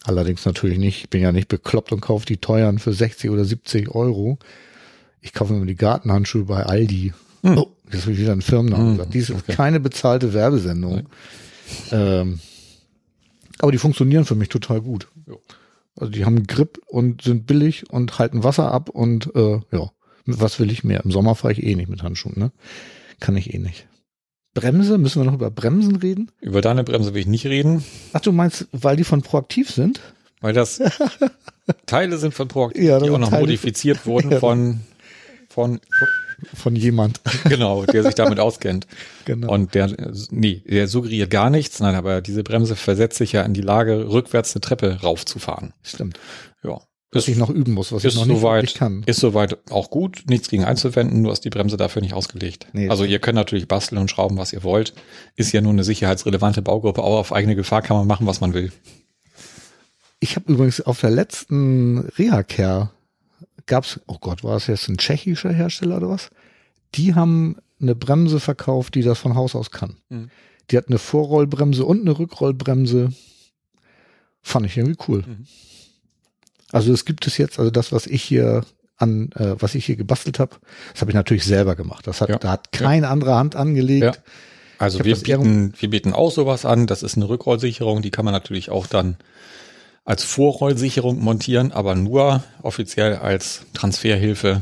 [0.04, 1.04] Allerdings natürlich nicht.
[1.04, 4.38] Ich bin ja nicht bekloppt und kaufe die teuren für 60 oder 70 Euro.
[5.22, 7.14] Ich kaufe immer die Gartenhandschuhe bei Aldi.
[7.44, 7.58] Hm.
[7.58, 9.14] Oh, jetzt habe ich wieder einen Firmennamen Hm, gesagt.
[9.14, 9.54] Dies ist okay.
[9.54, 11.08] keine bezahlte Werbesendung.
[11.92, 12.40] Ähm,
[13.60, 15.08] aber die funktionieren für mich total gut.
[15.98, 19.92] Also die haben Grip und sind billig und halten Wasser ab und äh, ja,
[20.26, 21.04] was will ich mehr?
[21.06, 22.52] Im Sommer fahre ich eh nicht mit Handschuhen, ne?
[23.20, 23.88] Kann ich eh nicht.
[24.54, 26.32] Bremse, müssen wir noch über Bremsen reden?
[26.42, 30.00] Über deine Bremse will ich nicht reden, Ach, du meinst, weil die von Proaktiv sind?
[30.42, 30.82] weil das
[31.86, 34.40] Teile sind von Proaktiv, Ja, die auch noch Teile- modifiziert wurden Ja.
[34.40, 34.82] von,
[35.50, 35.80] von,
[36.54, 37.22] Von jemand.
[37.46, 38.86] genau, der sich damit auskennt.
[39.26, 39.52] genau.
[39.54, 39.96] Und der,
[40.32, 44.10] nee, der suggeriert gar nichts, nein, aber diese Bremse versetzt sich ja in die Lage,
[44.10, 45.74] rückwärts eine Treppe raufzufahren.
[45.84, 46.20] Stimmt.
[46.64, 46.82] Ja.
[47.16, 49.04] Was ich noch üben muss, was ich noch nicht soweit, kann.
[49.06, 52.68] ist soweit auch gut, nichts gegen einzuwenden, nur ist die Bremse dafür nicht ausgelegt.
[52.74, 54.94] Nee, also ihr könnt natürlich basteln und schrauben, was ihr wollt.
[55.36, 58.54] Ist ja nur eine sicherheitsrelevante Baugruppe, auch auf eigene Gefahr kann man machen, was man
[58.54, 58.72] will.
[60.20, 62.92] Ich habe übrigens auf der letzten Reha-Care
[63.66, 66.30] gab's, oh Gott, war das jetzt ein tschechischer Hersteller oder was?
[66.96, 69.98] Die haben eine Bremse verkauft, die das von Haus aus kann.
[70.10, 70.30] Mhm.
[70.72, 73.14] Die hat eine Vorrollbremse und eine Rückrollbremse.
[74.42, 75.24] Fand ich irgendwie cool.
[75.28, 75.46] Mhm.
[76.74, 78.66] Also es gibt es jetzt, also das, was ich hier
[78.98, 80.56] an, äh, was ich hier gebastelt habe,
[80.92, 82.06] das habe ich natürlich selber gemacht.
[82.08, 82.38] Das hat, Ja.
[82.40, 84.04] da hat keine andere Hand angelegt.
[84.04, 84.14] Ja.
[84.80, 86.88] Also wir bieten, wir bieten auch sowas an.
[86.88, 89.18] Das ist eine Rückrollsicherung, die kann man natürlich auch dann
[90.04, 94.62] als Vorrollsicherung montieren, aber nur offiziell als Transferhilfe,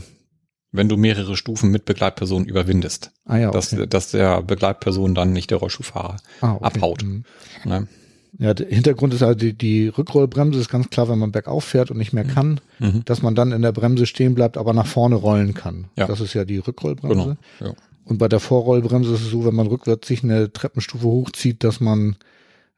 [0.72, 3.12] wenn du mehrere Stufen mit Begleitperson überwindest.
[3.26, 3.88] Ah ja, dass, okay.
[3.88, 6.64] dass der Begleitperson dann nicht der Rollstuhlfahrer Ah, okay.
[6.66, 7.04] abhaut.
[7.04, 7.24] Mhm.
[7.66, 7.88] Ne?
[8.38, 11.92] Ja, der Hintergrund ist also die, die Rückrollbremse ist ganz klar, wenn man bergauf fährt
[11.92, 13.04] und nicht mehr kann, Mhm.
[13.06, 15.86] dass man dann in der Bremse stehen bleibt, aber nach vorne rollen kann.
[15.98, 16.08] Ja.
[16.08, 17.38] Das ist ja die Rückrollbremse.
[17.60, 17.70] Genau.
[17.72, 17.76] Ja.
[18.06, 21.80] Und bei der Vorrollbremse ist es so, wenn man rückwärts sich eine Treppenstufe hochzieht, dass
[21.82, 22.16] man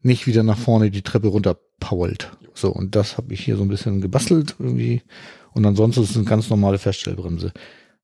[0.01, 2.31] nicht wieder nach vorne die Treppe runterpault.
[2.55, 5.01] So, und das habe ich hier so ein bisschen gebastelt irgendwie.
[5.53, 7.51] Und ansonsten ist es eine ganz normale Feststellbremse.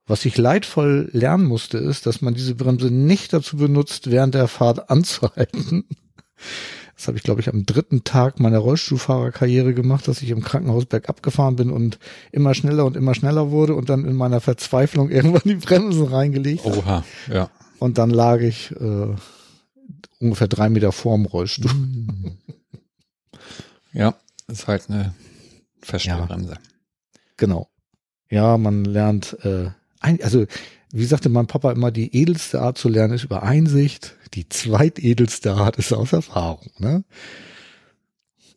[0.08, 4.48] Was ich leidvoll lernen musste, ist, dass man diese Bremse nicht dazu benutzt, während der
[4.48, 5.84] Fahrt anzuhalten.
[7.00, 10.86] Das habe ich, glaube ich, am dritten Tag meiner Rollstuhlfahrerkarriere gemacht, dass ich im Krankenhaus
[10.86, 11.98] bergab gefahren bin und
[12.34, 16.66] immer schneller und immer schneller wurde und dann in meiner Verzweiflung irgendwann die Bremsen reingelegt.
[16.66, 17.50] Oha, ja.
[17.80, 19.16] Und dann lag ich äh,
[20.20, 21.72] ungefähr drei Meter vorm Rollstuhl.
[23.94, 24.16] Ja,
[24.48, 25.16] ist halt eine
[25.82, 26.58] Feststellbremse.
[27.38, 27.70] Genau.
[28.30, 29.70] Ja, man lernt, äh,
[30.02, 30.46] ein, also
[30.92, 35.54] wie sagte mein Papa immer, die edelste Art zu lernen ist über Einsicht, die zweitedelste
[35.54, 36.72] Art ist aus Erfahrung.
[36.80, 37.04] Ne?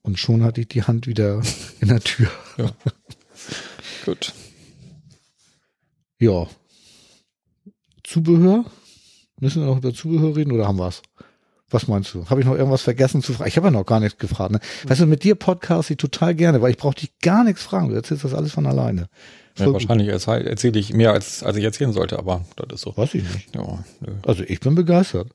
[0.02, 1.42] Und schon hatte ich die Hand wieder
[1.80, 2.30] in der Tür.
[4.04, 4.32] Gut.
[6.18, 6.46] Ja.
[8.04, 8.64] Zubehör?
[9.40, 11.02] Müssen wir noch über Zubehör reden oder haben wir's?
[11.70, 12.28] Was meinst du?
[12.28, 13.48] Habe ich noch irgendwas vergessen zu fragen?
[13.48, 14.52] Ich habe ja noch gar nichts gefragt.
[14.52, 14.60] Ne?
[14.86, 17.88] Weißt du, mit dir podcast ich total gerne, weil ich brauche dich gar nichts fragen.
[17.88, 19.08] Du erzählst das alles von alleine.
[19.58, 22.96] Ja, wahrscheinlich erzähle erzähl ich mehr, als, als ich erzählen sollte, aber das ist so.
[22.96, 23.54] Weiß ich nicht.
[23.54, 23.84] Ja.
[24.26, 25.28] Also ich bin begeistert.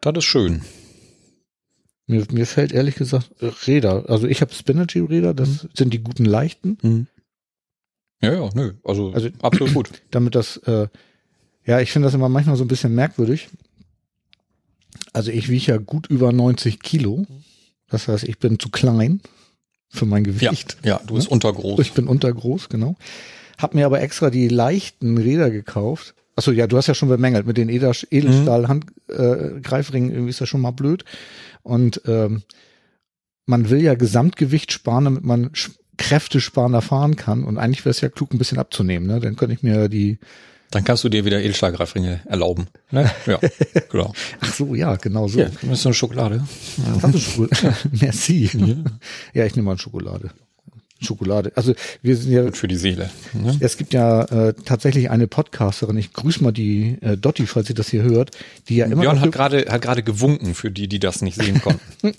[0.00, 0.62] Das ist schön.
[2.06, 4.08] Mir, mir fällt ehrlich gesagt äh, Räder.
[4.08, 6.78] Also ich habe Spinergy-Räder, das sind die guten leichten.
[6.82, 7.06] Mhm.
[8.22, 8.74] Ja, ja, nö.
[8.84, 10.02] Also, Also- absolut gut.
[10.12, 10.86] damit das, äh,
[11.64, 13.48] ja, ich finde das immer manchmal so ein bisschen merkwürdig.
[15.12, 17.26] Also ich wiege ja gut über 90 Kilo.
[17.88, 19.20] Das heißt, ich bin zu klein
[19.96, 20.76] für mein Ja, Gewicht.
[20.84, 21.80] ja, du bist untergroß.
[21.80, 22.96] Ich bin untergroß, genau.
[23.58, 26.14] Hab mir aber extra die leichten Räder gekauft.
[26.36, 30.48] Achso, ja, du hast ja schon bemängelt mit den Edelstahl-Handgreifringen, äh, Greifringen, irgendwie ist das
[30.48, 31.04] schon mal blöd.
[31.62, 32.42] Und ähm,
[33.46, 35.50] man will ja Gesamtgewicht sparen, damit man
[35.96, 37.44] kräftesparender fahren kann.
[37.44, 39.06] Und eigentlich wäre es ja klug, ein bisschen abzunehmen.
[39.06, 39.20] Ne?
[39.20, 40.18] Dann könnte ich mir die.
[40.70, 42.66] Dann kannst du dir wieder Edelstahlgreifringe erlauben.
[42.90, 43.10] Ne?
[43.26, 43.38] Ja,
[43.88, 44.12] genau.
[44.40, 45.38] Ach so, ja, genau so.
[45.38, 46.46] Hier, das ist eine Schokolade.
[47.02, 47.76] Hast du Schokolade?
[47.92, 48.50] Merci.
[49.32, 49.44] Ja.
[49.44, 50.30] ich nehme mal Schokolade.
[51.00, 51.52] Schokolade.
[51.56, 53.10] Also wir sind ja Gut für die Seele.
[53.34, 53.56] Ne?
[53.60, 57.74] Es gibt ja äh, tatsächlich eine Podcasterin, ich grüße mal die äh, Dotti, falls sie
[57.74, 58.30] das hier hört,
[58.68, 61.60] die ja immer Björn hat gerade hat gerade gewunken für die, die das nicht sehen
[61.60, 61.80] konnten.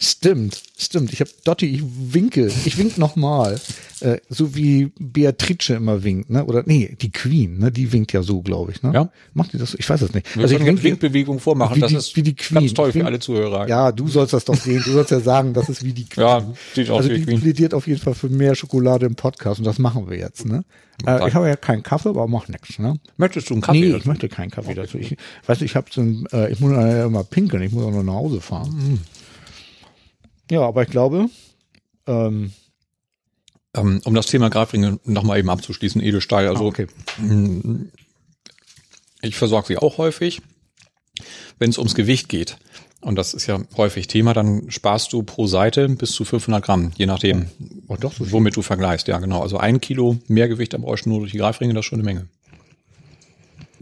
[0.00, 1.12] Stimmt, stimmt.
[1.12, 3.58] Ich habe Dotti, ich winke, ich wink nochmal.
[4.00, 6.44] Äh, so wie Beatrice immer winkt, ne?
[6.44, 7.72] Oder nee, die Queen, ne?
[7.72, 8.92] Die winkt ja so, glaube ich, ne?
[8.94, 9.10] Ja.
[9.34, 9.78] Macht die das so?
[9.80, 10.36] Ich weiß es nicht.
[10.36, 11.74] Wir also ich eine winke, Winkbewegung vormachen.
[11.74, 12.60] wie das die- ist wie die Queen.
[12.60, 13.66] ganz toll für alle Zuhörer.
[13.68, 14.80] ja, du sollst das doch sehen.
[14.84, 16.24] Du sollst ja sagen, das ist wie die Queen.
[16.24, 16.46] Ja,
[16.76, 17.40] sieht aus also wie die Queen.
[17.40, 20.64] plädiert auf jeden Fall für mehr Schokolade im Podcast und das machen wir jetzt, ne?
[21.06, 22.98] Äh, ich habe ja keinen Kaffee, aber macht nichts, ne?
[23.16, 23.80] Möchtest du einen Kaffee?
[23.80, 23.98] Nee, dazu?
[23.98, 24.98] ich möchte keinen Kaffee dazu.
[24.98, 25.16] Ich
[25.46, 28.02] weiß, ich habe so ein, äh, ich muss ja immer pinkeln, ich muss auch noch
[28.02, 28.70] nach Hause fahren.
[28.70, 28.98] Mhm.
[30.50, 31.28] Ja, aber ich glaube,
[32.06, 32.52] ähm,
[33.74, 36.48] ähm, um das Thema Greifringe nochmal eben abzuschließen, Edelstahl.
[36.48, 36.86] Also ah, okay.
[37.18, 37.86] mh,
[39.22, 40.42] ich versorge sie auch häufig.
[41.58, 42.56] Wenn es ums Gewicht geht,
[43.00, 46.92] und das ist ja häufig Thema, dann sparst du pro Seite bis zu 500 Gramm,
[46.96, 47.46] je nachdem,
[47.86, 49.08] Oh, doch, so womit du vergleichst.
[49.08, 49.40] Ja, genau.
[49.40, 52.04] Also ein Kilo mehr Gewicht am Rollstuhl nur durch die Greifringe, das ist schon eine
[52.04, 52.26] Menge.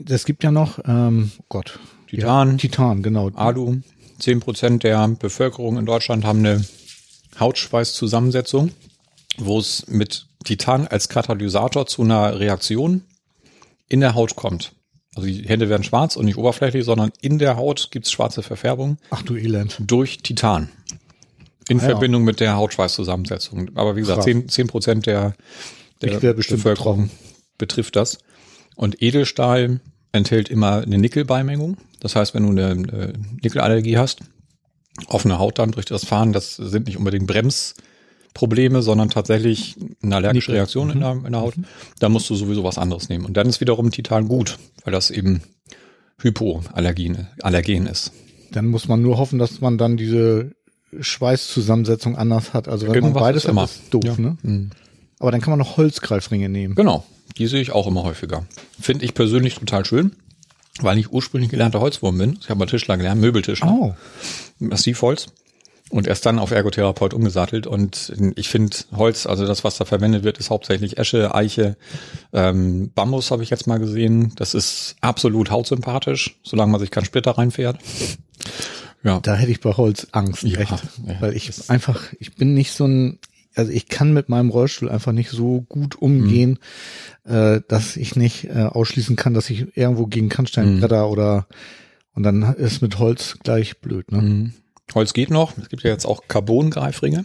[0.08, 1.78] Es gibt ja noch, ähm, oh Gott.
[2.08, 2.50] Titan.
[2.50, 3.30] Ja, Titan, genau.
[3.30, 3.78] Alu,
[4.20, 6.64] 10 Prozent der Bevölkerung in Deutschland haben eine
[7.40, 8.70] Hautschweißzusammensetzung,
[9.38, 13.02] wo es mit Titan als Katalysator zu einer Reaktion
[13.88, 14.72] in der Haut kommt.
[15.16, 18.98] Also die Hände werden schwarz und nicht oberflächlich, sondern in der Haut gibt's schwarze Verfärbung
[19.10, 19.76] Ach du Elend.
[19.80, 20.68] durch Titan.
[21.68, 21.88] In Ah, ja.
[21.88, 23.70] Verbindung mit der Hautschweißzusammensetzung.
[23.74, 24.22] Aber wie gesagt.
[24.22, 25.34] 10 10 Prozent der,
[26.02, 27.10] der Bevölkerung
[27.58, 28.18] betrifft das.
[28.76, 29.80] Und Edelstahl
[30.12, 31.78] enthält immer eine Nickelbeimengung.
[32.00, 33.12] Das heißt, wenn du eine, eine
[33.42, 34.20] Nickelallergie hast,
[35.08, 37.26] offene Haut dann durch das Fahren, das sind nicht unbedingt
[38.36, 40.52] Bremsprobleme, sondern tatsächlich eine allergische.
[40.52, 41.54] Reaktion in, der, in der Haut.
[41.98, 43.24] Da musst du sowieso was anderes nehmen.
[43.24, 45.42] Und dann ist wiederum Titan gut, weil das eben
[46.20, 48.12] Hypoallergen Allergen ist.
[48.52, 50.52] Dann muss man nur hoffen, dass man dann diese
[50.98, 52.68] Schweißzusammensetzung anders hat.
[52.68, 53.62] Also wenn man Irgendwas beides ist immer.
[53.62, 54.16] hat, ist doof, Ja.
[54.18, 54.36] ne?
[54.42, 54.70] Mhm.
[55.18, 56.74] Aber dann kann man noch Holzgreifringe nehmen.
[56.74, 57.04] Genau,
[57.38, 58.46] die sehe ich auch immer häufiger.
[58.78, 60.12] Finde ich persönlich total schön,
[60.80, 62.38] weil ich ursprünglich gelernter Holzwurm bin.
[62.40, 63.94] Ich habe mal Tischler gelernt, Möbeltischler, Oh,
[64.58, 65.28] Massivholz.
[65.88, 67.68] Und erst dann auf Ergotherapeut umgesattelt.
[67.68, 71.76] Und ich finde Holz, also das, was da verwendet wird, ist hauptsächlich Esche, Eiche,
[72.32, 74.32] ähm, Bambus habe ich jetzt mal gesehen.
[74.34, 77.78] Das ist absolut hautsympathisch, solange man sich keinen Splitter reinfährt.
[79.04, 79.20] Ja.
[79.20, 80.70] Da hätte ich bei Holz Angst, Ja, echt.
[80.72, 83.20] ja, Weil ich einfach, ich bin nicht so ein,
[83.54, 86.58] also ich kann mit meinem Rollstuhl einfach nicht so gut umgehen,
[87.24, 87.32] Mhm.
[87.32, 90.84] äh, dass ich nicht äh, ausschließen kann, dass ich irgendwo gegen Kannstein Mhm.
[90.84, 91.46] oder
[92.14, 94.22] und dann ist mit Holz gleich blöd, ne?
[94.22, 94.52] Mhm.
[94.94, 95.56] Holz geht noch.
[95.58, 97.24] Es gibt ja jetzt auch Carbon-Greifringe,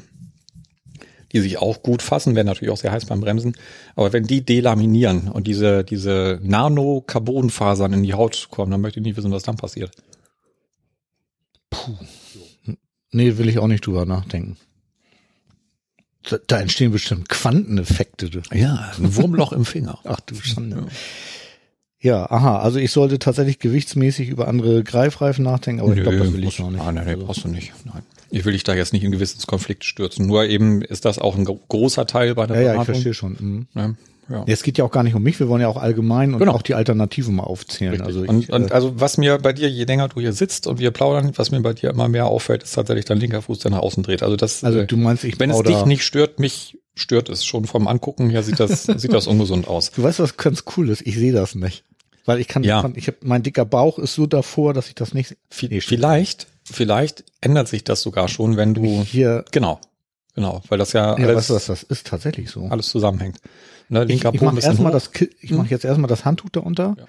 [1.31, 3.55] die sich auch gut fassen, werden natürlich auch sehr heiß beim Bremsen.
[3.95, 9.05] Aber wenn die delaminieren und diese, diese Nano-Carbon-Fasern in die Haut kommen, dann möchte ich
[9.05, 9.91] nicht wissen, was dann passiert.
[13.11, 14.57] Nee, will ich auch nicht drüber nachdenken.
[16.23, 18.29] Da, da entstehen bestimmt Quanteneffekte.
[18.29, 18.41] du.
[18.53, 19.99] Ja, ein Wurmloch im Finger.
[20.03, 20.77] Ach du Schande.
[20.77, 20.87] Ja,
[22.09, 26.43] aha, also ich sollte tatsächlich gewichtsmäßig über andere Greifreifen nachdenken, aber ich glaube, das will
[26.43, 26.81] ich noch nicht.
[26.81, 27.71] Ah, nein, nee, Also- brauchst du nicht.
[27.85, 28.01] Nein.
[28.33, 30.25] Ich will dich da jetzt nicht in Gewissenskonflikt stürzen.
[30.25, 32.93] Nur eben ist das auch ein gro- großer Teil bei der Ja, ja, ich Beratung.
[32.95, 33.37] verstehe schon.
[33.39, 33.67] Mhm.
[33.73, 33.95] Ne?
[34.29, 34.45] Ja.
[34.47, 36.53] Es geht ja auch gar nicht um mich, wir wollen ja auch allgemein und Genau.
[36.53, 37.91] auch die Alternativen mal aufzählen.
[37.91, 38.07] Richtig.
[38.07, 40.67] Also ich, und, und äh, also was mir bei dir, je länger du hier sitzt
[40.67, 43.59] und wir plaudern, was mir bei dir immer mehr auffällt, ist tatsächlich dein linker Fuß,
[43.59, 44.23] der nach außen dreht.
[44.23, 47.43] Also das, also äh, du meinst, ich wenn es dich nicht stört, mich stört es.
[47.43, 49.91] Schon vom Angucken her sieht das, sieht das ungesund aus.
[49.91, 51.05] Du weißt, was ganz cool ist?
[51.05, 51.83] Ich sehe das nicht.
[52.25, 52.87] Weil ich kann, Ja.
[52.95, 55.81] ich habe mein dicker Bauch ist so davor, dass ich das nicht Nee.
[55.81, 59.43] Vielleicht, vielleicht ändert sich das sogar schon, wenn du, hier.
[59.51, 59.79] genau,
[60.35, 62.67] genau, weil das ja Ja, alles, weißt du das ist tatsächlich so.
[62.67, 63.37] alles zusammenhängt.
[63.89, 65.09] Ne, Ich, linker ich ein mache erstmal das,
[65.41, 66.95] ich mache jetzt erstmal das Handtuch da unter.
[66.97, 67.05] Ja.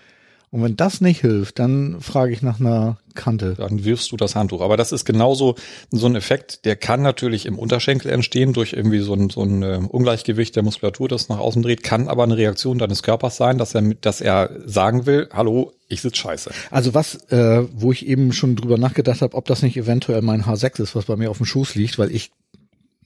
[0.53, 3.55] Und wenn das nicht hilft, dann frage ich nach einer Kante.
[3.57, 4.61] dann wirfst du das Handtuch.
[4.61, 5.55] Aber das ist genauso
[5.91, 9.63] so ein Effekt, der kann natürlich im Unterschenkel entstehen durch irgendwie so ein, so ein
[9.63, 13.57] äh, Ungleichgewicht der Muskulatur, das nach außen dreht, kann aber eine Reaktion deines Körpers sein,
[13.57, 16.51] dass er, dass er sagen will, hallo, ich sitz scheiße.
[16.71, 20.45] Also was, äh, wo ich eben schon drüber nachgedacht habe, ob das nicht eventuell mein
[20.45, 22.31] H6 ist, was bei mir auf dem Schoß liegt, weil ich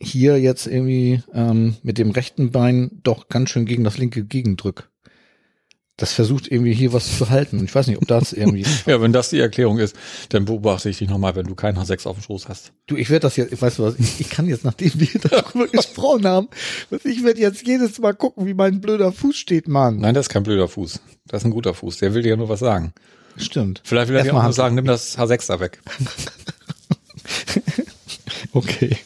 [0.00, 4.90] hier jetzt irgendwie ähm, mit dem rechten Bein doch ganz schön gegen das linke gegendrück.
[5.98, 7.64] Das versucht irgendwie hier was zu halten.
[7.64, 8.66] Ich weiß nicht, ob das irgendwie.
[8.86, 9.96] Ja, wenn das die Erklärung ist,
[10.28, 12.72] dann beobachte ich dich nochmal, wenn du keinen H6 auf dem Schoß hast.
[12.86, 15.66] Du, ich werde das jetzt, ich weiß was, ich, ich kann jetzt, nachdem wir darüber
[15.72, 16.48] gesprochen haben,
[17.04, 19.98] ich werde jetzt jedes Mal gucken, wie mein blöder Fuß steht, Mann.
[19.98, 21.00] Nein, das ist kein blöder Fuß.
[21.26, 21.98] Das ist ein guter Fuß.
[21.98, 22.92] Der will dir ja nur was sagen.
[23.38, 23.80] Stimmt.
[23.84, 25.80] Vielleicht will er dir auch nur sagen, nimm das H6 da weg.
[28.52, 28.96] Okay.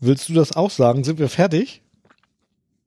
[0.00, 1.04] Willst du das auch sagen?
[1.04, 1.83] Sind wir fertig?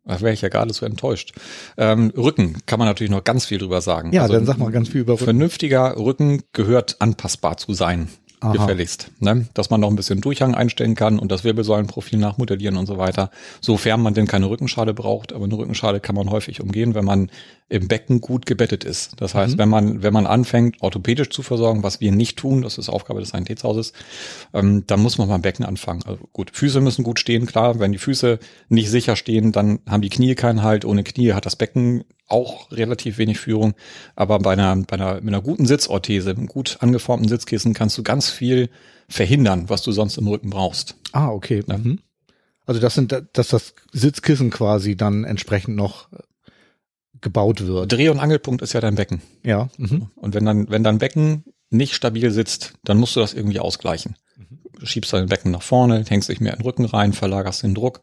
[0.07, 1.33] Da wäre ich ja gerade so enttäuscht.
[1.77, 4.13] Ähm, Rücken kann man natürlich noch ganz viel drüber sagen.
[4.13, 5.25] Ja, Also dann sag mal ganz viel über Rücken.
[5.25, 8.07] Vernünftiger Rücken gehört anpassbar zu sein.
[8.39, 8.53] Aha.
[8.53, 9.09] Gefälligst.
[9.19, 9.47] Ne?
[9.55, 13.31] Dass man noch ein bisschen Durchhang einstellen kann und das Wirbelsäulenprofil nachmodellieren und so weiter.
[13.61, 17.31] Sofern man denn keine Rückenschale braucht, aber eine Rückenschale kann man häufig umgehen, wenn man
[17.69, 19.19] im Becken gut gebettet ist.
[19.19, 19.57] Das heißt, Mhm.
[19.59, 23.19] wenn man, wenn man anfängt, orthopädisch zu versorgen, was wir nicht tun, das ist Aufgabe
[23.19, 23.91] des Sanitätshauses,
[24.53, 26.01] ähm, dann muss man beim Becken anfangen.
[26.05, 27.79] Also gut, Füße müssen gut stehen, klar.
[27.79, 28.39] Wenn die Füße
[28.69, 30.85] nicht sicher stehen, dann haben die Knie keinen Halt.
[30.85, 33.73] Ohne Knie hat das Becken auch relativ wenig Führung.
[34.15, 38.03] Aber bei einer, bei einer, mit einer guten Sitzorthese, einem gut angeformten Sitzkissen kannst du
[38.03, 38.69] ganz viel
[39.09, 40.95] verhindern, was du sonst im Rücken brauchst.
[41.11, 41.63] Ah, okay.
[41.67, 41.99] Mhm.
[42.65, 46.09] Also das sind, dass das Sitzkissen quasi dann entsprechend noch
[47.27, 47.91] gebaut wird.
[47.91, 49.21] Dreh- und Angelpunkt ist ja dein Becken.
[49.43, 49.67] Ja.
[49.77, 50.07] Mhm.
[50.15, 54.15] Und wenn dann, wenn dein Becken nicht stabil sitzt, dann musst du das irgendwie ausgleichen.
[54.79, 57.75] Du schiebst dein Becken nach vorne, hängst dich mehr in den Rücken rein, verlagerst den
[57.75, 58.01] Druck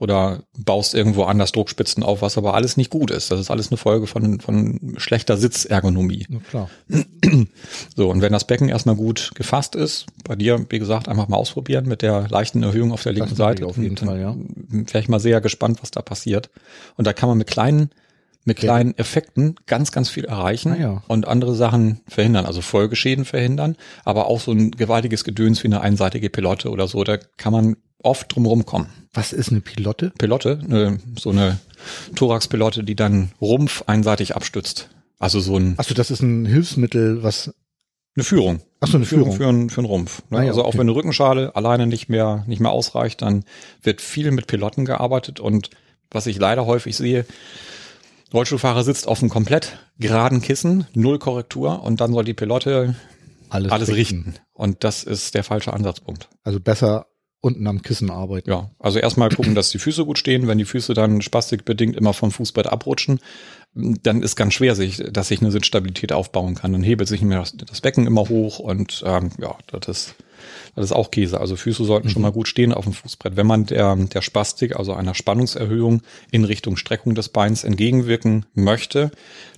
[0.00, 3.30] oder baust irgendwo anders Druckspitzen auf, was aber alles nicht gut ist.
[3.30, 6.26] Das ist alles eine Folge von, von schlechter Sitzergonomie.
[6.28, 6.70] Na klar.
[7.96, 11.36] So, und wenn das Becken erstmal gut gefasst ist, bei dir, wie gesagt, einfach mal
[11.36, 13.66] ausprobieren mit der leichten Erhöhung auf der linken Seite.
[13.66, 14.36] auf jeden Fall, ja.
[14.68, 16.48] Wäre ich mal sehr gespannt, was da passiert.
[16.96, 17.90] Und da kann man mit kleinen,
[18.44, 21.02] mit kleinen Effekten ganz, ganz viel erreichen Ah, ja.
[21.08, 25.80] und andere Sachen verhindern, also Folgeschäden verhindern, aber auch so ein gewaltiges Gedöns wie eine
[25.82, 28.86] einseitige Pilotte oder so, da kann man oft drumherum kommen.
[29.12, 30.12] Was ist eine Pilotte?
[30.18, 31.58] Pilotte, eine, so eine
[32.14, 34.88] Thorax-Pilotte, die dann Rumpf einseitig abstützt.
[35.18, 37.52] Also so ein, Achso, das ist ein Hilfsmittel, was.
[38.16, 38.60] eine Führung.
[38.80, 39.32] Achso, eine Führung.
[39.32, 40.22] Für, einen, für einen Rumpf.
[40.30, 40.38] Ne?
[40.38, 40.78] Ah ja, also auch okay.
[40.78, 43.44] wenn eine Rückenschale alleine nicht mehr, nicht mehr ausreicht, dann
[43.82, 45.70] wird viel mit Pilotten gearbeitet und
[46.10, 47.26] was ich leider häufig sehe,
[48.32, 52.94] Rollstuhlfahrer sitzt auf einem komplett geraden Kissen, null Korrektur und dann soll die Pilotte
[53.48, 54.34] Alles, alles richten.
[54.52, 56.28] Und das ist der falsche Ansatzpunkt.
[56.42, 57.06] Also besser
[57.40, 58.50] unten am Kissen arbeiten.
[58.50, 60.48] Ja, also erstmal gucken, dass die Füße gut stehen.
[60.48, 63.20] Wenn die Füße dann spastikbedingt immer vom Fußbett abrutschen,
[63.74, 66.72] dann ist ganz schwer, sich, dass sich eine Sitzstabilität aufbauen kann.
[66.72, 70.14] Dann hebelt sich mir das, das Becken immer hoch und ähm, ja, das ist,
[70.74, 71.40] das ist auch Käse.
[71.40, 73.36] Also Füße sollten schon mal gut stehen auf dem Fußbrett.
[73.36, 79.10] Wenn man der, der Spastik, also einer Spannungserhöhung in Richtung Streckung des Beins entgegenwirken möchte,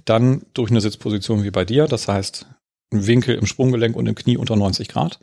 [0.04, 2.46] dann durch eine Sitzposition wie bei dir, das heißt
[2.92, 5.20] ein Winkel im Sprunggelenk und im Knie unter 90 Grad,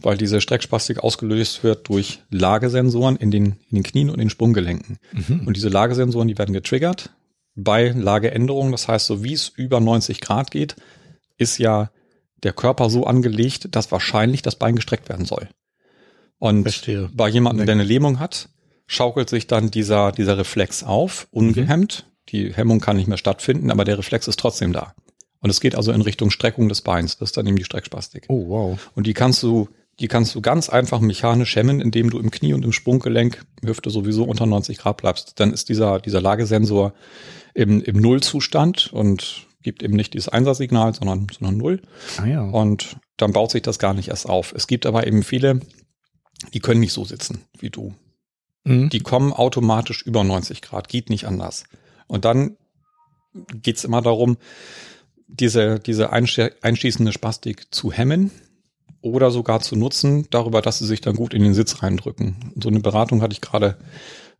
[0.00, 4.30] weil diese Streckspastik ausgelöst wird durch Lagesensoren in den, in den Knien und in den
[4.30, 4.98] Sprunggelenken.
[5.12, 5.46] Mhm.
[5.46, 7.10] Und diese Lagesensoren, die werden getriggert
[7.54, 8.72] bei Lageänderungen.
[8.72, 10.76] Das heißt, so wie es über 90 Grad geht,
[11.36, 11.90] ist ja
[12.42, 15.48] der Körper so angelegt, dass wahrscheinlich das Bein gestreckt werden soll.
[16.38, 17.10] Und Verstehe.
[17.12, 18.48] bei jemandem, der eine Lähmung hat,
[18.86, 22.06] schaukelt sich dann dieser, dieser Reflex auf, ungehemmt.
[22.30, 24.94] Die Hemmung kann nicht mehr stattfinden, aber der Reflex ist trotzdem da.
[25.40, 27.18] Und es geht also in Richtung Streckung des Beins.
[27.18, 28.24] Das ist dann eben die Streckspastik.
[28.28, 28.90] Oh, wow.
[28.94, 29.68] Und die kannst du,
[29.98, 33.90] die kannst du ganz einfach mechanisch hemmen, indem du im Knie und im Sprunggelenk, Hüfte
[33.90, 35.40] sowieso unter 90 Grad bleibst.
[35.40, 36.92] Dann ist dieser, dieser Lagesensor
[37.54, 41.82] im, im Nullzustand und gibt eben nicht dieses Einsersignal, sondern, sondern Null.
[42.18, 42.42] Ah ja.
[42.42, 44.52] Und dann baut sich das gar nicht erst auf.
[44.54, 45.60] Es gibt aber eben viele,
[46.54, 47.94] die können nicht so sitzen wie du.
[48.64, 48.88] Mhm.
[48.90, 51.64] Die kommen automatisch über 90 Grad, geht nicht anders.
[52.06, 52.56] Und dann
[53.52, 54.36] geht's immer darum,
[55.26, 58.30] diese, diese einschießende Spastik zu hemmen
[59.00, 62.52] oder sogar zu nutzen, darüber, dass sie sich dann gut in den Sitz reindrücken.
[62.60, 63.76] So eine Beratung hatte ich gerade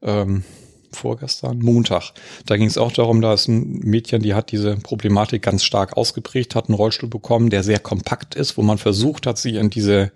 [0.02, 0.44] ähm,
[0.92, 2.12] vorgestern, Montag.
[2.46, 5.96] Da ging es auch darum, da ist ein Mädchen, die hat diese Problematik ganz stark
[5.96, 9.70] ausgeprägt, hat einen Rollstuhl bekommen, der sehr kompakt ist, wo man versucht hat, sie in
[9.70, 10.12] diese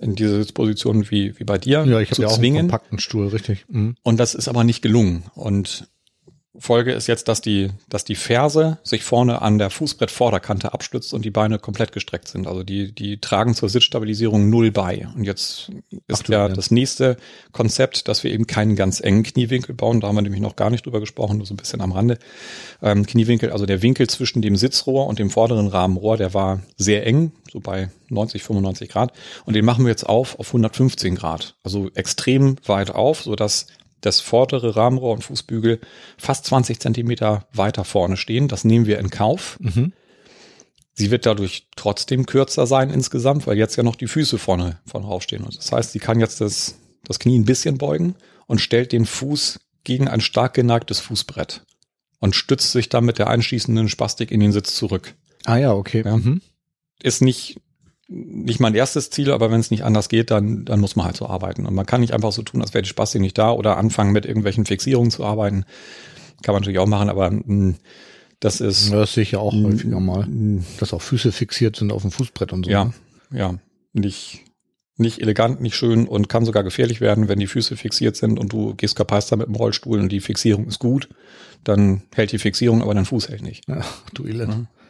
[0.00, 2.60] in diese Sitzposition wie, wie bei dir ja, ich habe zu ja auch einen zwingen.
[2.62, 3.64] kompakten Stuhl, richtig.
[3.68, 3.96] Mhm.
[4.02, 5.24] Und das ist aber nicht gelungen.
[5.34, 5.88] Und
[6.56, 11.24] Folge ist jetzt, dass die, dass die Ferse sich vorne an der Fußbrettvorderkante abstützt und
[11.24, 12.46] die Beine komplett gestreckt sind.
[12.46, 15.08] Also die, die tragen zur Sitzstabilisierung null bei.
[15.16, 15.72] Und jetzt
[16.06, 16.54] ist du, ja, ja.
[16.54, 17.16] das nächste
[17.50, 20.00] Konzept, dass wir eben keinen ganz engen Kniewinkel bauen.
[20.00, 22.18] Da haben wir nämlich noch gar nicht drüber gesprochen, nur so ein bisschen am Rande.
[22.82, 27.04] Ähm, Kniewinkel, also der Winkel zwischen dem Sitzrohr und dem vorderen Rahmenrohr, der war sehr
[27.04, 29.12] eng, so bei 90, 95 Grad.
[29.44, 31.56] Und den machen wir jetzt auf auf 115 Grad.
[31.64, 33.66] Also extrem weit auf, so dass
[34.04, 35.80] das vordere Rahmenrohr und Fußbügel
[36.18, 38.48] fast 20 Zentimeter weiter vorne stehen.
[38.48, 39.56] Das nehmen wir in Kauf.
[39.60, 39.92] Mhm.
[40.94, 45.06] Sie wird dadurch trotzdem kürzer sein insgesamt, weil jetzt ja noch die Füße vorne, vorne
[45.06, 45.42] raufstehen.
[45.42, 48.14] Und das heißt, sie kann jetzt das, das Knie ein bisschen beugen
[48.46, 51.62] und stellt den Fuß gegen ein stark geneigtes Fußbrett
[52.20, 55.14] und stützt sich dann mit der einschießenden Spastik in den Sitz zurück.
[55.44, 56.02] Ah ja, okay.
[56.04, 56.16] Ja.
[56.16, 56.40] Mhm.
[57.02, 57.60] Ist nicht,
[58.08, 61.16] nicht mein erstes Ziel, aber wenn es nicht anders geht, dann, dann muss man halt
[61.16, 61.66] so arbeiten.
[61.66, 64.12] Und man kann nicht einfach so tun, als wäre die Spastik nicht da oder anfangen
[64.12, 65.64] mit irgendwelchen Fixierungen zu arbeiten.
[66.42, 67.74] Kann man natürlich auch machen, aber mh,
[68.40, 69.64] das ist Das sehe ich ja auch Mhm.
[69.64, 72.70] häufiger mal, mh, dass auch Füße fixiert sind auf dem Fußbrett und so.
[72.70, 72.92] ja, ne?
[73.32, 73.54] ja,
[73.94, 74.42] nicht,
[74.96, 78.52] nicht elegant, nicht schön und kann sogar gefährlich werden, wenn die Füße fixiert sind und
[78.52, 81.08] du gehst kapeister mit dem Rollstuhl und die Fixierung ist gut,
[81.64, 83.66] dann hält die Fixierung, aber dein Fuß hält nicht.
[83.66, 83.80] Ja,
[84.12, 84.48] du Elend.
[84.58, 84.62] Mhm.
[84.62, 84.83] Ja.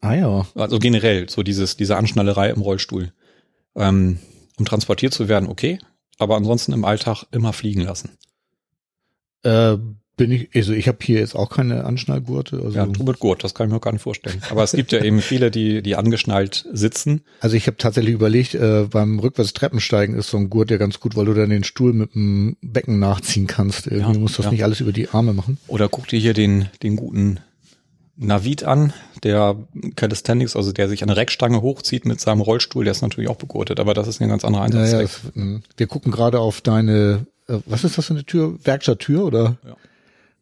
[0.00, 0.46] Ah ja.
[0.54, 3.12] Also generell, so dieses, diese Anschnallerei im Rollstuhl.
[3.76, 4.18] Ähm,
[4.58, 5.78] um transportiert zu werden, okay,
[6.18, 8.10] aber ansonsten im Alltag immer fliegen lassen.
[9.42, 9.78] Äh,
[10.16, 12.60] bin ich, also ich habe hier jetzt auch keine Anschnallgurte.
[12.62, 14.42] Also, Ja, du mit Gurt, das kann ich mir gar nicht vorstellen.
[14.50, 17.22] Aber es gibt ja eben viele, die, die angeschnallt sitzen.
[17.40, 21.00] also ich habe tatsächlich überlegt, äh, beim rückwärts Treppensteigen ist so ein Gurt ja ganz
[21.00, 23.86] gut, weil du dann den Stuhl mit dem Becken nachziehen kannst.
[23.86, 24.52] Irgendwie Ja, musst du das ja.
[24.52, 25.56] nicht alles über die Arme machen.
[25.68, 27.40] Oder guck dir hier den, den guten
[28.22, 28.92] Navid an,
[29.22, 29.56] der
[29.96, 33.36] Calisthenics, also der sich an eine Reckstange hochzieht mit seinem Rollstuhl, der ist natürlich auch
[33.36, 35.32] begurtet, aber das ist ein ganz anderer Naja, Einsatzzweck.
[35.34, 35.60] es, mh.
[35.78, 38.58] wir gucken gerade auf deine, äh, was ist das für eine Tür?
[38.62, 39.56] Werkstatttür oder?
[39.64, 39.76] Ja.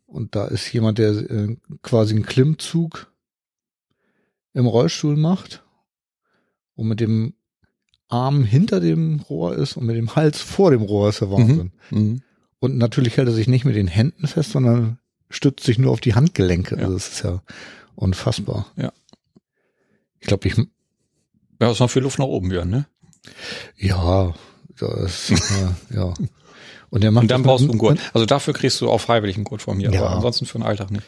[0.06, 3.12] Und da ist jemand, der äh, quasi einen Klimmzug
[4.54, 5.62] im Rollstuhl macht
[6.74, 7.34] und mit dem
[8.08, 11.72] Arm hinter dem Rohr ist und mit dem Hals vor dem Rohr ist der Wahnsinn.
[11.90, 12.22] Mhm.
[12.58, 14.98] Und natürlich hält er sich nicht mit den Händen fest, sondern
[15.30, 16.76] stützt sich nur auf die Handgelenke.
[16.76, 16.82] Ja.
[16.82, 17.42] Also das ist ja
[17.94, 18.66] unfassbar.
[18.76, 18.92] Ja.
[20.20, 20.56] Ich glaube, ich,
[21.60, 22.86] Ja, ist noch viel Luft nach oben wieder, ne?
[23.76, 24.34] ja,
[24.78, 26.14] das, ja, ja.
[26.90, 27.98] Und der macht Und dann brauchst du einen Gurt.
[28.14, 30.00] Also dafür kriegst du auch freiwillig einen Gurt von mir, Ja.
[30.00, 31.04] aber ansonsten für den Alltag nicht.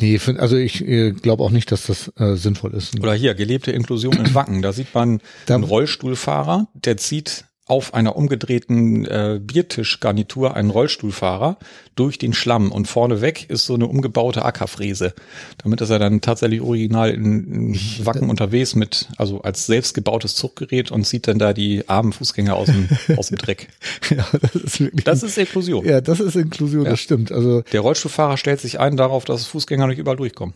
[0.00, 2.98] Nee, find, also ich äh, glaube auch nicht, dass das äh, sinnvoll ist.
[3.00, 4.62] Oder hier, gelebte Inklusion in Wacken.
[4.62, 11.56] Da sieht man Da- einen Rollstuhlfahrer, der zieht auf einer umgedrehten äh, Biertischgarnitur einen Rollstuhlfahrer
[11.94, 15.14] durch den Schlamm und vorneweg ist so eine umgebaute Ackerfräse.
[15.62, 20.90] Damit ist er dann tatsächlich original in, in Wacken unterwegs mit, also als selbstgebautes Zuggerät
[20.90, 23.68] und zieht dann da die armen Fußgänger aus dem, aus dem Dreck.
[24.10, 25.04] ja, das ist wirklich.
[25.04, 25.86] Das ist Inklusion.
[25.86, 26.90] ja, das ist Inklusion, Ja.
[26.90, 27.32] das stimmt.
[27.32, 30.54] Also Der Rollstuhlfahrer stellt sich ein darauf, dass Fußgänger nicht überall durchkommen.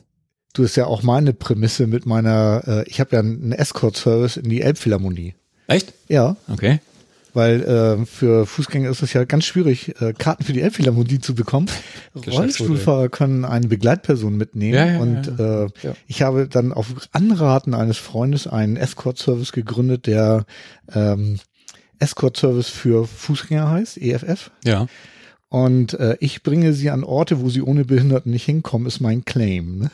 [0.53, 4.51] du ist ja auch meine Prämisse mit meiner, äh, ich habe ja einen Escort-Service in
[4.51, 5.35] die Elbphilharmonie.
[5.69, 5.95] Echt?
[6.09, 6.81] Ja, Okay.
[7.39, 11.35] Weil äh, für Fußgänger ist es ja ganz schwierig, äh, Karten für die Elbphilharmonie zu
[11.35, 11.67] bekommen.
[12.15, 12.35] Geschäftsmodell.
[12.41, 15.95] Rollstuhlfahrer können eine Begleitperson mitnehmen Ja, ja, und ja, Äh, Ja.
[16.07, 20.45] ich habe dann auf Anraten eines Freundes einen Escort-Service gegründet, der
[20.93, 21.39] ähm,
[22.01, 24.51] Escort-Service für Fußgänger heißt, EFF.
[24.65, 24.87] Ja.
[25.49, 29.25] Und äh, ich bringe sie an Orte, wo sie ohne Behinderten nicht hinkommen, ist mein
[29.25, 29.79] Claim.
[29.79, 29.91] Ne?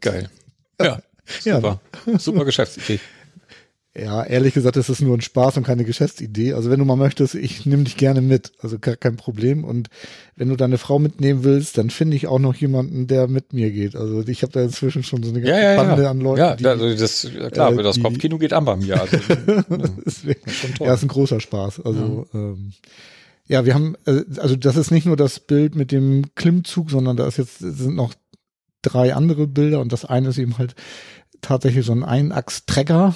[0.00, 0.28] Geil.
[0.80, 0.98] Ja.
[1.44, 1.54] Ja.
[1.56, 1.80] Super.
[2.18, 2.98] Super Geschäftsidee.
[3.96, 6.54] Ja, ehrlich gesagt, es ist nur ein Spaß und keine Geschäftsidee.
[6.54, 8.50] Also wenn du mal möchtest, ich nehme dich gerne mit.
[8.60, 9.62] Also gar kein Problem.
[9.62, 9.88] Und
[10.34, 13.70] wenn du deine Frau mitnehmen willst, dann finde ich auch noch jemanden, der mit mir
[13.70, 13.94] geht.
[13.94, 16.10] Also ich habe da inzwischen schon so eine ganze Ja, ja, Bande ja.
[16.10, 16.40] an Leuten.
[16.40, 19.00] ja, die, also das, klar, äh, das Kopfkino geht an bei mir.
[19.00, 19.16] Also,
[20.04, 20.86] Deswegen, das ist schon toll.
[20.88, 21.80] ja, ist ein großer Spaß.
[21.84, 22.72] Also ähm,
[23.46, 27.16] ja, wir haben, äh, also das ist nicht nur das Bild mit dem Klimmzug, sondern
[27.16, 28.12] da ist jetzt sind noch
[28.82, 30.74] drei andere Bilder und das eine ist eben halt
[31.42, 33.14] tatsächlich so ein Einachstrecker,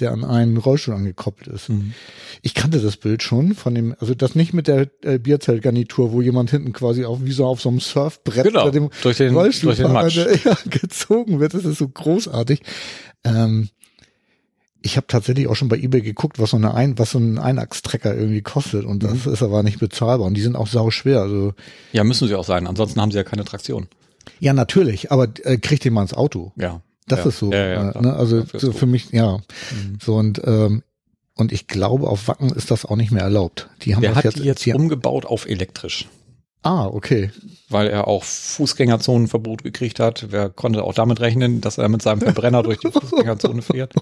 [0.00, 1.68] der an einen Rollstuhl angekoppelt ist.
[1.68, 1.94] Mhm.
[2.42, 6.20] Ich kannte das Bild schon von dem, also das nicht mit der äh, Bierzeltgarnitur, wo
[6.20, 9.60] jemand hinten quasi auf wie so auf so einem Surfbrett Genau, dem durch den, durch
[9.60, 10.16] den Matsch.
[10.44, 11.54] ja, gezogen wird.
[11.54, 12.60] Das ist so großartig.
[13.24, 13.68] Ähm,
[14.82, 17.38] ich habe tatsächlich auch schon bei eBay geguckt, was so eine ein, was so ein
[17.38, 21.22] Einachstrecker irgendwie kostet und das ist aber nicht bezahlbar und die sind auch sau schwer.
[21.22, 21.54] Also
[21.92, 22.66] Ja, müssen sie auch sein.
[22.66, 23.88] Ansonsten haben sie ja keine Traktion.
[24.40, 26.52] ja natürlich, aber äh, kriegt mal ins Auto.
[26.56, 26.82] Ja.
[27.06, 27.26] Das ja.
[27.26, 27.50] ist so.
[27.52, 28.14] Ja, ja, äh, ne?
[28.14, 29.36] Also so für mich, ja.
[29.38, 29.98] Mhm.
[30.02, 30.82] So und ähm,
[31.36, 33.68] und ich glaube, auf Wacken ist das auch nicht mehr erlaubt.
[33.82, 36.08] Die haben Der das hat jetzt, die jetzt die, umgebaut auf elektrisch.
[36.62, 37.30] Ah, okay.
[37.68, 40.28] weil er auch Fußgängerzonenverbot gekriegt hat.
[40.30, 43.92] Wer konnte auch damit rechnen, dass er mit seinem Verbrenner durch die Fußgängerzone fährt?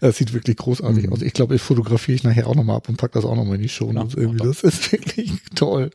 [0.00, 1.12] Das sieht wirklich großartig Mhm.
[1.12, 1.22] aus.
[1.22, 3.62] Ich glaube, ich fotografiere ich nachher auch nochmal ab und pack das auch nochmal in
[3.62, 3.90] die Show.
[3.90, 4.46] Ja, irgendwie.
[4.46, 5.90] Das ist wirklich toll.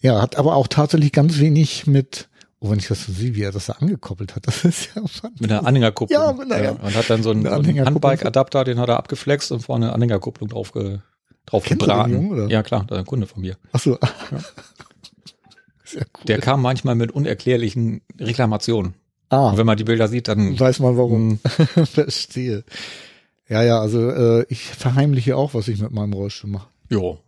[0.00, 2.28] Ja, hat aber auch tatsächlich ganz wenig mit,
[2.60, 5.02] oh, wenn ich das so sehe, wie er das da angekoppelt hat, das ist ja
[5.02, 5.30] Wahnsinn.
[5.40, 6.20] Mit einer Anhängerkupplung.
[6.20, 7.84] Ja, mit einer- Und hat dann so einen, eine so einen.
[7.86, 10.98] Handbike-Adapter, den hat er abgeflext und vorne eine Anhängerkupplung drauf, ge,
[11.46, 12.12] drauf den gebraten.
[12.12, 12.46] Jungen, oder?
[12.48, 13.56] Ja, klar, das ist ein Kunde von mir.
[13.72, 13.98] Ach so.
[15.84, 16.24] Sehr cool.
[16.26, 18.94] Der kam manchmal mit unerklärlichen Reklamationen.
[19.30, 21.38] ah, Und wenn man die Bilder sieht, dann weiß man warum.
[21.74, 22.64] Hm, Verstehe.
[23.48, 26.68] Ja, ja, also äh, ich verheimliche auch, was ich mit meinem Rollstuhl mache.
[26.90, 27.18] jo,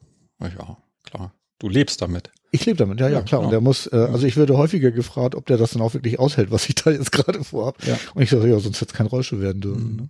[0.41, 1.33] ja, klar.
[1.59, 2.31] Du lebst damit.
[2.53, 3.41] Ich lebe damit, ja, ja, klar.
[3.41, 3.51] Und ja.
[3.53, 6.51] der muss, äh, also ich werde häufiger gefragt, ob der das dann auch wirklich aushält,
[6.51, 7.77] was ich da jetzt gerade vorhab.
[7.87, 7.97] Ja.
[8.15, 9.91] Und ich sage, ja, sonst hätte es kein Rollstuhl werden dürfen.
[9.93, 9.97] Mhm.
[9.97, 10.09] Ne?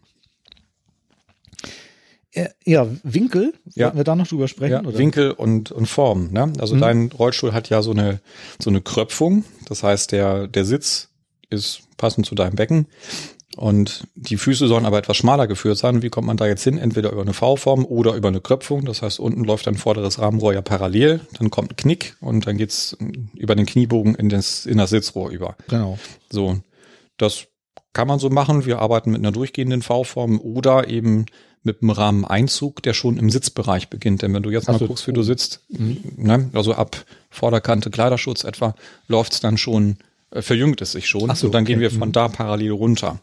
[2.32, 3.86] Äh, Ja, Winkel, Ja.
[3.86, 4.72] wollten wir da noch drüber sprechen?
[4.72, 4.96] Ja, oder?
[4.96, 6.30] Winkel und, und Form.
[6.32, 6.52] Ne?
[6.58, 6.80] Also Mhm.
[6.80, 8.20] dein Rollstuhl hat ja so eine,
[8.62, 9.44] so eine Kröpfung.
[9.66, 11.08] Das heißt, der, der Sitz
[11.50, 12.86] ist passend zu deinem Becken.
[13.56, 16.02] Und die Füße sollen aber etwas schmaler geführt sein.
[16.02, 16.78] Wie kommt man da jetzt hin?
[16.78, 18.84] Entweder über eine V-Form oder über eine Kröpfung.
[18.84, 21.20] Das heißt, unten läuft dein vorderes Rahmenrohr ja parallel.
[21.38, 22.96] Dann kommt ein Knick und dann geht's
[23.34, 25.56] über den Kniebogen in das, in das Sitzrohr über.
[25.68, 25.98] Genau.
[26.30, 26.58] So,
[27.16, 27.46] das
[27.92, 28.66] kann man so machen.
[28.66, 31.26] Wir arbeiten mit einer durchgehenden V-Form oder eben
[31.62, 34.22] mit einem Rahmeneinzug, der schon im Sitzbereich beginnt.
[34.22, 34.86] Denn wenn du jetzt mal so.
[34.86, 38.74] guckst, wie du sitzt, ne, also ab Vorderkante Kleiderschutz etwa,
[39.08, 39.96] läuft's dann schon,
[40.30, 41.30] äh, verjüngt es sich schon.
[41.30, 41.72] Ach so, und dann okay.
[41.72, 43.20] gehen wir von da parallel runter.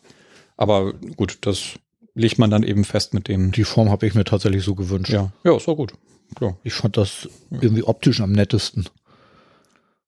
[0.57, 1.79] Aber gut, das
[2.15, 3.51] legt man dann eben fest mit dem.
[3.51, 5.11] Die Form habe ich mir tatsächlich so gewünscht.
[5.11, 5.93] Ja, ja, ist auch gut.
[6.35, 6.57] Klar.
[6.63, 8.89] Ich fand das irgendwie optisch am nettesten.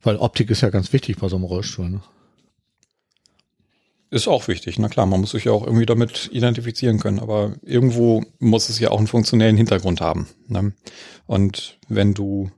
[0.02, 1.90] Weil Optik ist ja ganz wichtig bei so einem Rollstuhl.
[1.90, 2.02] Ne?
[4.12, 7.56] Ist auch wichtig, na klar, man muss sich ja auch irgendwie damit identifizieren können, aber
[7.62, 10.28] irgendwo muss es ja auch einen funktionellen Hintergrund haben.
[10.48, 10.74] Ne?
[11.28, 12.50] Und wenn du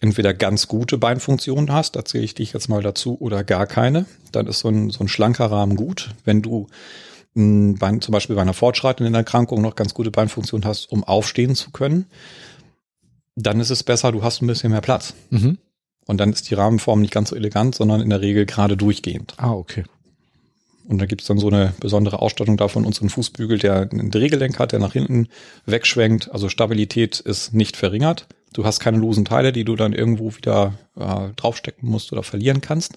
[0.00, 4.06] entweder ganz gute Beinfunktionen hast, da zähle ich dich jetzt mal dazu, oder gar keine,
[4.32, 6.10] dann ist so ein, so ein schlanker Rahmen gut.
[6.24, 6.66] Wenn du
[7.34, 11.54] mh, bei, zum Beispiel bei einer fortschreitenden Erkrankung noch ganz gute Beinfunktion hast, um aufstehen
[11.54, 12.06] zu können,
[13.34, 15.14] dann ist es besser, du hast ein bisschen mehr Platz.
[15.30, 15.58] Mhm.
[16.06, 19.34] Und dann ist die Rahmenform nicht ganz so elegant, sondern in der Regel gerade durchgehend.
[19.36, 19.84] Ah, okay.
[20.88, 24.72] Und da gibt's dann so eine besondere Ausstattung davon, unseren Fußbügel, der ein Drehgelenk hat,
[24.72, 25.28] der nach hinten
[25.66, 26.32] wegschwenkt.
[26.32, 28.26] Also Stabilität ist nicht verringert.
[28.52, 32.60] Du hast keine losen Teile, die du dann irgendwo wieder äh, draufstecken musst oder verlieren
[32.60, 32.94] kannst.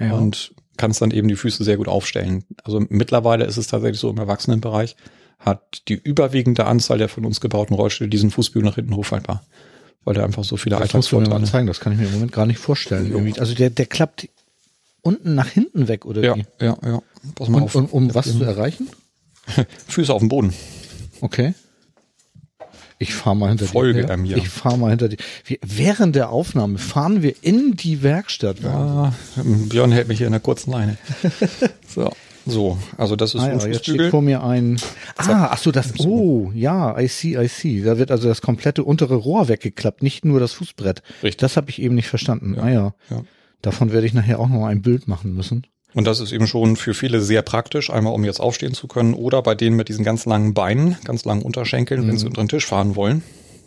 [0.00, 0.12] Ja.
[0.14, 2.44] Und kannst dann eben die Füße sehr gut aufstellen.
[2.64, 4.96] Also mittlerweile ist es tatsächlich so im Erwachsenenbereich,
[5.38, 9.44] hat die überwiegende Anzahl der von uns gebauten Rollstühle diesen Fußbügel nach hinten hochfaltbar.
[10.04, 11.98] Weil der einfach so viele das musst du mir mal Alltagsvorteile zeigen, das kann ich
[12.00, 13.12] mir im Moment gar nicht vorstellen.
[13.12, 13.38] Irgendwie.
[13.38, 14.28] Also der, der klappt
[15.02, 16.44] unten nach hinten weg, oder Ja, wie?
[16.60, 17.02] ja, ja.
[17.36, 17.74] Pass mal Und, auf.
[17.76, 18.88] und um was zu erreichen?
[19.88, 20.52] Füße auf dem Boden.
[21.20, 21.54] Okay.
[23.02, 24.36] Ich fahre mal hinter Folge er mir.
[24.36, 25.16] Ich fahre mal hinter dir.
[25.44, 28.60] Wir, während der Aufnahme fahren wir in die Werkstatt.
[28.60, 29.12] Ja,
[29.68, 30.96] Björn hält mich hier in der kurzen Leine.
[31.88, 32.10] so,
[32.46, 34.80] so, also das ist Ah, ja, jetzt steht vor mir ein.
[35.16, 35.98] Ah, ach so, das.
[35.98, 37.82] Oh, ja, I see, I see.
[37.82, 41.02] Da wird also das komplette untere Rohr weggeklappt, nicht nur das Fußbrett.
[41.24, 41.38] Richtig.
[41.38, 42.56] Das habe ich eben nicht verstanden.
[42.58, 42.94] ah ja.
[43.10, 43.24] Ja.
[43.62, 45.66] Davon werde ich nachher auch noch ein Bild machen müssen.
[45.94, 49.14] Und das ist eben schon für viele sehr praktisch, einmal um jetzt aufstehen zu können
[49.14, 52.48] oder bei denen mit diesen ganz langen Beinen, ganz langen Unterschenkeln, wenn sie unter den
[52.48, 53.22] Tisch fahren wollen,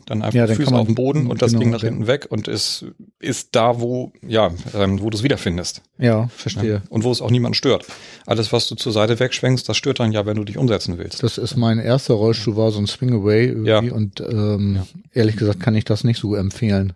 [0.08, 0.38] dann einfach Mhm.
[0.40, 2.48] Ja, dann Füße man- auf dem Boden und das genau, Ding nach hinten weg und
[2.48, 2.86] ist,
[3.20, 5.82] ist da, wo, ja, ähm, wo du es wiederfindest.
[6.00, 6.74] Ja, verstehe.
[6.74, 6.82] Ja.
[6.90, 7.86] Und wo es auch niemand stört.
[8.26, 11.22] Alles, was du zur Seite wegschwenkst, das stört dann ja, wenn du dich umsetzen willst.
[11.24, 13.80] Das ist mein erster Rollstuhl, war so ein Swing Away irgendwie Ja.
[13.80, 14.82] und ähm,
[15.14, 16.94] ehrlich gesagt kann ich das nicht so empfehlen.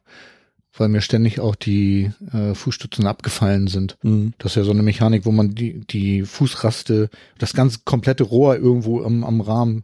[0.80, 3.98] Weil mir ständig auch die äh, Fußstützen abgefallen sind.
[4.02, 4.34] Mhm.
[4.38, 8.56] Das ist ja so eine Mechanik, wo man die, die Fußraste, das ganze komplette Rohr
[8.56, 9.84] irgendwo am, am Rahmen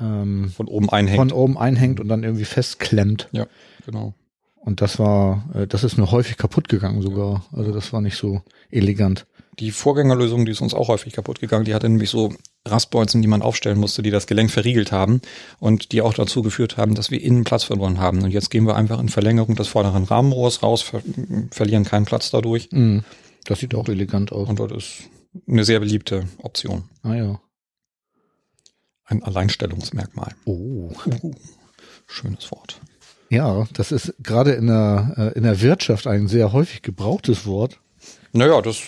[0.00, 1.18] ähm, Von oben einhängt.
[1.18, 3.28] von oben einhängt und dann irgendwie festklemmt.
[3.32, 3.46] ja,
[3.84, 4.14] genau.
[4.56, 7.46] Und das war, äh, das ist mir häufig kaputt gegangen sogar.
[7.52, 9.26] Also das war nicht so elegant.
[9.60, 11.64] Die Vorgängerlösung, die ist uns auch häufig kaputt gegangen.
[11.64, 12.34] Die hatte nämlich so
[12.70, 15.20] Rastbolzen, die man aufstellen musste, die das Gelenk verriegelt haben
[15.58, 18.22] und die auch dazu geführt haben, dass wir innen Platz verloren haben.
[18.22, 21.02] Und jetzt gehen wir einfach in Verlängerung des vorderen Rahmenrohrs raus, ver
[21.50, 22.68] verlieren keinen Platz dadurch.
[22.72, 23.04] Mhm.
[23.44, 24.48] Das sieht auch elegant aus.
[24.48, 25.04] Und dort ist
[25.48, 26.84] eine sehr beliebte Option.
[27.02, 27.40] Ah ja.
[29.04, 30.34] Ein Alleinstellungsmerkmal.
[30.44, 30.90] Oh.
[31.06, 31.34] Uh,
[32.06, 32.80] schönes Wort.
[33.28, 37.80] Ja, das ist gerade in der, äh, in der Wirtschaft ein sehr häufig gebrauchtes Wort.
[38.36, 38.78] Naja, das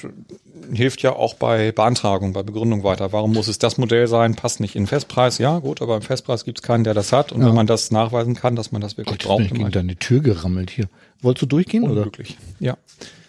[0.73, 3.13] hilft ja auch bei Beantragung, bei Begründung weiter.
[3.13, 4.35] Warum muss es das Modell sein?
[4.35, 5.39] Passt nicht in den Festpreis?
[5.39, 7.33] Ja, gut, aber im Festpreis gibt es keinen, der das hat.
[7.33, 7.49] Und Ja.
[7.49, 9.97] wenn man das nachweisen kann, dass man das wirklich bin ich braucht, gegen dann deine
[9.97, 10.89] Tür gerammelt hier.
[11.23, 11.93] Wolltest du durchgehen oder?
[12.03, 12.37] unglücklich.
[12.61, 12.77] Ja.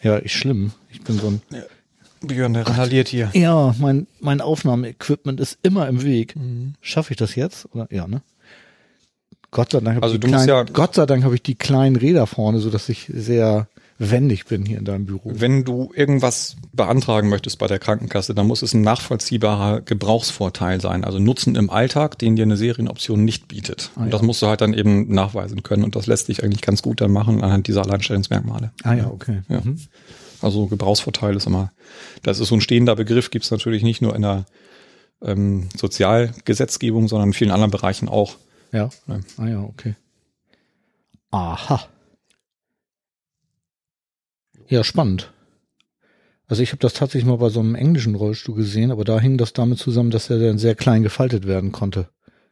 [0.03, 0.71] Ja, ich schlimm.
[0.91, 1.41] Ich bin so ein.
[2.21, 3.29] Björn, der randaliert hier.
[3.33, 6.35] Ja, mein, mein Aufnahmeequipment ist immer im Weg.
[6.35, 6.73] Mhm.
[6.81, 7.67] Schaffe ich das jetzt?
[7.73, 7.87] Oder?
[7.91, 8.21] Ja, ne?
[9.51, 11.55] Gott sei Dank habe Also ich, die kleinen- ja- Gott sei Dank habe ich die
[11.55, 13.67] kleinen Räder vorne, so dass ich sehr
[13.99, 15.31] wendig bin hier in deinem Büro.
[15.33, 21.03] Wenn du irgendwas beantragen möchtest bei der Krankenkasse, dann muss es ein nachvollziehbarer Gebrauchsvorteil sein,
[21.03, 23.91] also Nutzen im Alltag, den dir eine Serienoption nicht bietet.
[23.95, 26.61] Ah, und das musst du halt dann eben nachweisen können und das lässt sich eigentlich
[26.61, 28.71] ganz gut dann machen anhand dieser Alleinstellungsmerkmale.
[28.83, 29.41] Ah ja, okay.
[29.49, 29.61] Ja.
[29.61, 29.77] Mhm.
[30.41, 31.73] Also Gebrauchsvorteil ist immer,
[32.23, 34.45] das ist so ein stehender Begriff, gibt es natürlich nicht nur in der
[35.21, 38.37] ähm, Sozialgesetzgebung, sondern in vielen anderen Bereichen auch.
[38.71, 38.89] Ja.
[39.07, 39.19] Ja.
[39.37, 39.95] Ah ja, okay.
[41.31, 41.81] Aha.
[44.69, 45.31] Ja, spannend.
[46.47, 49.37] Also ich habe das tatsächlich mal bei so einem englischen Rollstuhl gesehen, aber da hing
[49.37, 52.09] das damit zusammen, dass er dann sehr klein gefaltet werden konnte.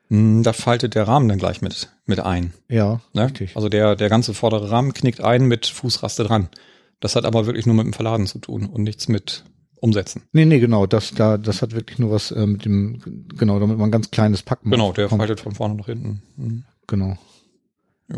[0.10, 2.54] Hm, Da faltet der Rahmen dann gleich mit, mit ein.
[2.70, 3.26] Ja, Ne?
[3.26, 3.56] richtig.
[3.56, 6.50] Also der, der ganze vordere Rahmen knickt ein mit Fußraste dran.
[7.00, 9.44] Das hat aber wirklich nur mit dem Verladen zu tun und nichts mit
[9.80, 10.24] Umsetzen.
[10.32, 13.00] Nee, nee, genau, das da das hat wirklich nur was äh, mit dem
[13.38, 15.22] genau, damit man ein ganz kleines Packen Genau, der bekommt.
[15.22, 16.24] faltet von vorne nach hinten.
[16.36, 16.64] Mhm.
[16.88, 17.18] Genau.
[18.12, 18.18] Ja.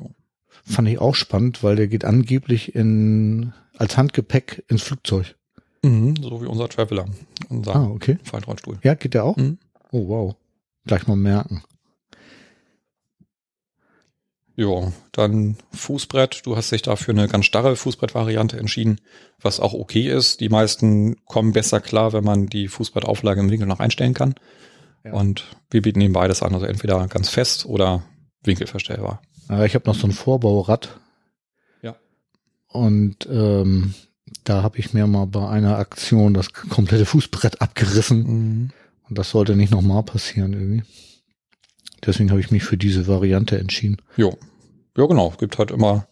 [0.64, 5.36] Fand ich auch spannend, weil der geht angeblich in als Handgepäck ins Flugzeug.
[5.84, 7.06] Mhm, so wie unser Traveler,
[7.50, 8.18] unser Ah, okay.
[8.24, 8.80] Faltrollstuhl.
[8.84, 9.38] Ja, geht der auch?
[9.38, 9.58] Mhm.
[9.92, 10.36] Oh, wow.
[10.86, 11.64] Gleich mal merken.
[14.56, 16.42] Ja, dann Fußbrett.
[16.46, 19.00] Du hast dich da für eine ganz starre Fußbrettvariante entschieden,
[19.42, 20.42] was auch okay ist.
[20.42, 24.36] Die meisten kommen besser klar, wenn man die Fußbrettauflage im Winkel noch einstellen kann.
[25.06, 25.14] Ja.
[25.14, 28.04] Und wir bieten ihnen beides an, also entweder ganz fest oder
[28.44, 29.22] winkelverstellbar.
[29.66, 31.00] Ich habe noch so ein Vorbaurad.
[32.72, 33.94] Und ähm,
[34.44, 38.24] da habe ich mir mal bei einer Aktion das komplette Fußbrett abgerissen.
[38.24, 38.70] Mhm.
[39.10, 40.84] Und das sollte nicht nochmal passieren irgendwie.
[42.06, 43.98] Deswegen habe ich mich für diese Variante entschieden.
[44.16, 44.38] Jo.
[44.96, 45.34] Ja, genau.
[45.38, 46.08] Gibt halt immer,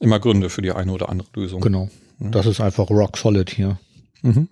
[0.00, 1.60] immer Gründe für die eine oder andere Lösung.
[1.60, 1.88] Genau.
[2.18, 2.32] Mhm.
[2.32, 3.78] Das ist einfach rock solid hier.
[4.22, 4.48] Mhm.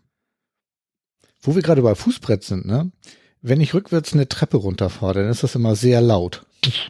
[1.43, 2.90] Wo wir gerade bei Fußbrett sind, ne?
[3.40, 6.44] Wenn ich rückwärts eine Treppe runterfahre, dann ist das immer sehr laut.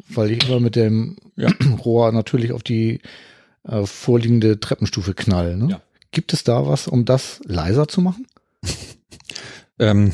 [0.08, 1.50] Weil ich immer mit dem Ja.
[1.84, 3.00] Rohr natürlich auf die
[3.64, 5.56] äh, vorliegende Treppenstufe knall.
[5.56, 5.68] Ne?
[5.70, 5.80] Ja.
[6.10, 8.26] Gibt es da was, um das leiser zu machen?
[9.78, 10.12] Ähm,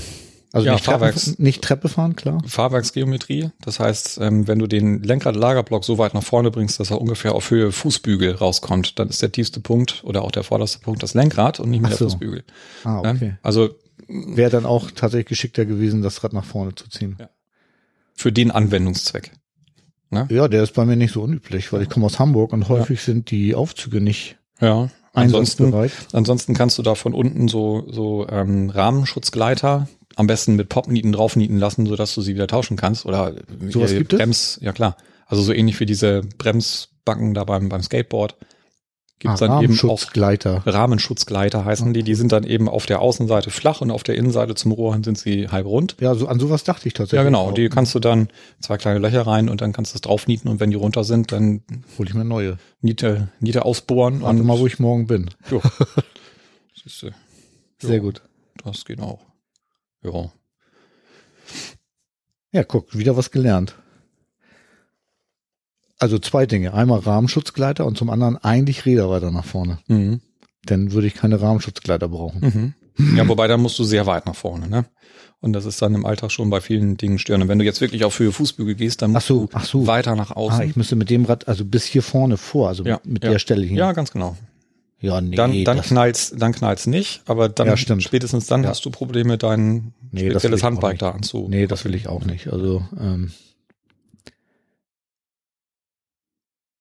[0.52, 2.42] Also Ja, nicht, Treppen, Fahrwerks- nicht Treppe fahren, klar.
[2.46, 3.50] Fahrwerksgeometrie.
[3.62, 7.34] Das heißt, ähm, wenn du den Lenkrad-Lagerblock so weit nach vorne bringst, dass er ungefähr
[7.34, 11.14] auf Höhe Fußbügel rauskommt, dann ist der tiefste Punkt oder auch der vorderste Punkt das
[11.14, 12.10] Lenkrad und nicht mehr Ach der so.
[12.10, 12.44] Fußbügel.
[12.84, 13.36] Ah, okay.
[13.42, 13.70] Also
[14.06, 17.16] Wäre dann auch tatsächlich geschickter gewesen, das Rad nach vorne zu ziehen.
[17.18, 17.30] Ja.
[18.14, 19.32] für den Anwendungszweck.
[20.30, 23.02] Ja, der ist bei mir nicht so unüblich, weil ich komme aus Hamburg und häufig
[23.02, 24.88] sind die Aufzüge nicht Ja.
[25.16, 25.72] Ansonsten,
[26.12, 29.86] ansonsten kannst du da von unten so, so ähm, Rahmenschutzgleiter
[30.16, 33.06] am besten mit Popnieten draufnieten lassen, sodass du sie wieder tauschen kannst.
[33.06, 33.34] Oder
[33.68, 34.18] Sowas äh, gibt es?
[34.18, 34.96] Brems, ja klar.
[35.26, 38.36] Also so ähnlich wie diese Bremsbacken da beim, beim Skateboard.
[39.20, 40.02] Gibt's ah, dann eben auch
[40.66, 41.64] Rahmenschutzgleiter.
[41.64, 42.02] Heißen die.
[42.02, 45.04] Die sind dann eben auf der Außenseite flach und auf der Innenseite zum Rohr hin
[45.04, 45.96] sind sie halb rund.
[46.00, 47.18] Ja, so an sowas dachte ich tatsächlich.
[47.18, 47.50] Ja, genau.
[47.50, 47.54] auch.
[47.54, 48.28] Die kannst du dann
[48.60, 51.32] zwei kleine Löcher rein und dann kannst du es draufnieten und wenn die runter sind,
[51.32, 51.62] dann
[51.96, 52.58] Hol ich mir neue.
[52.80, 55.30] Niete, Niete ausbohren Warte und mal, wo ich morgen bin.
[55.50, 55.62] Jo.
[56.82, 57.14] Siehste,
[57.78, 58.02] Sehr Jo.
[58.02, 58.22] gut.
[58.64, 59.20] das geht auch.
[60.02, 60.30] Ja.
[62.52, 63.74] Ja, guck, wieder was gelernt.
[66.04, 66.74] Also zwei Dinge.
[66.74, 69.78] Einmal Rahmenschutzgleiter und zum anderen eigentlich Räder weiter nach vorne.
[69.86, 70.20] Mhm.
[70.66, 72.74] Dann würde ich keine Rahmenschutzgleiter brauchen.
[72.98, 73.16] Mhm.
[73.16, 74.84] Ja, wobei da musst du sehr weit nach vorne, ne?
[75.40, 77.44] Und das ist dann im Alltag schon bei vielen Dingen störend.
[77.44, 79.86] Und wenn du jetzt wirklich auf Höhe Fußbügel gehst, dann musst so, du so.
[79.86, 80.60] weiter nach außen.
[80.60, 83.30] Ah, ich müsste mit dem Rad, also bis hier vorne vor, also Ja, mit ja.
[83.30, 83.76] der Stelle hin.
[83.76, 84.36] ja, ganz genau.
[85.00, 88.68] ja nee, Dann, dann knallt's, dann knallt's nicht, aber dann Ja, spätestens dann Ja.
[88.68, 91.46] hast du Probleme, dein Nee, spezielles Handbike da anzu.
[91.48, 92.48] nee, das will ich auch nicht.
[92.52, 93.32] Also ähm,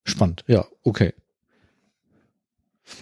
[0.04, 0.44] spannend.
[0.48, 1.14] Ja, okay.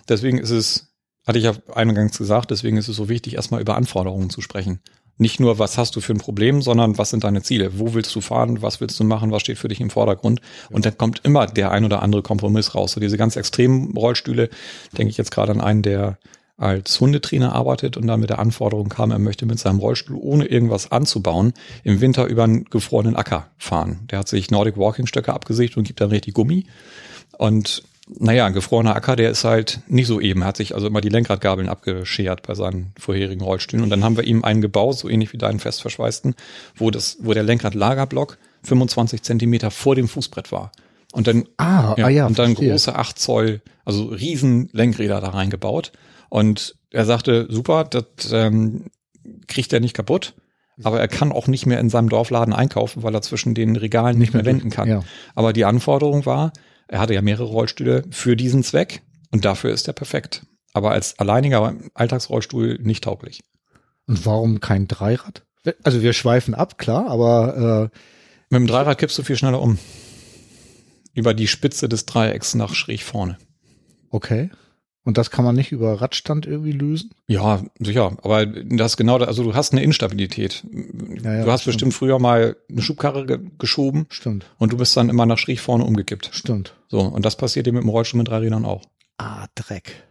[0.08, 0.94] deswegen ist es,
[1.26, 4.80] hatte ich ja eingangs gesagt, deswegen ist es so wichtig, erstmal über Anforderungen zu sprechen.
[5.18, 7.78] Nicht nur, was hast du für ein Problem, sondern was sind deine Ziele?
[7.78, 8.64] Wo willst du fahren?
[8.64, 9.32] Was willst du machen?
[9.32, 10.42] Was steht für dich im Vordergrund?
[10.72, 12.94] Und dann kommt immer der ein oder andere Kompromiss raus.
[12.94, 14.50] So diese ganz extremen Rollstühle,
[14.98, 16.18] denke ich jetzt gerade an einen, der
[16.62, 20.46] als Hundetrainer arbeitet und dann mit der Anforderung kam, er möchte mit seinem Rollstuhl, ohne
[20.46, 24.02] irgendwas anzubauen, im Winter über einen gefrorenen Acker fahren.
[24.12, 26.66] Der hat sich Nordic Walking Stöcke abgesicht und gibt dann richtig Gummi.
[27.38, 27.84] Und
[28.20, 30.42] naja, ein gefrorener Acker, der ist halt nicht so eben.
[30.42, 33.84] Er hat sich also immer die Lenkradgabeln abgeschert bei seinen vorherigen Rollstühlen.
[33.84, 36.36] Und dann haben wir ihm einen gebaut, so ähnlich wie deinen festverschweißten,
[36.76, 40.72] wo das, wo der Lenkradlagerblock 25 Zentimeter vor dem Fußbrett war.
[41.14, 42.72] Und dann, Ah, ja, ah ja, und dann verstehe.
[42.72, 45.92] große 8 Zoll, also riesen Lenkräder da reingebaut.
[46.32, 48.86] Und er sagte, super, das ähm,
[49.48, 50.34] kriegt er nicht kaputt.
[50.82, 54.18] Aber er kann auch nicht mehr in seinem Dorfladen einkaufen, weil er zwischen den Regalen
[54.18, 54.88] nicht mehr wenden kann.
[54.88, 55.04] Ja.
[55.36, 56.54] Aber die Anforderung war,
[56.88, 59.02] er hatte ja mehrere Rollstühle für diesen Zweck
[59.32, 60.44] und dafür ist er perfekt.
[60.72, 63.42] Aber als alleiniger Alltagsrollstuhl nicht tauglich.
[64.08, 65.44] Und warum kein Dreirad?
[65.84, 67.98] Also wir schweifen ab, klar, aber äh,
[68.50, 69.78] Mit dem Dreirad kippst du viel schneller um.
[71.14, 73.38] Über die Spitze des Dreiecks nach schräg vorne.
[74.10, 74.50] okay.
[75.04, 77.10] Und das kann man nicht über Radstand irgendwie lösen?
[77.28, 78.16] Ja, sicher.
[78.22, 80.64] Aber das ist genau, also du hast eine Instabilität.
[81.24, 81.74] Ja, ja, du hast stimmt.
[81.74, 85.60] bestimmt früher mal eine Schubkarre ge geschoben Stimmt, und du bist dann immer nach schräg
[85.60, 86.30] vorne umgekippt.
[86.34, 86.76] stimmt.
[86.88, 87.00] So.
[87.00, 88.84] Und das passiert dir mit dem Rollstuhl mit drei Rädern auch.
[89.18, 90.04] Ah, Dreck.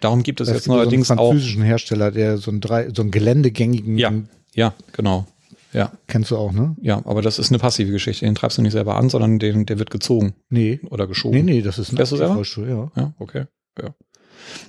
[0.00, 1.30] Darum gibt es Es jetzt neuerdings so einen auch.
[1.30, 4.12] französischen Hersteller, der so einen, drei, so einen geländegängigen, Ja.
[4.54, 5.26] Ja, genau.
[5.72, 5.90] Ja.
[6.06, 6.76] kennst du auch, ne?
[6.82, 8.24] Ja, aber das ist eine passive Geschichte.
[8.26, 10.80] Den treibst du nicht selber an, sondern den, der wird gezogen Nee.
[10.90, 11.34] oder geschoben.
[11.36, 11.98] Nee, nee, das ist ein?
[11.98, 12.90] Aktivrollstuhl, ja.
[12.94, 13.44] Ja, okay.
[13.80, 13.94] Ja.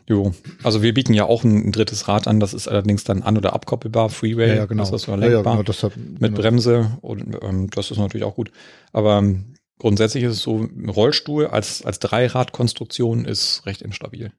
[0.08, 0.34] Jo.
[0.64, 3.38] Also wir bieten ja auch ein, ein drittes Rad an, das ist allerdings dann an-
[3.38, 4.84] oder abkoppelbar, Freeway, Ja, ja, genau.
[4.84, 6.38] das ist ja, ja, genau, das hat, mit genau.
[6.38, 8.52] Bremse und ähm, das ist natürlich auch gut.
[8.92, 14.32] Aber ähm, grundsätzlich ist es so, ein Rollstuhl als, als Dreiradkonstruktion ist recht instabil.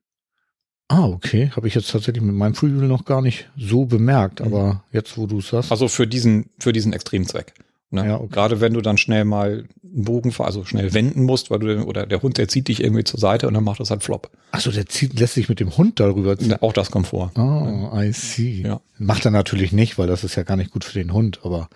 [0.88, 1.50] Ah, okay.
[1.56, 4.46] Habe ich jetzt tatsächlich mit meinem Freewheel noch gar nicht so bemerkt, Mhm.
[4.46, 5.70] aber jetzt, wo du es sagst.
[5.72, 7.54] Also für diesen, für diesen Extremzweck.
[7.94, 8.06] Ne?
[8.06, 8.28] Ja, okay.
[8.30, 12.06] Gerade wenn du dann schnell mal einen Bogen, also schnell wenden musst, weil du, oder
[12.06, 14.30] der Hund, der zieht dich irgendwie zur Seite und dann macht das halt flop.
[14.50, 16.56] Achso, der zieht, lässt sich mit dem Hund darüber ziehen.
[16.60, 17.30] Auch das kommt vor.
[17.36, 18.62] Oh, I see.
[18.62, 18.80] Ja.
[18.98, 21.68] Macht er natürlich nicht, weil das ist ja gar nicht gut für den Hund, aber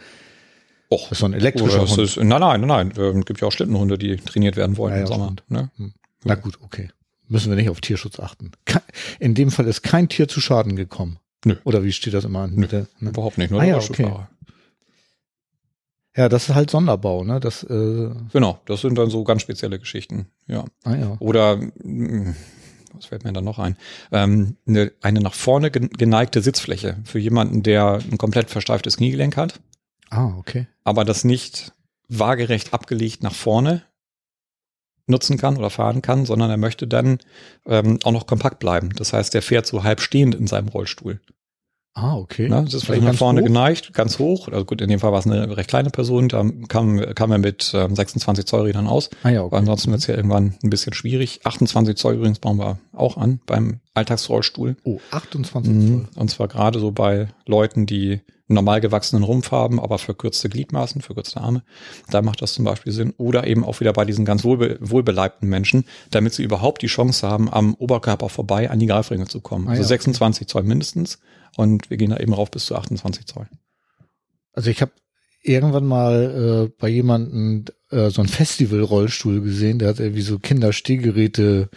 [0.91, 1.99] Och, das ist so ein elektrischer Hund.
[1.99, 2.93] ist, nein, nein, nein, nein.
[2.97, 5.37] Ähm, gibt ja auch Schlittenhunde, die trainiert werden wollen Ja, ja, im Sommer.
[5.49, 5.71] Ne?
[6.25, 6.89] Na gut, okay.
[7.29, 8.53] Müssen wir nicht auf Tierschutz achten.
[9.21, 11.19] In dem Fall ist kein Tier zu Schaden gekommen.
[11.45, 11.57] Nö.
[11.65, 12.55] Oder wie steht das immer an?
[12.55, 12.67] Nö.
[12.67, 13.11] Der, ne?
[13.11, 14.31] Überhaupt nicht, nur Ah, der ja, Rollstuhlfahrer.
[16.19, 17.39] Ja, das ist halt Sonderbau, ne?
[17.39, 20.27] Das, äh, Genau, das sind dann so ganz spezielle Geschichten.
[20.49, 20.65] Ja.
[20.85, 21.17] ah ja.
[21.21, 22.35] Oder mh,
[22.95, 23.77] was fällt mir da noch ein?
[24.11, 29.37] Ähm, eine, eine nach vorne gen- geneigte Sitzfläche für jemanden, der ein komplett versteiftes Kniegelenk
[29.37, 29.61] hat,
[30.11, 30.67] Ah, okay.
[30.85, 31.73] aber das nicht
[32.09, 33.83] waagerecht abgelegt nach vorne
[35.07, 37.19] nutzen kann oder fahren kann, sondern er möchte dann
[37.67, 38.91] ähm, auch noch kompakt bleiben.
[38.97, 41.21] Das heißt, der fährt so halb stehend in seinem Rollstuhl.
[42.01, 42.49] Ah, okay.
[42.49, 42.63] Ne?
[42.65, 43.47] Das ist vielleicht Also nach vorne hoch?
[43.47, 44.49] geneigt, ganz hoch.
[44.49, 47.39] Also gut, in dem Fall war es eine recht kleine Person, da kam, kam er
[47.39, 49.11] mit ähm, 26 Zoll Rädern aus.
[49.23, 49.57] Ah ja, Aber okay.
[49.57, 51.41] ansonsten wird es ja irgendwann ein bisschen schwierig.
[51.45, 54.77] 28 Zoll übrigens bauen wir auch an beim Alltagsrollstuhl.
[54.85, 55.89] Oh, 28 Mhm.
[55.89, 56.09] Zoll.
[56.23, 58.21] Und zwar gerade so bei Leuten, die
[58.51, 61.63] einen normal gewachsenen Rumpf haben, aber verkürzte Gliedmaßen, verkürzte Arme.
[62.11, 63.13] Da macht das zum Beispiel Sinn.
[63.19, 67.29] Oder eben auch wieder bei diesen ganz wohlbe wohlbeleibten Menschen, damit sie überhaupt die Chance
[67.29, 69.67] haben, am Oberkörper vorbei an die Greifringe zu kommen.
[69.69, 69.89] Ah also ja.
[69.89, 71.19] 26 Zoll mindestens.
[71.59, 73.49] Und wir gehen da eben rauf bis zu 28 Zoll.
[74.53, 74.93] Also ich habe
[75.43, 81.69] irgendwann mal äh, bei jemandem äh, so ein Festival-Rollstuhl gesehen, der hat irgendwie so Kinderstehgeräte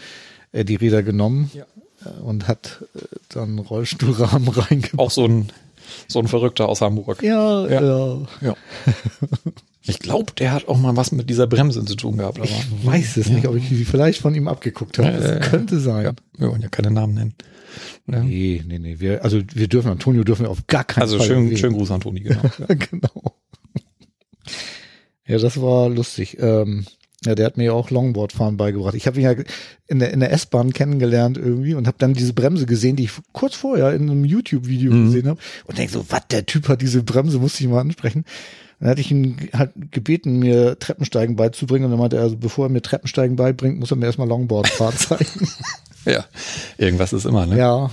[0.52, 1.66] äh, die Räder genommen Ja.
[2.06, 3.00] äh, und hat äh,
[3.30, 5.00] dann Rollstuhlrahmen reingebaut.
[5.00, 5.50] Auch so ein,
[6.08, 7.24] so ein Verrückter aus Hamburg.
[7.24, 7.82] Ja, Ja.
[7.82, 8.18] ja.
[8.42, 8.56] Ja.
[9.84, 12.38] Ich glaube, der hat auch mal was mit dieser Bremse zu tun gehabt.
[12.38, 15.10] Aber Ich weiß es nicht, ob ich die vielleicht von ihm abgeguckt habe.
[15.10, 16.04] Äh, könnte sein.
[16.06, 17.34] ja, wir wollen ja keine Namen nennen.
[18.06, 18.24] Ne?
[18.24, 18.96] Nee, nee, nee.
[19.00, 21.58] Wir, also wir dürfen, Antonio dürfen wir auf gar keinen Also Fall schön, erwähnen.
[21.58, 22.42] schön Gruß an Toni, genau.
[22.68, 23.36] genau.
[25.28, 26.38] Ja, das war lustig.
[26.40, 26.86] Ähm,
[27.24, 28.96] ja, der hat mir ja auch Longboardfahren beigebracht.
[28.96, 29.36] Ich habe ihn ja
[29.88, 33.12] in der, in der S-Bahn kennengelernt irgendwie und habe dann diese Bremse gesehen, die ich
[33.32, 35.06] kurz vorher in einem YouTube-Video Mhm.
[35.06, 38.26] gesehen habe und denk so, was, der Typ hat diese Bremse, musste ich mal ansprechen.
[38.80, 42.66] Dann hatte ich ihn halt gebeten, mir Treppensteigen beizubringen und dann meinte er, also bevor
[42.66, 45.48] er mir Treppensteigen beibringt, muss er mir erstmal Longboardfahren zeigen.
[46.06, 46.26] Ja,
[46.78, 47.58] irgendwas ist immer, ne?
[47.58, 47.92] Ja.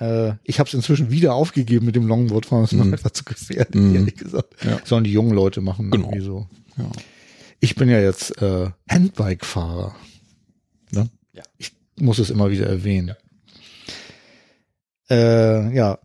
[0.00, 2.64] Äh, ich habe es inzwischen wieder aufgegeben mit dem Longboardfahren.
[2.64, 2.92] Das ist mir Mhm.
[2.94, 3.94] einfach zu gefährlich, Mhm.
[3.96, 4.54] ehrlich gesagt.
[4.64, 4.78] Ja.
[4.84, 5.90] Sollen die jungen Leute machen.
[5.90, 6.06] Genau.
[6.08, 6.48] Irgendwie so.
[6.76, 6.90] Ja.
[7.60, 9.94] Ich bin ja jetzt äh, Handbike-Fahrer.
[10.90, 11.08] Ne?
[11.32, 11.42] Ja.
[11.58, 13.14] Ich muss es immer wieder erwähnen.
[15.10, 15.98] Äh, ja.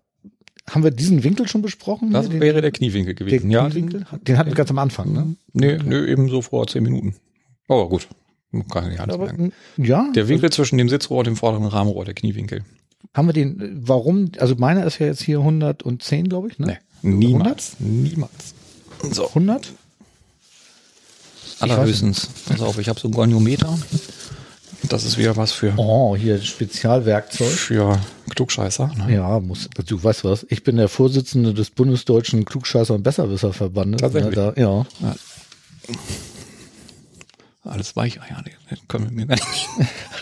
[0.69, 2.11] Haben wir diesen Winkel schon besprochen?
[2.11, 3.41] Das den, wäre der Kniewinkel gewesen.
[3.43, 4.05] den ja, Kniewinkel?
[4.21, 5.35] Den hatten wir ganz am Anfang, ne?
[5.53, 7.15] Nee, nee, eben so vor zehn Minuten.
[7.67, 8.07] Aber gut.
[8.71, 9.53] Kann ich nicht Aber, sagen.
[9.77, 12.63] ja, Der Winkel zwischen dem Sitzrohr und dem vorderen Rahmenrohr, der Kniewinkel.
[13.13, 16.79] haben wir den, warum, also meiner ist ja jetzt hier 110, glaube ich, ne?
[17.01, 17.75] Nee, niemals.
[17.79, 18.53] Niemals.
[19.11, 19.71] So, 100?
[21.59, 22.29] allerhöchstens.
[22.47, 23.77] Pass auf, ich habe so einen Goniometer.
[24.87, 27.49] Das ist wieder was für, Oh, hier Spezialwerkzeug.
[27.49, 27.99] für
[28.29, 28.91] Klugscheißer.
[28.97, 29.15] Ne?
[29.15, 33.99] Ja, muss, du weißt was, ich bin der Vorsitzende des bundesdeutschen Klugscheißer- und Besserwisserverbandes.
[34.01, 34.35] Tatsächlich?
[34.37, 34.85] Ja, da, ja.
[37.63, 38.19] Alles weich.
[38.21, 39.69] Ah das können wir mir gar nicht.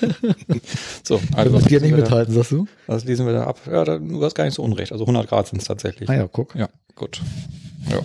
[1.03, 2.67] so, also Also, dir lesen nicht wir da- mithalten, sagst du?
[2.87, 3.59] Was lesen wir da ab?
[3.71, 4.91] Ja, da, du hast gar nicht so unrecht.
[4.91, 6.09] Also 100 Grad sind es tatsächlich.
[6.09, 6.55] Ah ja, guck.
[6.55, 7.21] Ja, gut.
[7.89, 7.99] Ja.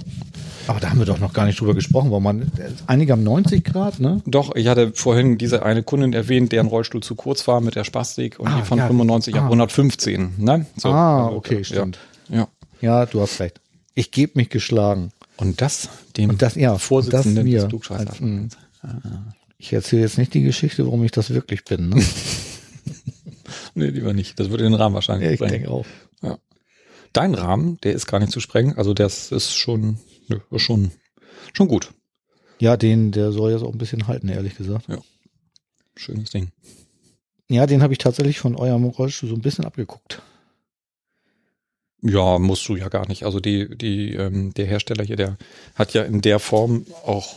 [0.68, 2.52] Aber da haben wir doch noch gar nicht drüber gesprochen, weil man,
[2.86, 4.20] einige haben 90 Grad, ne?
[4.26, 7.82] Doch, ich hatte vorhin diese eine Kundin erwähnt, deren Rollstuhl zu kurz war mit der
[7.84, 8.86] Spastik und Ah, die von ja.
[8.86, 9.38] 95 Ah.
[9.38, 10.34] auf 115.
[10.38, 10.66] Ne?
[10.76, 11.64] So, ah, also, okay, ja.
[11.64, 11.98] stimmt.
[12.28, 12.46] Ja.
[12.80, 13.60] Ja, du hast recht.
[13.94, 15.10] Ich gebe mich geschlagen.
[15.36, 17.66] Und das dem Und das, ja, Vorsitzenden das mir.
[17.66, 17.90] des.
[17.90, 18.48] Als, mh.
[19.59, 21.88] Ich erzähle jetzt nicht die Geschichte, warum ich das wirklich bin.
[21.90, 22.04] Ne?
[23.74, 24.38] Nee, lieber nicht.
[24.38, 25.52] Das würde den Rahmen wahrscheinlich Ja, ich sprengen.
[25.54, 25.86] denke auch.
[26.22, 26.38] Ja.
[27.14, 28.76] Dein Rahmen, der ist gar nicht zu sprengen.
[28.76, 29.98] Also das ist schon,
[30.28, 30.90] nö, ist schon,
[31.54, 31.92] schon gut.
[32.60, 34.86] Ja, den, der soll jetzt auch ein bisschen halten, ehrlich gesagt.
[35.96, 36.50] Schönes Ding.
[37.48, 40.22] Ja, den habe ich tatsächlich von eurem Rollstuhl so ein bisschen abgeguckt.
[42.02, 43.24] Ja, musst du ja gar nicht.
[43.24, 45.38] Also die, die, ähm, der Hersteller hier, der
[45.74, 47.36] hat ja in der Form auch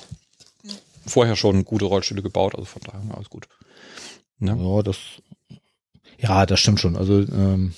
[1.07, 2.55] vorher schon gute Rollstühle gebaut.
[2.55, 3.47] Also von daher alles gut.
[4.39, 4.57] Ne?
[4.59, 4.97] Ja, das,
[6.19, 6.95] ja, das stimmt schon.
[6.95, 7.73] Also, ähm,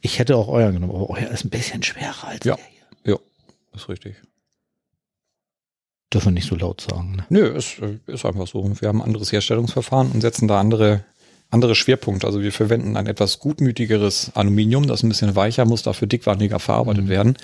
[0.00, 2.56] ich hätte auch euren genommen, aber euer ist ein bisschen schwerer als Ja.
[2.56, 3.12] der hier.
[3.14, 3.18] Ja,
[3.74, 4.16] ist richtig.
[6.12, 7.16] Dürfen wir nicht so laut sagen.
[7.16, 7.26] Ne?
[7.30, 8.80] Nö, ist, äh, ist einfach so.
[8.80, 11.04] Wir haben ein anderes Herstellungsverfahren und setzen da andere,
[11.52, 12.26] andere Schwerpunkte.
[12.26, 17.08] Also wir verwenden ein etwas gutmütigeres Aluminium, das ein bisschen weicher muss, dafür dickwandiger verarbeitet
[17.08, 17.36] werden.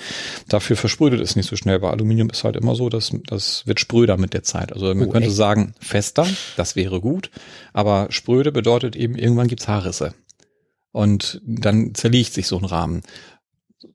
[0.48, 1.78] Dafür versprödet es nicht so schnell.
[1.78, 4.72] Bei Aluminium ist halt immer so, dass das wird spröder mit der Zeit.
[4.72, 5.36] Also man Oh, könnte echt?
[5.36, 6.26] sagen, fester,
[6.56, 7.30] das wäre gut,
[7.72, 10.14] aber spröde bedeutet eben, irgendwann gibt's Haarrisse.
[10.90, 13.02] Und dann zerlegt sich so ein Rahmen.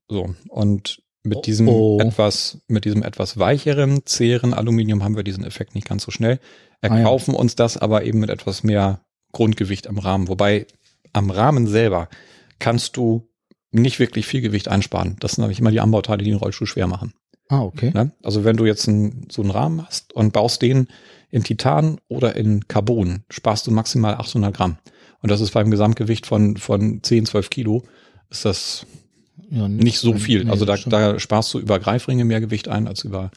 [0.07, 0.35] So.
[0.47, 1.99] Und mit Oh, diesem oh.
[1.99, 6.39] etwas, mit diesem etwas weicheren, zäheren Aluminium haben wir diesen Effekt nicht ganz so schnell.
[6.81, 6.97] Ah, ja.
[6.97, 9.01] Erkaufen uns das aber eben mit etwas mehr
[9.33, 10.29] Grundgewicht am Rahmen.
[10.29, 10.65] Wobei
[11.11, 12.07] am Rahmen selber
[12.59, 13.27] kannst du
[13.71, 15.17] nicht wirklich viel Gewicht einsparen.
[15.19, 17.13] Das sind nämlich immer die Anbauteile, die den Rollstuhl schwer machen.
[17.49, 17.91] Ah, okay.
[17.93, 18.11] Ne?
[18.23, 20.87] Also wenn du jetzt einen, so einen Rahmen hast und baust den
[21.29, 24.77] in Titan oder in Carbon, sparst du maximal 800 Gramm.
[25.21, 27.83] Und das ist beim Gesamtgewicht von, von 10, 12 Kilo,
[28.29, 28.85] ist das
[29.49, 30.45] Ja, nicht so viel.
[30.45, 33.31] nee, also da, da sparst du über Greifringe mehr Gewicht ein als über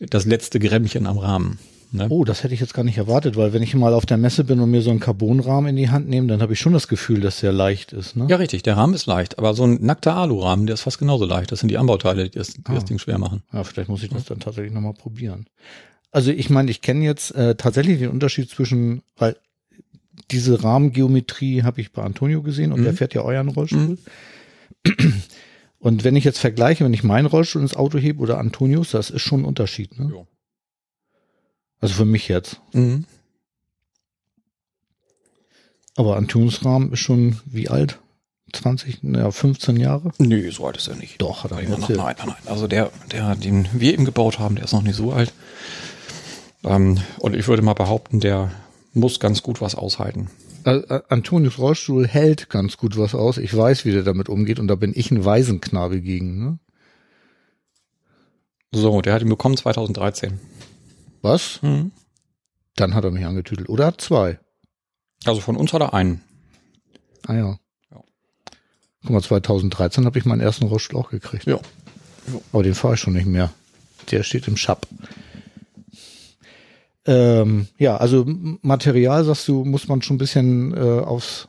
[0.00, 1.58] das letzte Grämmchen am Rahmen.
[1.92, 2.06] Ne?
[2.10, 4.44] Oh, das hätte ich jetzt gar nicht erwartet, weil wenn ich mal auf der Messe
[4.44, 6.88] bin und mir so einen Carbonrahmen in die Hand nehme, dann habe ich schon das
[6.88, 8.16] Gefühl, dass der leicht ist.
[8.16, 8.26] Ne?
[8.28, 11.24] Ja, richtig, der Rahmen ist leicht, aber so ein nackter Alurahmen, der ist fast genauso
[11.24, 11.52] leicht.
[11.52, 12.86] Das sind die Anbauteile, die das, die das Ah.
[12.86, 13.42] Ding schwer machen.
[13.52, 15.46] Ja, vielleicht muss ich das dann tatsächlich nochmal probieren.
[16.10, 19.36] Also ich meine, ich kenne jetzt äh, tatsächlich den Unterschied zwischen, weil
[20.30, 22.84] diese Rahmengeometrie habe ich bei Antonio gesehen und Mhm.
[22.84, 23.98] der fährt ja euren Rollstuhl.
[25.78, 29.10] Und wenn ich jetzt vergleiche, wenn ich meinen Rollstuhl ins Auto hebe oder Antonios, das
[29.10, 29.98] ist schon ein Unterschied.
[29.98, 30.10] Ne?
[30.14, 30.22] Ja.
[31.80, 32.60] Also für mich jetzt.
[32.72, 33.04] Mhm.
[35.96, 37.98] Aber Antonios Rahmen ist schon wie alt?
[38.52, 40.12] 20, naja, 15 Jahre?
[40.18, 41.20] Nee, so alt ist er nicht.
[41.20, 41.98] Doch, hat er Nein, nein, erzählt.
[41.98, 42.36] nein, nein.
[42.46, 45.32] Also der, der, den wir eben gebaut haben, der ist noch nicht so alt.
[46.64, 48.52] Ähm, und ich würde mal behaupten, der
[48.94, 50.30] muss ganz gut was aushalten.
[50.64, 53.38] Äh, äh, Antonius Rollstuhl hält ganz gut was aus.
[53.38, 56.38] Ich weiß, wie der damit umgeht und da bin ich ein Waisenknabe gegen.
[56.38, 56.58] Ne?
[58.72, 60.40] So, der hat ihn bekommen 2013.
[61.26, 61.60] Was?
[61.62, 61.90] Mhm.
[62.76, 63.68] Dann hat er mich angetüdelt.
[63.68, 64.38] Oder hat zwei.
[65.24, 66.22] Also von uns hat er einen.
[67.26, 67.58] Ah ja.
[67.90, 68.02] Ja.
[69.02, 71.46] Guck mal, 2013 habe ich meinen ersten Rollstuhl auch gekriegt.
[71.46, 71.58] Ja.
[72.52, 73.52] Aber den fahre ich schon nicht mehr.
[74.12, 74.86] Der steht im Schab.
[77.06, 78.24] Ähm, ja, also
[78.62, 81.48] Material, sagst du, muss man schon ein bisschen äh, aufs.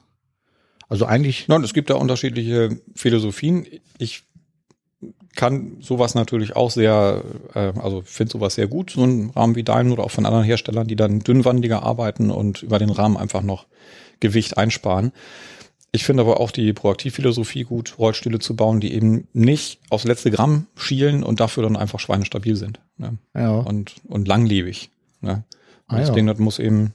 [0.90, 1.48] Also eigentlich.
[1.48, 3.68] Nein, es gibt da unterschiedliche Philosophien.
[4.00, 4.24] Ich
[5.38, 7.24] kann sowas natürlich auch sehr,
[7.54, 10.44] äh, also finde sowas sehr gut, so ein Rahmen wie deinen oder auch von anderen
[10.44, 13.68] Herstellern, die dann dünnwandiger arbeiten und über den Rahmen einfach noch
[14.20, 15.14] Gewicht einsparen.
[15.94, 20.32] Ich finde aber auch die Proaktivphilosophie gut, Rollstühle zu bauen, die eben nicht aufs letzte
[20.32, 23.18] Gramm schielen und dafür dann einfach schweinestabil sind ne?
[23.34, 23.60] Ja.
[23.60, 24.90] und, und langlebig.
[25.22, 25.44] Ne?
[25.88, 26.16] Und Ah, das ja.
[26.16, 26.94] Ding, das muss eben,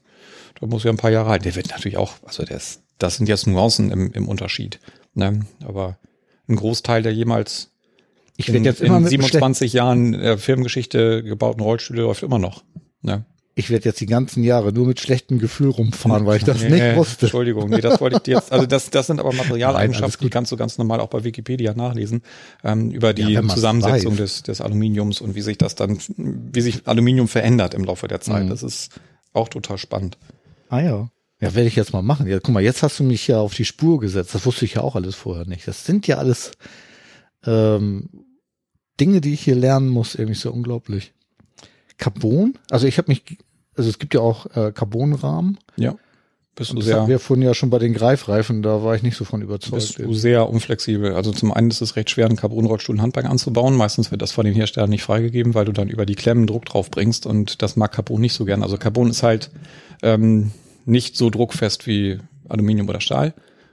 [0.61, 1.45] das muss ja ein paar Jahre halten.
[1.45, 4.79] Der wird natürlich auch, also das, das sind jetzt Nuancen im, im Unterschied.
[5.15, 5.41] Ne?
[5.65, 5.97] Aber
[6.47, 7.72] ein Großteil der jemals
[8.37, 12.39] Ich werde jetzt immer in mit einem 27 Jahren äh, Firmengeschichte gebauten Rollstühle läuft immer
[12.39, 12.65] noch.
[13.03, 13.25] Ne?
[13.55, 16.71] Ich werde jetzt die ganzen Jahre nur mit schlechtem Gefühl rumfahren, weil ich das Nee,
[16.71, 17.27] nicht wusste.
[17.27, 20.51] Entschuldigung, nee, das wollte ich dir jetzt, also das, das sind aber Materialeigenschaften, die kannst
[20.53, 22.23] du ganz normal auch bei Wikipedia nachlesen,
[22.65, 24.19] ähm, über die Ja, Zusammensetzung weiß.
[24.19, 28.23] des, des Aluminiums und wie sich das dann, wie sich Aluminium verändert im Laufe der
[28.23, 28.45] Zeit.
[28.47, 28.49] Mhm.
[28.49, 28.91] Das ist
[29.35, 30.17] auch total spannend.
[30.71, 31.11] Ah ja.
[31.43, 32.27] Ja, werde ich jetzt mal machen.
[32.29, 34.35] Ja, guck mal, jetzt hast du mich ja auf die Spur gesetzt.
[34.35, 35.69] Das wusste ich ja auch alles vorher nicht.
[35.69, 36.53] Das sind ja alles
[37.47, 38.09] ähm,
[39.01, 41.13] Dinge, die ich hier lernen muss, irgendwie so unglaublich.
[41.99, 42.55] Carbon?
[42.71, 43.39] Also ich habe mich,
[43.77, 45.59] also es gibt ja auch äh, Carbonrahmen.
[45.77, 45.97] Ja.
[46.55, 49.03] Bist du Das sehr, hatten wir vorhin ja schon bei den Greifreifen, da war ich
[49.03, 49.75] nicht so von überzeugt.
[49.75, 51.15] bist du sehr unflexibel.
[51.15, 53.75] Also zum einen ist es recht schwer, einen Carbonrollstuhl in Handbank anzubauen.
[53.75, 56.67] Meistens wird das von den Herstellern nicht freigegeben, weil du dann über die Klemmen Druck
[56.67, 58.63] drauf bringst und das mag Carbon nicht so gern.
[58.63, 59.51] Also Carbon ist halt
[60.03, 60.53] ähm,
[60.85, 62.19] nicht so druckfest wie
[62.51, 63.33] Aluminium oder Stahl.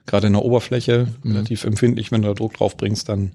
[0.10, 3.32] Gerade in der Oberfläche relativ empfindlich, wenn du da Druck drauf bringst, dann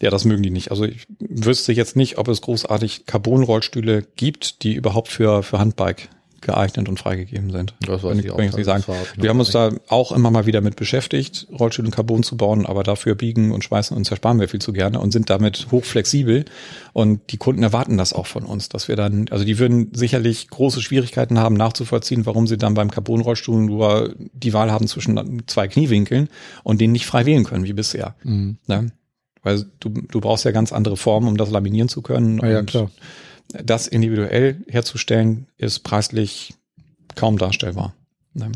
[0.00, 0.70] ja, das mögen die nicht.
[0.70, 6.08] Also ich wüsste jetzt nicht, ob es großartig Carbon-Rollstühle gibt, die überhaupt für, für Handbike
[6.40, 7.74] geeignet und freigegeben sind.
[7.80, 8.84] Das weiß Kann ich auch nicht sagen.
[8.86, 12.22] ich Wir haben uns gar da auch immer mal wieder mit beschäftigt, Rollstühle in Carbon
[12.22, 15.30] zu bauen, aber dafür biegen und schweißen und zersparen wir viel zu gerne und sind
[15.30, 16.44] damit hochflexibel.
[16.92, 20.48] Und die Kunden erwarten das auch von uns, dass wir dann, also die würden sicherlich
[20.48, 25.68] große Schwierigkeiten haben, nachzuvollziehen, warum sie dann beim Carbon-Rollstuhl nur die Wahl haben zwischen zwei
[25.68, 26.28] Kniewinkeln
[26.64, 28.14] und den nicht frei wählen können, wie bisher.
[28.22, 28.58] Mhm.
[28.66, 28.92] Ne?
[29.42, 32.40] Weil du, du brauchst ja ganz andere Formen, um das laminieren zu können.
[32.42, 32.90] Ah, ja, Und klar.
[33.64, 36.54] Das individuell herzustellen, ist preislich
[37.16, 37.94] kaum darstellbar.
[38.34, 38.52] Ne?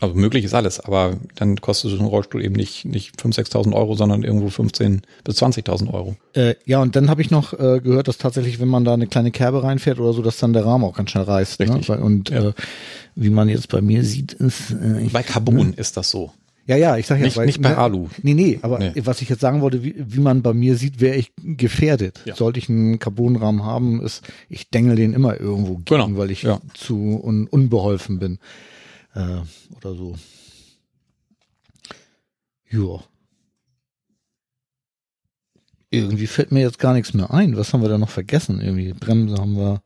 [0.00, 3.72] Also möglich ist alles, aber dann kostet so ein Rollstuhl eben nicht, nicht 5.000, 6.000
[3.74, 6.16] Euro, sondern irgendwo 15.000 bis 20.000 Euro.
[6.32, 9.06] Äh, ja, und dann habe ich noch äh, gehört, dass tatsächlich, wenn man da eine
[9.06, 11.60] kleine Kerbe reinfährt oder so, dass dann der Rahmen auch ganz schnell reißt.
[11.60, 11.88] Richtig.
[11.88, 11.88] Ne?
[11.88, 12.48] Weil- Und Ja.
[12.48, 12.52] äh,
[13.14, 16.32] wie man jetzt bei mir sieht, ist äh, Bei Carbon ist das so.
[16.66, 18.08] Ja, ja, ich sag ja, Nicht, weil- nicht bei ne, Alu.
[18.22, 18.92] Nee, nee, aber Nee.
[19.04, 22.20] was ich jetzt sagen wollte, wie, wie man bei mir sieht, wäre ich gefährdet.
[22.24, 22.34] Ja.
[22.36, 26.42] Sollte ich einen Carbonrahmen haben, ist, ich dengel den immer irgendwo gegen, Genau, weil ich
[26.42, 26.60] ja.
[26.74, 28.38] zu un, unbeholfen bin.
[29.14, 29.38] Äh,
[29.76, 30.14] oder so.
[32.70, 33.00] Ja.
[35.90, 37.56] Irgendwie fällt mir jetzt gar nichts mehr ein.
[37.56, 38.60] Was haben wir da noch vergessen?
[38.62, 39.82] Irgendwie Bremse haben wir,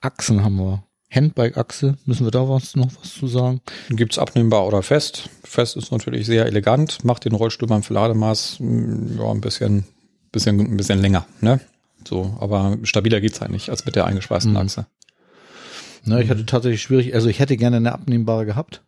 [0.00, 0.84] Achsen haben wir.
[1.10, 3.60] Handbike-Achse, müssen wir da was noch was zu sagen?
[3.88, 5.30] Gibt's abnehmbar oder fest.
[5.42, 9.84] Fest ist natürlich sehr elegant, macht den Rollstuhl beim Verlademaß mh, ja, ein bisschen,
[10.32, 11.26] bisschen, ein bisschen länger.
[11.40, 11.60] Ne?
[12.06, 14.58] So, aber stabiler geht's halt nicht als mit der eingeschweißten Mhm.
[14.58, 14.86] Achse.
[16.04, 18.82] Ne, ich hatte tatsächlich schwierig, also ich hätte gerne eine abnehmbare gehabt.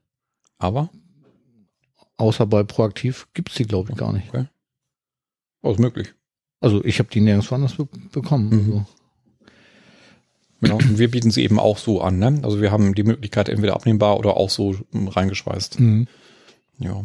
[0.59, 0.91] Aber
[2.19, 4.31] Außer bei Proaktiv gibt's die, glaube ich, gar nicht.
[5.63, 6.13] oh, ist möglich.
[6.61, 8.49] Also ich habe die nirgendwo anders be bekommen.
[8.51, 8.73] Mhm.
[8.73, 8.87] Also.
[10.61, 10.77] Genau.
[10.77, 12.19] Und wir bieten sie eben auch so an.
[12.19, 12.41] Ne?
[12.43, 15.81] Also wir haben die Möglichkeit entweder abnehmbar oder auch so mh, reingeschweißt.
[15.81, 16.07] Mhm.
[16.79, 17.05] Ja.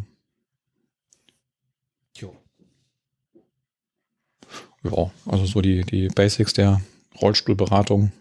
[2.18, 2.36] Jo.
[4.84, 6.82] Ja, also so die, die Basics der
[7.22, 8.12] Rollstuhlberatung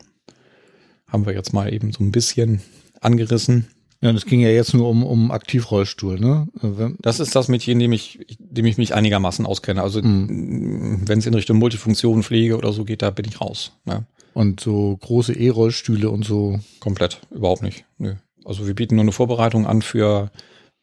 [1.09, 2.61] haben wir jetzt mal eben so ein bisschen
[3.01, 3.69] angerissen.
[4.05, 6.47] Ja, und es ging ja jetzt nur um, um Aktivrollstuhl, ne?
[6.63, 9.83] Äh, Das ist das in dem ich, dem ich mich einigermaßen auskenne.
[9.83, 11.09] Also Mhm.
[11.09, 13.73] wenn es in Richtung Multifunktion, Pflege oder so geht, da bin ich raus.
[13.87, 14.05] Ne?
[14.35, 16.61] Und so große E-Rollstühle und so.
[16.81, 17.87] Komplett, überhaupt nicht.
[17.97, 18.13] Nö.
[18.45, 20.31] Also wir bieten nur eine Vorbereitung an für,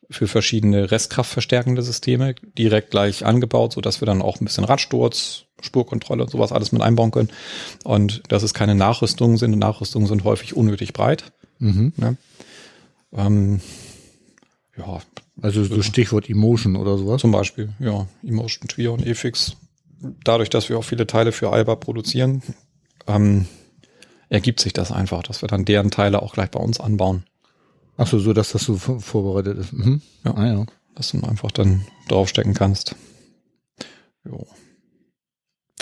[0.09, 5.43] für verschiedene restkraftverstärkende Systeme, direkt gleich angebaut, so dass wir dann auch ein bisschen Radsturz,
[5.61, 7.29] Spurkontrolle und sowas alles mit einbauen können.
[7.83, 9.53] Und dass es keine Nachrüstungen sind.
[9.53, 11.31] Und Nachrüstungen sind häufig unnötig breit.
[11.59, 11.93] Mhm.
[11.97, 12.17] Ne?
[13.13, 13.59] Ähm,
[14.77, 14.99] ja,
[15.41, 17.21] Also so Stichwort Emotion oder sowas.
[17.21, 19.57] zum Beispiel, ja, Emotion, Twier und EFIX.
[20.23, 22.41] Dadurch, dass wir auch viele Teile für Alba produzieren,
[23.07, 23.45] ähm,
[24.29, 27.23] ergibt sich das einfach, dass wir dann deren Teile auch gleich bei uns anbauen.
[27.97, 29.73] Ach so, so dass das so vor- vorbereitet ist.
[29.73, 30.01] Mhm.
[30.23, 30.33] Ja.
[30.35, 30.65] Ah, ja.
[30.95, 32.95] dass du einfach dann draufstecken kannst.
[34.25, 34.45] Jo.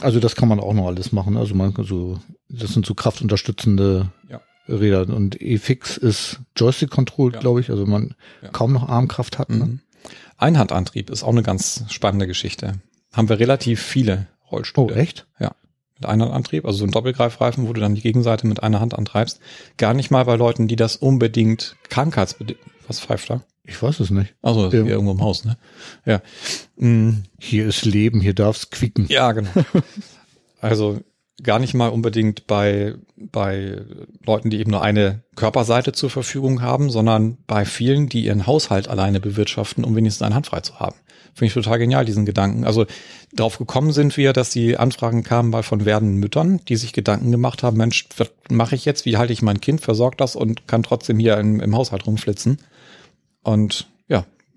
[0.01, 1.35] Also das kann man auch noch alles machen.
[1.38, 4.41] Also man so, das sind so kraftunterstützende Ja.
[4.69, 5.01] Räder.
[5.13, 7.39] Und E-Fix ist Joystick-controlled, Ja.
[7.41, 7.69] glaube ich.
[7.69, 8.49] Also man Ja.
[8.49, 9.49] kaum noch Armkraft hat.
[9.49, 9.55] Ne?
[9.65, 9.79] Mhm.
[10.37, 12.75] Einhandantrieb ist auch eine ganz spannende Geschichte.
[13.13, 14.95] Haben wir relativ viele Oh, Rollstühle.
[14.95, 15.25] echt?
[16.01, 19.41] Mit Einhandantrieb, also so ein Doppelgreifreifen, wo du dann die Gegenseite mit einer Hand antreibst.
[19.77, 22.59] Gar nicht mal bei Leuten, die das unbedingt krankheitsbedingt.
[22.87, 23.43] Was pfeift da?
[23.65, 24.33] Ich weiß es nicht.
[24.41, 24.69] Also Ja.
[24.71, 25.57] hier irgendwo im Haus, ne?
[26.05, 26.21] Ja.
[26.77, 29.07] Mm, Hier ist Leben, hier darf's quicken.
[29.09, 29.49] Ja, genau.
[30.61, 30.99] Also
[31.43, 33.81] gar nicht mal unbedingt bei, bei
[34.25, 38.87] Leuten, die eben nur eine Körperseite zur Verfügung haben, sondern bei vielen, die ihren Haushalt
[38.87, 40.95] alleine bewirtschaften, um wenigstens eine Hand frei zu haben.
[41.33, 42.65] Finde ich total genial, diesen Gedanken.
[42.65, 42.85] Also
[43.33, 47.31] darauf gekommen sind wir, dass die Anfragen kamen mal von werdenden Müttern, die sich Gedanken
[47.31, 49.05] gemacht haben, Mensch, was mache ich jetzt?
[49.05, 52.57] Wie halte ich mein Kind, versorgt das und kann trotzdem hier im, im Haushalt rumflitzen?
[53.43, 53.88] Und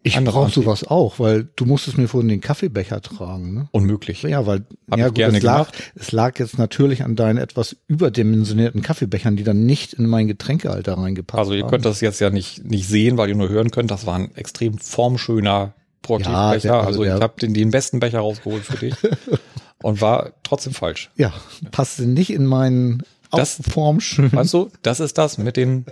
[0.05, 3.69] Ich brauche sowas auch, weil du musstest mir vorhin den Kaffeebecher tragen, ne?
[3.70, 4.23] Unmöglich.
[4.23, 5.93] Ja, weil Hab ja, ich gerne es, lag, gemacht.
[5.95, 10.95] es lag jetzt natürlich an deinen etwas überdimensionierten Kaffeebechern, die dann nicht in meinen Getränkehalter
[10.95, 11.70] reingepasst Also ihr haben.
[11.70, 13.91] könnt das jetzt ja nicht, nicht sehen, weil ihr nur hören könnt.
[13.93, 16.59] Das war ein extrem formschöner Proaktivbecher.
[16.61, 18.95] der- also also ich habe den, den besten Becher rausgeholt für dich.
[19.83, 21.11] und war trotzdem falsch.
[21.16, 21.33] Ja,
[21.70, 24.33] passte nicht in meinen Das- Form schön.
[24.33, 25.87] Weißt du, das ist das mit den,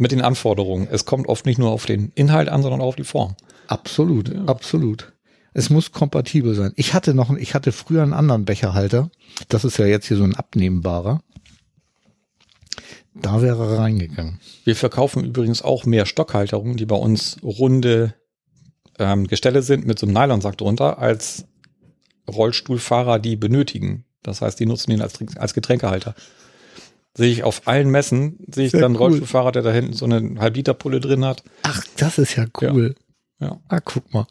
[0.00, 0.88] mit den Anforderungen.
[0.90, 3.36] Es kommt oft nicht nur auf den Inhalt an, sondern auch auf die Form.
[3.66, 5.12] Absolut, absolut.
[5.52, 6.72] Es muss kompatibel sein.
[6.76, 9.10] Ich hatte noch, ich hatte früher einen anderen Becherhalter.
[9.48, 11.22] Das ist ja jetzt hier so ein abnehmbarer.
[13.14, 14.40] Da wäre er reingegangen.
[14.64, 18.14] Wir verkaufen übrigens auch mehr Stockhalterungen, die bei uns runde
[18.98, 21.44] ähm, Gestelle sind mit so einem Nylonsack drunter, als
[22.30, 24.04] Rollstuhlfahrer die benötigen.
[24.22, 26.14] Das heißt, die nutzen ihn als, als Getränkehalter.
[27.16, 29.08] Sehe ich auf allen Messen, sehe ich Sehr dann einen cool.
[29.08, 31.42] Rollstuhlfahrer, der da hinten so eine Halb-Liter-Pulle drin hat.
[31.62, 32.94] Ach, das ist ja cool.
[33.40, 33.58] Ja.
[33.68, 34.26] Ah, guck mal.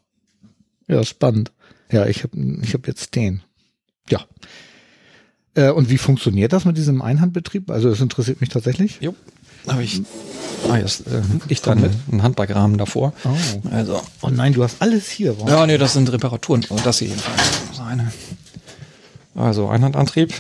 [0.88, 1.52] Ja, spannend.
[1.92, 3.42] Ja, ich habe ich hab jetzt den.
[4.10, 4.22] Ja.
[5.56, 7.70] Äh, und wie funktioniert das mit diesem Einhandbetrieb?
[7.70, 9.00] Also das interessiert mich tatsächlich.
[9.02, 9.14] Jo,
[9.68, 10.02] habe ich.
[10.70, 13.14] Ah, jetzt, äh, ich dann mit einem Handballrahmen davor.
[13.26, 13.70] Oh.
[13.72, 15.36] Also, Oh nein, du hast alles hier.
[15.38, 15.50] Warum?
[15.50, 16.66] Ja, nee, das sind Reparaturen.
[16.70, 17.80] Oh, das hier jedenfalls.
[17.82, 18.12] Eine.
[19.36, 20.34] Also Einhandantrieb.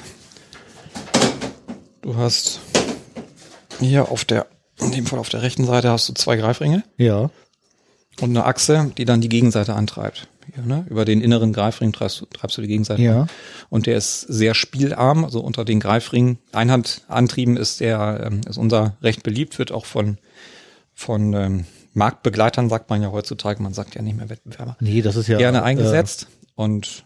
[2.10, 2.60] Du hast
[3.80, 4.48] hier auf der,
[4.82, 7.30] in dem Fall auf der rechten Seite hast du zwei Greifringe Ja.
[8.20, 10.28] und eine Achse, die dann die Gegenseite antreibt.
[10.56, 10.88] Hier, ne?
[10.90, 13.22] Über den inneren Greifring treibst du, treibst du die Gegenseite Ja.
[13.22, 13.30] an.
[13.70, 16.40] Und der ist sehr spielarm, also unter den Greifringen.
[16.52, 20.18] Einhandantrieben ist der, ähm, ist unser recht beliebt, wird auch von,
[20.96, 25.16] von ähm, Marktbegleitern, sagt man ja heutzutage, man sagt ja nicht mehr Wettbewerber, Nee, das
[25.16, 26.26] ist ja gerne eingesetzt.
[26.56, 27.04] Und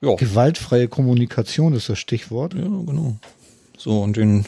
[0.00, 2.54] ja, Äh, gewaltfreie Kommunikation ist das Stichwort.
[2.54, 3.14] ja, genau.
[3.76, 4.46] So, und den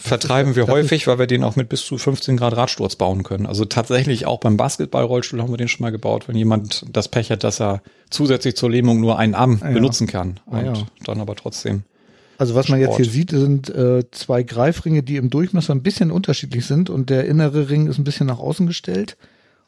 [0.00, 3.46] vertreiben wir häufig, weil wir den auch mit bis zu 15 Grad Radsturz bauen können.
[3.46, 7.30] Also tatsächlich auch beim Basketballrollstuhl haben wir den schon mal gebaut, wenn jemand das Pech
[7.30, 9.70] hat, dass er zusätzlich zur Lähmung nur einen Arm ja.
[9.70, 10.40] benutzen kann.
[10.46, 10.86] Ah, Und ja.
[11.04, 11.82] dann aber trotzdem.
[12.38, 13.02] Also was man jetzt Sport.
[13.02, 17.26] hier sieht, sind äh, zwei Greifringe, die im Durchmesser ein bisschen unterschiedlich sind und der
[17.26, 19.16] innere Ring ist ein bisschen nach außen gestellt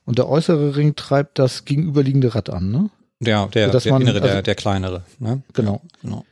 [0.06, 2.90] und der äußere Ring treibt das gegenüberliegende Rad an, ne?
[3.20, 5.02] Der, der, der man- innere, der, also- der kleinere.
[5.18, 5.42] Ne?
[5.52, 5.82] Genau.
[6.02, 6.24] Genau.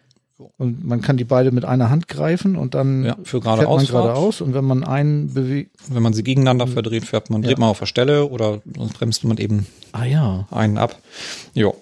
[0.59, 3.59] Und man kann die beide mit einer Hand greifen und dann Ja, für fährt man
[3.61, 3.89] geradeaus.
[3.89, 5.71] geradeaus und wenn man einen bewegt.
[5.89, 7.59] Wenn man sie gegeneinander verdreht, fährt man, dreht Ja.
[7.61, 10.47] man auf der Stelle oder sonst bremst man eben Ah ja.
[10.51, 10.97] einen ab.
[11.55, 11.75] Jo.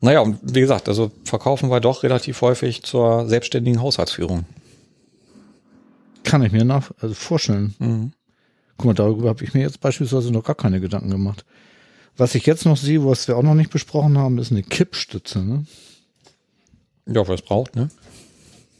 [0.00, 4.44] Naja, und wie gesagt, also verkaufen wir doch relativ häufig zur selbstständigen Haushaltsführung.
[6.24, 7.74] Kann ich mir nach, also vorstellen.
[7.78, 8.12] Mhm.
[8.76, 11.44] Guck mal, darüber habe ich mir jetzt beispielsweise noch gar keine Gedanken gemacht.
[12.16, 15.40] Was ich jetzt noch sehe, was wir auch noch nicht besprochen haben, ist eine Kippstütze.
[15.40, 15.64] Ne?
[17.06, 17.88] Ja, wer es braucht, ne?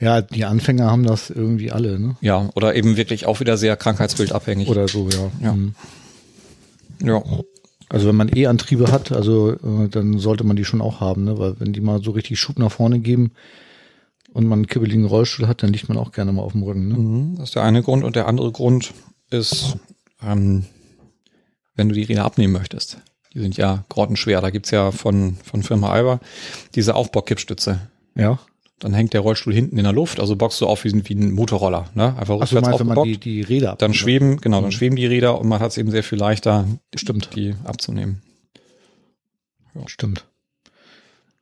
[0.01, 2.17] Ja, die Anfänger haben das irgendwie alle, ne?
[2.21, 4.69] Ja, oder eben wirklich auch wieder sehr krankheitsbildabhängig.
[4.69, 5.31] Oder so, ja.
[5.41, 5.53] Ja.
[5.53, 5.75] Mhm.
[7.03, 7.23] ja.
[7.89, 11.39] Also wenn man E-Antriebe hat, also äh, dann sollte man die schon auch haben, ne?
[11.39, 13.33] Weil wenn die mal so richtig Schub nach vorne geben
[14.33, 16.89] und man einen kibbeligen Rollstuhl hat, dann liegt man auch gerne mal auf dem Rücken,
[16.89, 16.95] ne?
[16.97, 18.05] Mhm, Das ist der eine Grund.
[18.05, 18.93] Und der andere Grund
[19.31, 19.77] ist,
[20.23, 20.65] ähm,
[21.77, 22.99] wenn du die Räder abnehmen möchtest.
[23.33, 24.41] Die sind ja grottenschwer.
[24.41, 26.21] Da gibt's ja von, von Firma Alba
[26.75, 27.81] diese Aufbaukippstütze.
[28.15, 28.39] Ja.
[28.81, 31.15] Dann hängt der Rollstuhl hinten in der Luft, also boxst du auf wie, ein- wie
[31.15, 31.89] ein Motorroller.
[31.95, 32.17] Ne?
[32.19, 33.07] Einfach Ach so, rückwärts meinst aufgebockt.
[33.07, 35.91] die, die Räder dann schweben, genau, dann schweben die Räder und man hat es eben
[35.91, 37.31] sehr viel leichter, Stimmt.
[37.35, 38.21] die abzunehmen.
[39.87, 40.25] Stimmt.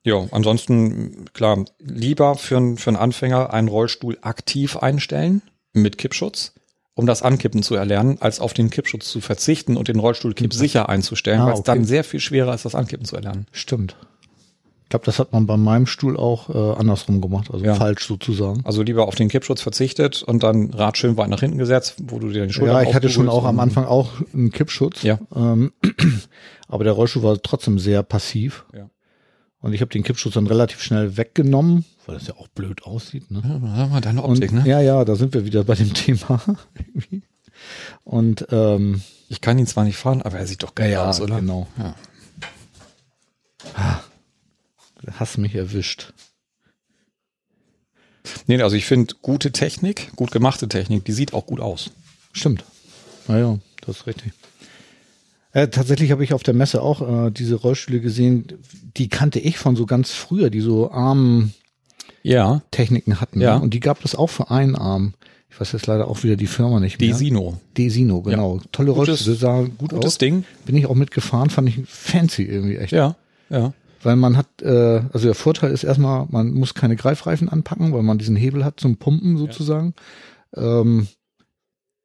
[0.04, 5.42] Ja, ansonsten, klar, lieber für, einen- für einen Anfänger einen Rollstuhl aktiv einstellen
[5.72, 6.52] mit Kippschutz,
[6.94, 10.88] um das Ankippen zu erlernen, als auf den Kippschutz zu verzichten und den Rollstuhl kippsicher
[10.88, 11.66] einzustellen, Ah, weil es okay.
[11.72, 13.46] dann sehr viel schwerer ist, das Ankippen zu erlernen.
[13.52, 13.96] Stimmt.
[14.92, 17.74] Ich glaube, das hat man bei meinem Stuhl auch äh, andersrum gemacht, also Ja.
[17.76, 18.60] falsch sozusagen.
[18.66, 22.18] Also lieber auf den Kippschutz verzichtet und dann Rad schön weit nach hinten gesetzt, wo
[22.18, 25.00] du dir die Schulter Ja, ich hatte schon auch am und- Anfang auch einen Kippschutz.
[25.02, 25.18] Ja.
[25.34, 25.72] Ähm,
[26.68, 28.66] aber der Rollstuhl war trotzdem sehr passiv.
[28.76, 28.90] Ja.
[29.62, 33.30] Und ich habe den Kippschutz dann relativ schnell weggenommen, weil das ja auch blöd aussieht.
[33.30, 33.40] Ne?
[33.42, 34.62] Ja, mal, deine Und, Optik, ne?
[34.66, 36.38] Ja, ja, da sind wir wieder bei dem Thema.
[38.04, 39.00] Und ähm,
[39.30, 41.36] Ich kann ihn zwar nicht fahren, aber er sieht doch geil aus, oder?
[41.36, 41.66] genau.
[41.78, 41.94] Ja.
[43.74, 44.11] Du
[45.18, 46.12] hast mich erwischt.
[48.46, 51.90] Nee, also ich finde gute Technik, gut gemachte Technik, die sieht auch gut aus.
[52.32, 52.64] Stimmt.
[53.26, 54.32] Naja, das ist richtig.
[55.52, 58.46] Äh, tatsächlich habe ich auf der Messe auch äh, diese Rollstühle gesehen,
[58.96, 61.52] die kannte ich von so ganz früher, die so Armtechniken
[62.22, 63.40] Ja, hatten.
[63.40, 63.56] Ja.
[63.56, 63.62] Ne?
[63.62, 65.14] Und die gab es auch für einen Arm.
[65.50, 67.10] Ich weiß jetzt leider auch wieder die Firma nicht mehr.
[67.10, 67.60] Desino.
[67.76, 68.60] Desino, genau.
[68.72, 70.18] Tolle Gutes- Rollstühle, sah gut Gutes aus.
[70.18, 70.44] Ding.
[70.64, 72.92] Bin ich auch mitgefahren, fand ich fancy irgendwie echt.
[72.92, 73.16] Ja,
[73.50, 73.74] ja.
[74.02, 78.02] Weil man hat, äh, also der Vorteil ist erstmal, man muss keine Greifreifen anpacken, weil
[78.02, 79.94] man diesen Hebel hat zum Pumpen sozusagen.
[80.54, 81.06] Ähm,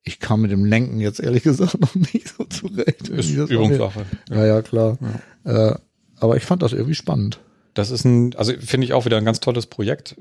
[0.03, 3.09] ich kam mit dem Lenken jetzt ehrlich gesagt noch nicht so zurecht.
[3.09, 4.05] Ist Übungssache.
[4.29, 4.97] Ja, ja, klar.
[5.43, 5.75] Äh,
[6.19, 7.39] aber ich fand das irgendwie spannend.
[7.73, 10.15] Das ist ein, also finde ich auch wieder ein ganz tolles Projekt.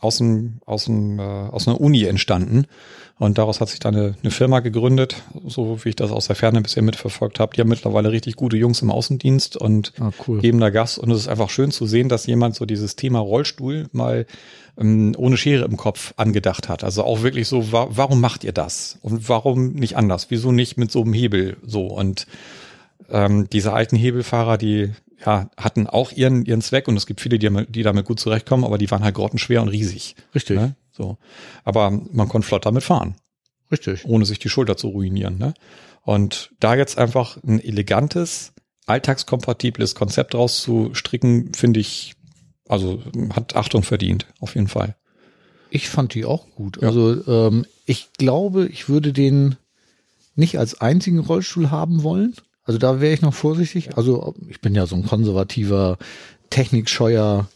[0.00, 2.66] Aus, dem, aus, dem, äh, aus einer Uni entstanden.
[3.18, 6.36] Und daraus hat sich dann eine, eine Firma gegründet, so wie ich das aus der
[6.36, 7.54] Ferne bisher mitverfolgt habe.
[7.56, 10.40] Die haben mittlerweile richtig gute Jungs im Außendienst und Ah, cool.
[10.42, 10.98] geben da Gas.
[10.98, 14.26] Und es ist einfach schön zu sehen, dass jemand so dieses Thema Rollstuhl mal
[14.78, 16.84] ähm, ohne Schere im Kopf angedacht hat.
[16.84, 18.98] Also auch wirklich so, wa warum macht ihr das?
[19.00, 20.26] Und warum nicht anders?
[20.28, 21.86] Wieso nicht mit so einem Hebel so?
[21.86, 22.26] Und
[23.08, 24.92] ähm, diese alten Hebelfahrer, die
[25.26, 28.20] ja, hatten auch ihren, ihren Zweck und es gibt viele, die, damit- die damit gut
[28.20, 30.14] zurechtkommen, aber die waren halt grottenschwer und riesig.
[30.34, 30.76] Richtig, Ne?
[30.92, 31.18] So.
[31.64, 33.16] Aber man konnte flott damit fahren,
[33.70, 34.04] richtig.
[34.06, 35.36] ohne sich die Schulter zu ruinieren.
[35.36, 35.52] Ne?
[36.02, 38.52] Und da jetzt einfach ein elegantes,
[38.86, 42.14] alltagskompatibles Konzept rauszustricken, finde ich,
[42.68, 43.02] also
[43.34, 44.96] hat Achtung verdient, auf jeden Fall.
[45.70, 46.78] Ich fand die auch gut.
[46.80, 46.88] Ja.
[46.88, 49.56] Also ähm, ich glaube, ich würde den
[50.36, 52.34] nicht als einzigen Rollstuhl haben wollen.
[52.66, 53.96] Also da wäre ich noch vorsichtig.
[53.96, 55.96] Also ich bin ja so ein konservativer,
[56.50, 57.48] technikscheuer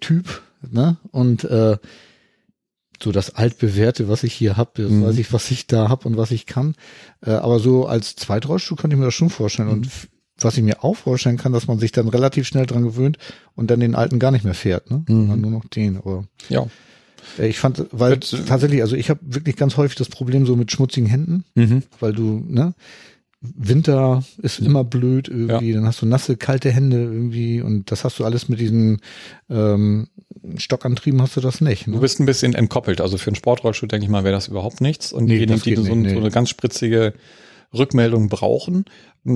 [0.00, 0.96] Typ, ne?
[1.10, 1.76] Und äh,
[3.02, 5.04] so das altbewährte, was ich hier habe, Mhm.
[5.04, 6.74] weiß ich, was ich da habe und was ich kann.
[7.24, 9.68] Äh, aber so als Zweitrollstuhl könnte ich mir das schon vorstellen.
[9.68, 10.08] Und f-
[10.38, 13.18] was ich mir auch vorstellen kann, dass man sich dann relativ schnell dran gewöhnt
[13.54, 15.04] und dann den alten gar nicht mehr fährt, ne?
[15.06, 15.96] Sondern nur noch den.
[15.96, 16.66] Aber Ja.
[17.38, 20.44] äh, Ich fand, weil Jetzt, äh, tatsächlich, also ich habe wirklich ganz häufig das Problem
[20.46, 21.82] so mit schmutzigen Händen, Mhm.
[22.00, 22.74] weil du, ne,
[23.42, 28.18] Winter ist immer blöd irgendwie, dann hast du nasse, kalte Hände irgendwie und das hast
[28.18, 29.00] du alles mit diesen
[29.48, 30.08] ähm,
[30.58, 31.86] Stockantrieben hast du das nicht.
[31.86, 31.98] Du Ne?
[32.00, 33.00] bist ein bisschen entkoppelt.
[33.00, 35.12] Also für einen Sportrollstuhl, denke ich mal, wäre das überhaupt nichts.
[35.12, 36.10] Und Nee, diejenigen, die so, nee.
[36.12, 37.14] so eine ganz spritzige
[37.72, 38.84] Rückmeldung brauchen,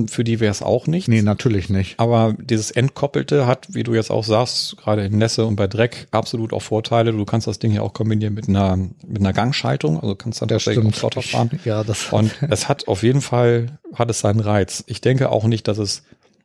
[0.07, 1.07] für die wäre es auch nichts.
[1.07, 1.99] Nee, natürlich nicht.
[1.99, 6.07] Aber dieses Entkoppelte hat, wie du jetzt auch sagst, gerade in Nässe und bei Dreck
[6.09, 7.11] absolut auch Vorteile.
[7.11, 9.99] Du kannst das Ding ja auch kombinieren mit einer, mit einer Gangschaltung.
[9.99, 11.51] Also kannst dann tatsächlich auch flotter fahren.
[11.65, 14.83] Ja, das Und es hat auf jeden Fall, hat es seinen Reiz.
[14.87, 16.03] Ich denke auch nicht, dass es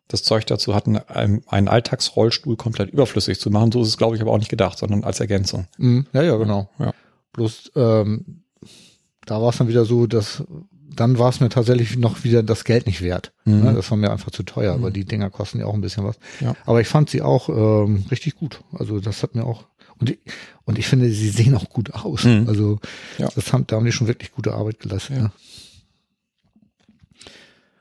[0.09, 3.73] das Zeug dazu hat, einen, einen Alltagsrollstuhl komplett überflüssig zu machen.
[3.73, 5.67] So ist es, glaube ich, aber auch nicht gedacht, sondern als Ergänzung.
[5.79, 6.69] Mm, ja, ja, genau.
[6.79, 6.93] Ja.
[7.33, 8.43] Bloß ähm,
[9.25, 10.45] da war es dann wieder so, dass
[10.95, 13.33] dann war es mir tatsächlich noch wieder das Geld nicht wert.
[13.45, 13.63] Mhm.
[13.65, 13.75] Ne?
[13.75, 16.19] Das war mir einfach zu teuer, weil die Dinger kosten ja auch ein bisschen was.
[16.41, 16.55] Ja.
[16.67, 18.61] Aber ich fand sie auch ähm, richtig gut.
[18.73, 19.65] Also das hat mir auch
[19.99, 20.19] und ich,
[20.65, 22.25] und ich finde, sie sehen auch gut aus.
[22.25, 22.47] Mhm.
[22.49, 22.79] Also
[23.19, 23.29] Ja.
[23.35, 25.17] das haben, da haben die schon wirklich gute Arbeit geleistet.
[25.17, 25.23] Ja.
[25.25, 25.33] Ne?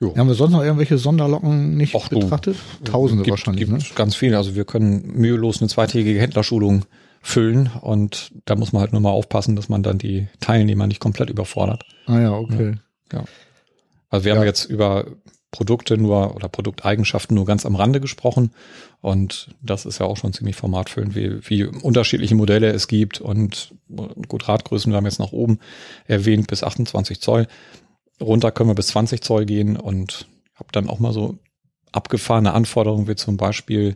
[0.01, 0.15] Jo.
[0.15, 2.55] Haben wir sonst noch irgendwelche Sonderlocken nicht Och, betrachtet?
[2.85, 3.67] Tausende gibt, wahrscheinlich.
[3.67, 3.85] gibt ne?
[3.95, 4.37] ganz viele.
[4.37, 6.85] Also wir können mühelos eine zweitägige Händlerschulung
[7.21, 11.01] füllen und da muss man halt nur mal aufpassen, dass man dann die Teilnehmer nicht
[11.01, 11.83] komplett überfordert.
[12.05, 12.75] Ah ja, okay.
[14.09, 14.39] Also wir Ja.
[14.39, 15.05] haben jetzt über
[15.51, 18.51] Produkte nur oder Produkteigenschaften nur ganz am Rande gesprochen
[19.01, 23.73] und das ist ja auch schon ziemlich formatfüllend, wie, wie unterschiedliche Modelle es gibt und
[24.27, 25.59] gut Radgrößen, wir haben jetzt nach oben
[26.05, 27.47] erwähnt bis 28 Zoll.
[28.21, 31.39] Runter können wir bis 20 Zoll gehen und habe dann auch mal so
[31.91, 33.95] abgefahrene Anforderungen wie zum Beispiel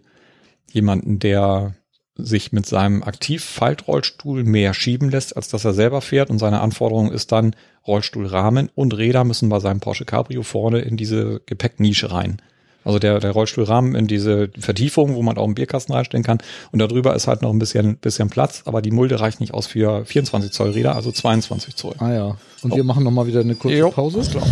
[0.71, 1.75] jemanden, der
[2.15, 6.29] sich mit seinem Aktiv-Faltrollstuhl mehr schieben lässt, als dass er selber fährt.
[6.29, 7.55] Und seine Anforderung ist dann,
[7.87, 12.41] Rollstuhlrahmen und Räder müssen bei seinem Porsche Cabrio vorne in diese Gepäcknische rein.
[12.85, 16.39] Also der, der Rollstuhlrahmen in diese Vertiefung, wo man auch einen Bierkasten reinstellen kann.
[16.71, 19.67] Und darüber ist halt noch ein bisschen, bisschen Platz, aber die Mulde reicht nicht aus
[19.67, 21.95] für 24 Zoll Räder, also 22 Zoll.
[21.99, 22.37] Ah ja.
[22.61, 24.17] Und wir machen noch mal wieder eine kurze Jo, Pause.
[24.17, 24.47] alles klar.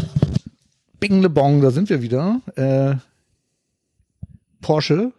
[1.00, 2.40] Bing le Bong, da sind wir wieder.
[2.56, 2.96] Äh,
[4.62, 5.12] Porsche.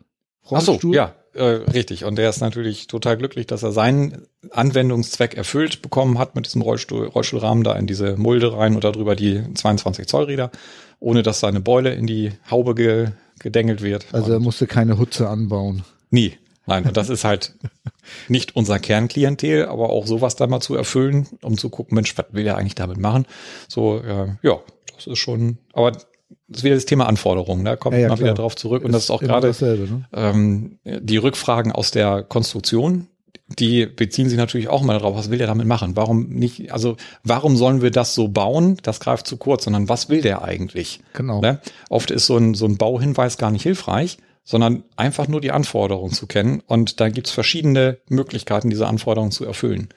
[0.50, 0.94] Ach so, Rollstuhl.
[0.94, 2.04] ja, äh, richtig.
[2.04, 6.62] Und der ist natürlich total glücklich, dass er seinen Anwendungszweck erfüllt bekommen hat mit diesem
[6.62, 10.50] Rollstuhl, Rollstuhlrahmen da in diese Mulde rein und darüber die 22 Zoll Räder,
[11.00, 14.06] ohne dass seine Beule in die Haube ge, gedengelt wird.
[14.12, 15.84] Also er musste keine Hutze anbauen.
[16.10, 16.34] nie.
[16.64, 17.54] Nein, und das ist halt
[18.28, 22.26] nicht unser Kernklientel, aber auch sowas da mal zu erfüllen, um zu gucken, Mensch, was
[22.30, 23.26] will er eigentlich damit machen?
[23.66, 24.60] So, äh, ja,
[24.94, 25.92] das ist schon, aber
[26.52, 28.84] das ist wieder das Thema Anforderungen, da kommt Ja, ja, man wieder drauf zurück.
[28.84, 29.48] Und das ist auch gerade.
[29.48, 30.04] Ne?
[30.12, 33.08] ähm, die Rückfragen aus der Konstruktion,
[33.58, 35.96] die beziehen sich natürlich auch mal darauf, was will der damit machen?
[35.96, 38.78] Warum nicht, also warum sollen wir das so bauen?
[38.82, 41.00] Das greift zu kurz, sondern was will der eigentlich?
[41.12, 41.40] Genau.
[41.40, 41.60] Ne?
[41.90, 46.12] Oft ist so ein, so ein Bauhinweis gar nicht hilfreich, sondern einfach nur die Anforderungen
[46.14, 46.62] zu kennen.
[46.66, 49.88] Und da gibt's verschiedene Möglichkeiten, diese Anforderungen zu erfüllen.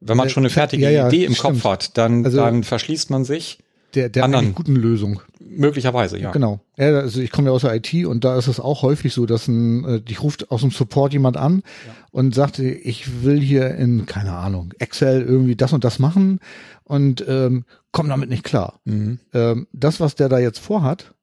[0.00, 1.62] Wenn man Äh, schon eine fertige ja, ja, Idee im stimmt.
[1.62, 3.58] Kopf hat, dann, Also- dann verschließt man sich
[3.94, 4.54] Der, der Anderen.
[4.54, 5.20] guten Lösung.
[5.40, 6.30] möglicherweise, ja.
[6.30, 6.60] Genau.
[6.76, 9.26] Ja, also ich komme ja aus der IT und da ist es auch häufig so,
[9.26, 11.62] dass ein, äh, dich ruft aus dem Support jemand an
[12.10, 16.40] und sagt, ich will hier in, keine Ahnung, Excel irgendwie das und das machen
[16.84, 18.80] und ähm, komm damit nicht klar.
[18.84, 19.18] Mhm.
[19.32, 21.14] Ähm, das, was der da jetzt vorhat,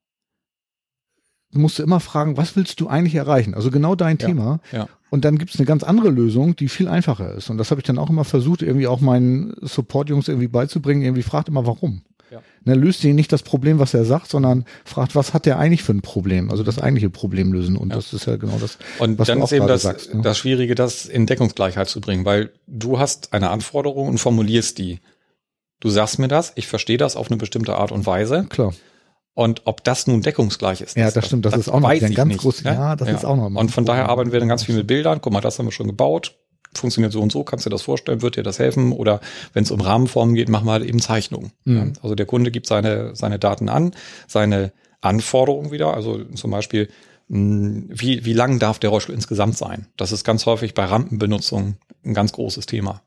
[1.50, 3.54] musst du immer fragen, was willst du eigentlich erreichen?
[3.54, 4.60] Also genau dein Thema.
[4.72, 4.88] ja.
[5.10, 7.48] Und dann gibt's eine ganz andere Lösung, die viel einfacher ist.
[7.48, 11.02] Und das habe ich dann auch immer versucht, irgendwie auch meinen Support-Jungs irgendwie beizubringen.
[11.02, 12.02] Irgendwie fragt immer, warum.
[12.30, 12.42] Ja.
[12.64, 15.82] Ne, löst ihn nicht das Problem, was er sagt, sondern fragt, was hat der eigentlich
[15.82, 16.50] für ein Problem?
[16.50, 17.76] Also das eigentliche Problem lösen.
[17.76, 20.14] Und das ist ja genau das, Und was dann du auch ist eben das, sagst.
[20.14, 20.22] Ne?
[20.22, 25.00] das Schwierige, das in Deckungsgleichheit zu bringen, weil du hast eine Anforderung und formulierst die.
[25.80, 28.46] Du sagst mir das, ich verstehe das auf eine bestimmte Art und Weise.
[28.48, 28.74] Klar.
[29.34, 31.44] Und ob das nun deckungsgleich ist, Ja, das stimmt.
[31.46, 32.74] Das ist auch noch weiß ein ganz nicht, groß- ne?
[32.74, 34.88] ja, das ist auch noch mal Und von daher arbeiten wir dann ganz viel mit
[34.88, 35.20] Bildern.
[35.20, 36.34] Guck mal, das haben wir schon gebaut.
[36.78, 37.44] Funktioniert so und so.
[37.44, 38.22] Kannst du dir das vorstellen?
[38.22, 38.92] Wird dir das helfen?
[38.92, 39.20] Oder
[39.52, 41.52] wenn es um Rahmenformen geht, machen wir halt eben Zeichnungen.
[41.64, 41.94] Mhm.
[42.02, 43.92] Also der Kunde gibt seine, seine Daten an,
[44.26, 45.94] seine Anforderungen wieder.
[45.94, 46.88] Also zum Beispiel,
[47.28, 49.86] wie, wie lang darf der Rollstuhl insgesamt sein?
[49.96, 53.02] Das ist ganz häufig bei Rampenbenutzung ein ganz großes Thema.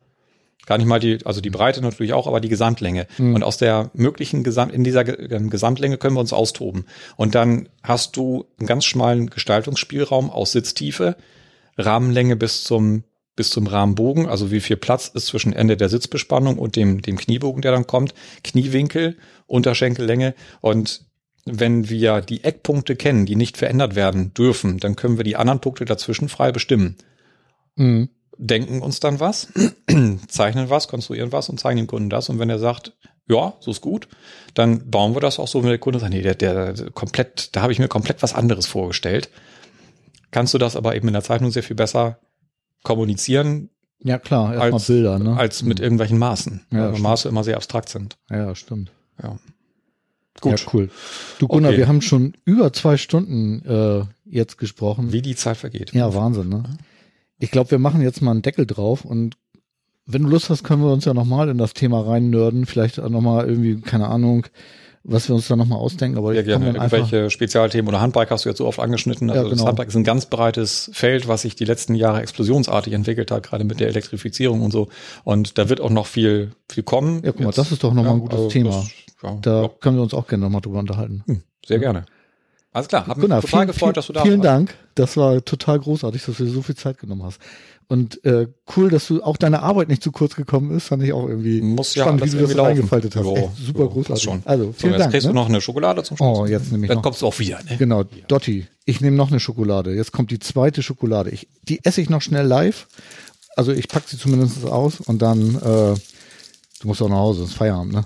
[0.67, 3.07] Gar nicht mal die, also die Breite natürlich auch, aber die Gesamtlänge.
[3.33, 6.85] Und aus der möglichen Gesamt, in dieser ähm, Gesamtlänge können wir uns austoben.
[7.15, 11.15] Und dann hast du einen ganz schmalen Gestaltungsspielraum aus Sitztiefe,
[11.77, 13.03] Rahmenlänge bis zum,
[13.41, 17.17] bis zum Rahmenbogen, also wie viel Platz ist zwischen Ende der Sitzbespannung und dem, dem
[17.17, 18.13] Kniebogen, der dann kommt,
[18.43, 21.05] Kniewinkel, Unterschenkellänge und
[21.45, 25.59] wenn wir die Eckpunkte kennen, die nicht verändert werden dürfen, dann können wir die anderen
[25.59, 26.97] Punkte dazwischen frei bestimmen
[27.77, 28.09] Mhm.
[28.37, 29.47] denken uns dann was,
[30.27, 32.29] zeichnen was, konstruieren was und zeigen dem Kunden das.
[32.29, 32.93] Und wenn er sagt,
[33.27, 34.07] ja, so ist gut,
[34.53, 37.63] dann bauen wir das auch so, wenn der Kunde sagt, nee, der, der komplett, da
[37.63, 39.29] habe ich mir komplett was anderes vorgestellt.
[40.29, 42.19] Kannst du das aber eben in der Zeichnung sehr viel besser
[42.83, 43.69] kommunizieren
[44.03, 44.53] Ja, klar.
[44.53, 45.37] Erstmal als, Bilder, ne?
[45.37, 46.99] als mit irgendwelchen Maßen, Ja, weil.
[46.99, 48.17] Maße immer sehr abstrakt sind.
[48.29, 48.91] ja, stimmt.
[49.21, 49.37] Ja.
[50.39, 50.59] Gut.
[50.59, 50.89] Ja, cool.
[51.39, 51.79] Du Gunnar, Okay.
[51.79, 55.11] wir haben schon über zwei Stunden äh, jetzt gesprochen.
[55.11, 55.93] Wie die Zeit vergeht.
[55.93, 56.63] Ja, Wahnsinn, ne?
[57.37, 59.35] Ich glaube, wir machen jetzt mal einen Deckel drauf und
[60.07, 62.65] wenn du Lust hast, können wir uns ja nochmal in das Thema rein nörden.
[62.65, 64.47] Vielleicht nochmal irgendwie, keine Ahnung,
[65.03, 66.17] was wir uns da nochmal ausdenken.
[66.17, 66.67] Aber Ja, gerne.
[66.73, 69.29] Irgendwelche Spezialthemen oder Handbike hast du jetzt so oft angeschnitten.
[69.29, 69.67] Also Ja, das genau.
[69.67, 73.63] Handbike ist ein ganz breites Feld, was sich die letzten Jahre explosionsartig entwickelt hat, gerade
[73.63, 74.89] mit der Elektrifizierung und so.
[75.23, 77.21] Und da wird auch noch viel, viel kommen.
[77.23, 78.69] ja, guck mal, Jetzt- das ist doch nochmal ein gutes also Thema.
[78.69, 78.89] Das,
[79.23, 81.23] ja, da ja, können wir uns auch gerne nochmal drüber unterhalten.
[81.25, 82.05] hm, sehr gerne.
[82.73, 83.01] Alles klar.
[83.05, 84.45] Hat mich Gunnar, total vielen, gefreut, vielen, dass du da vielen warst.
[84.49, 84.75] Dank.
[84.95, 87.41] Das war total großartig, dass du dir so viel Zeit genommen hast.
[87.87, 88.47] Und äh,
[88.77, 90.85] cool, dass du auch deine Arbeit nicht zu kurz gekommen ist.
[90.87, 92.69] Fand ich auch irgendwie Muss ja spannend, wie alles du das so laufen.
[92.69, 93.23] eingefaltet hast.
[93.25, 94.23] Jo, Echt super jo, großartig.
[94.23, 94.41] schon.
[94.45, 95.11] Also, So, vielen jetzt Dank.
[95.11, 95.33] kriegst ne?
[95.33, 96.39] du noch eine Schokolade zum Schluss.
[96.39, 97.03] Oh, jetzt nehme ich Dann noch.
[97.03, 97.59] kommst du auch wieder.
[97.69, 97.75] Ne?
[97.77, 99.93] Genau, Dotti, ich nehme noch eine Schokolade.
[99.93, 101.31] Jetzt kommt die zweite Schokolade.
[101.31, 102.87] Ich, die esse ich noch schnell live.
[103.57, 105.97] Also ich pack sie zumindest aus und dann, äh, du
[106.85, 108.05] musst auch nach Hause, ist Feierabend, ne?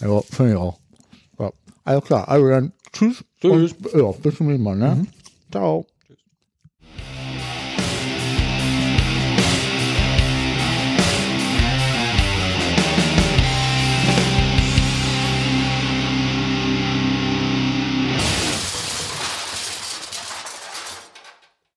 [0.00, 0.08] Ja.
[0.08, 0.78] Ja, finde ich auch.
[1.38, 1.50] Ja.
[1.84, 3.22] Also klar, also dann tschüss.
[3.42, 3.50] Tschüss.
[3.52, 5.06] Und, ja, bis zum nächsten Mal, ne?
[5.52, 5.84] Ciao.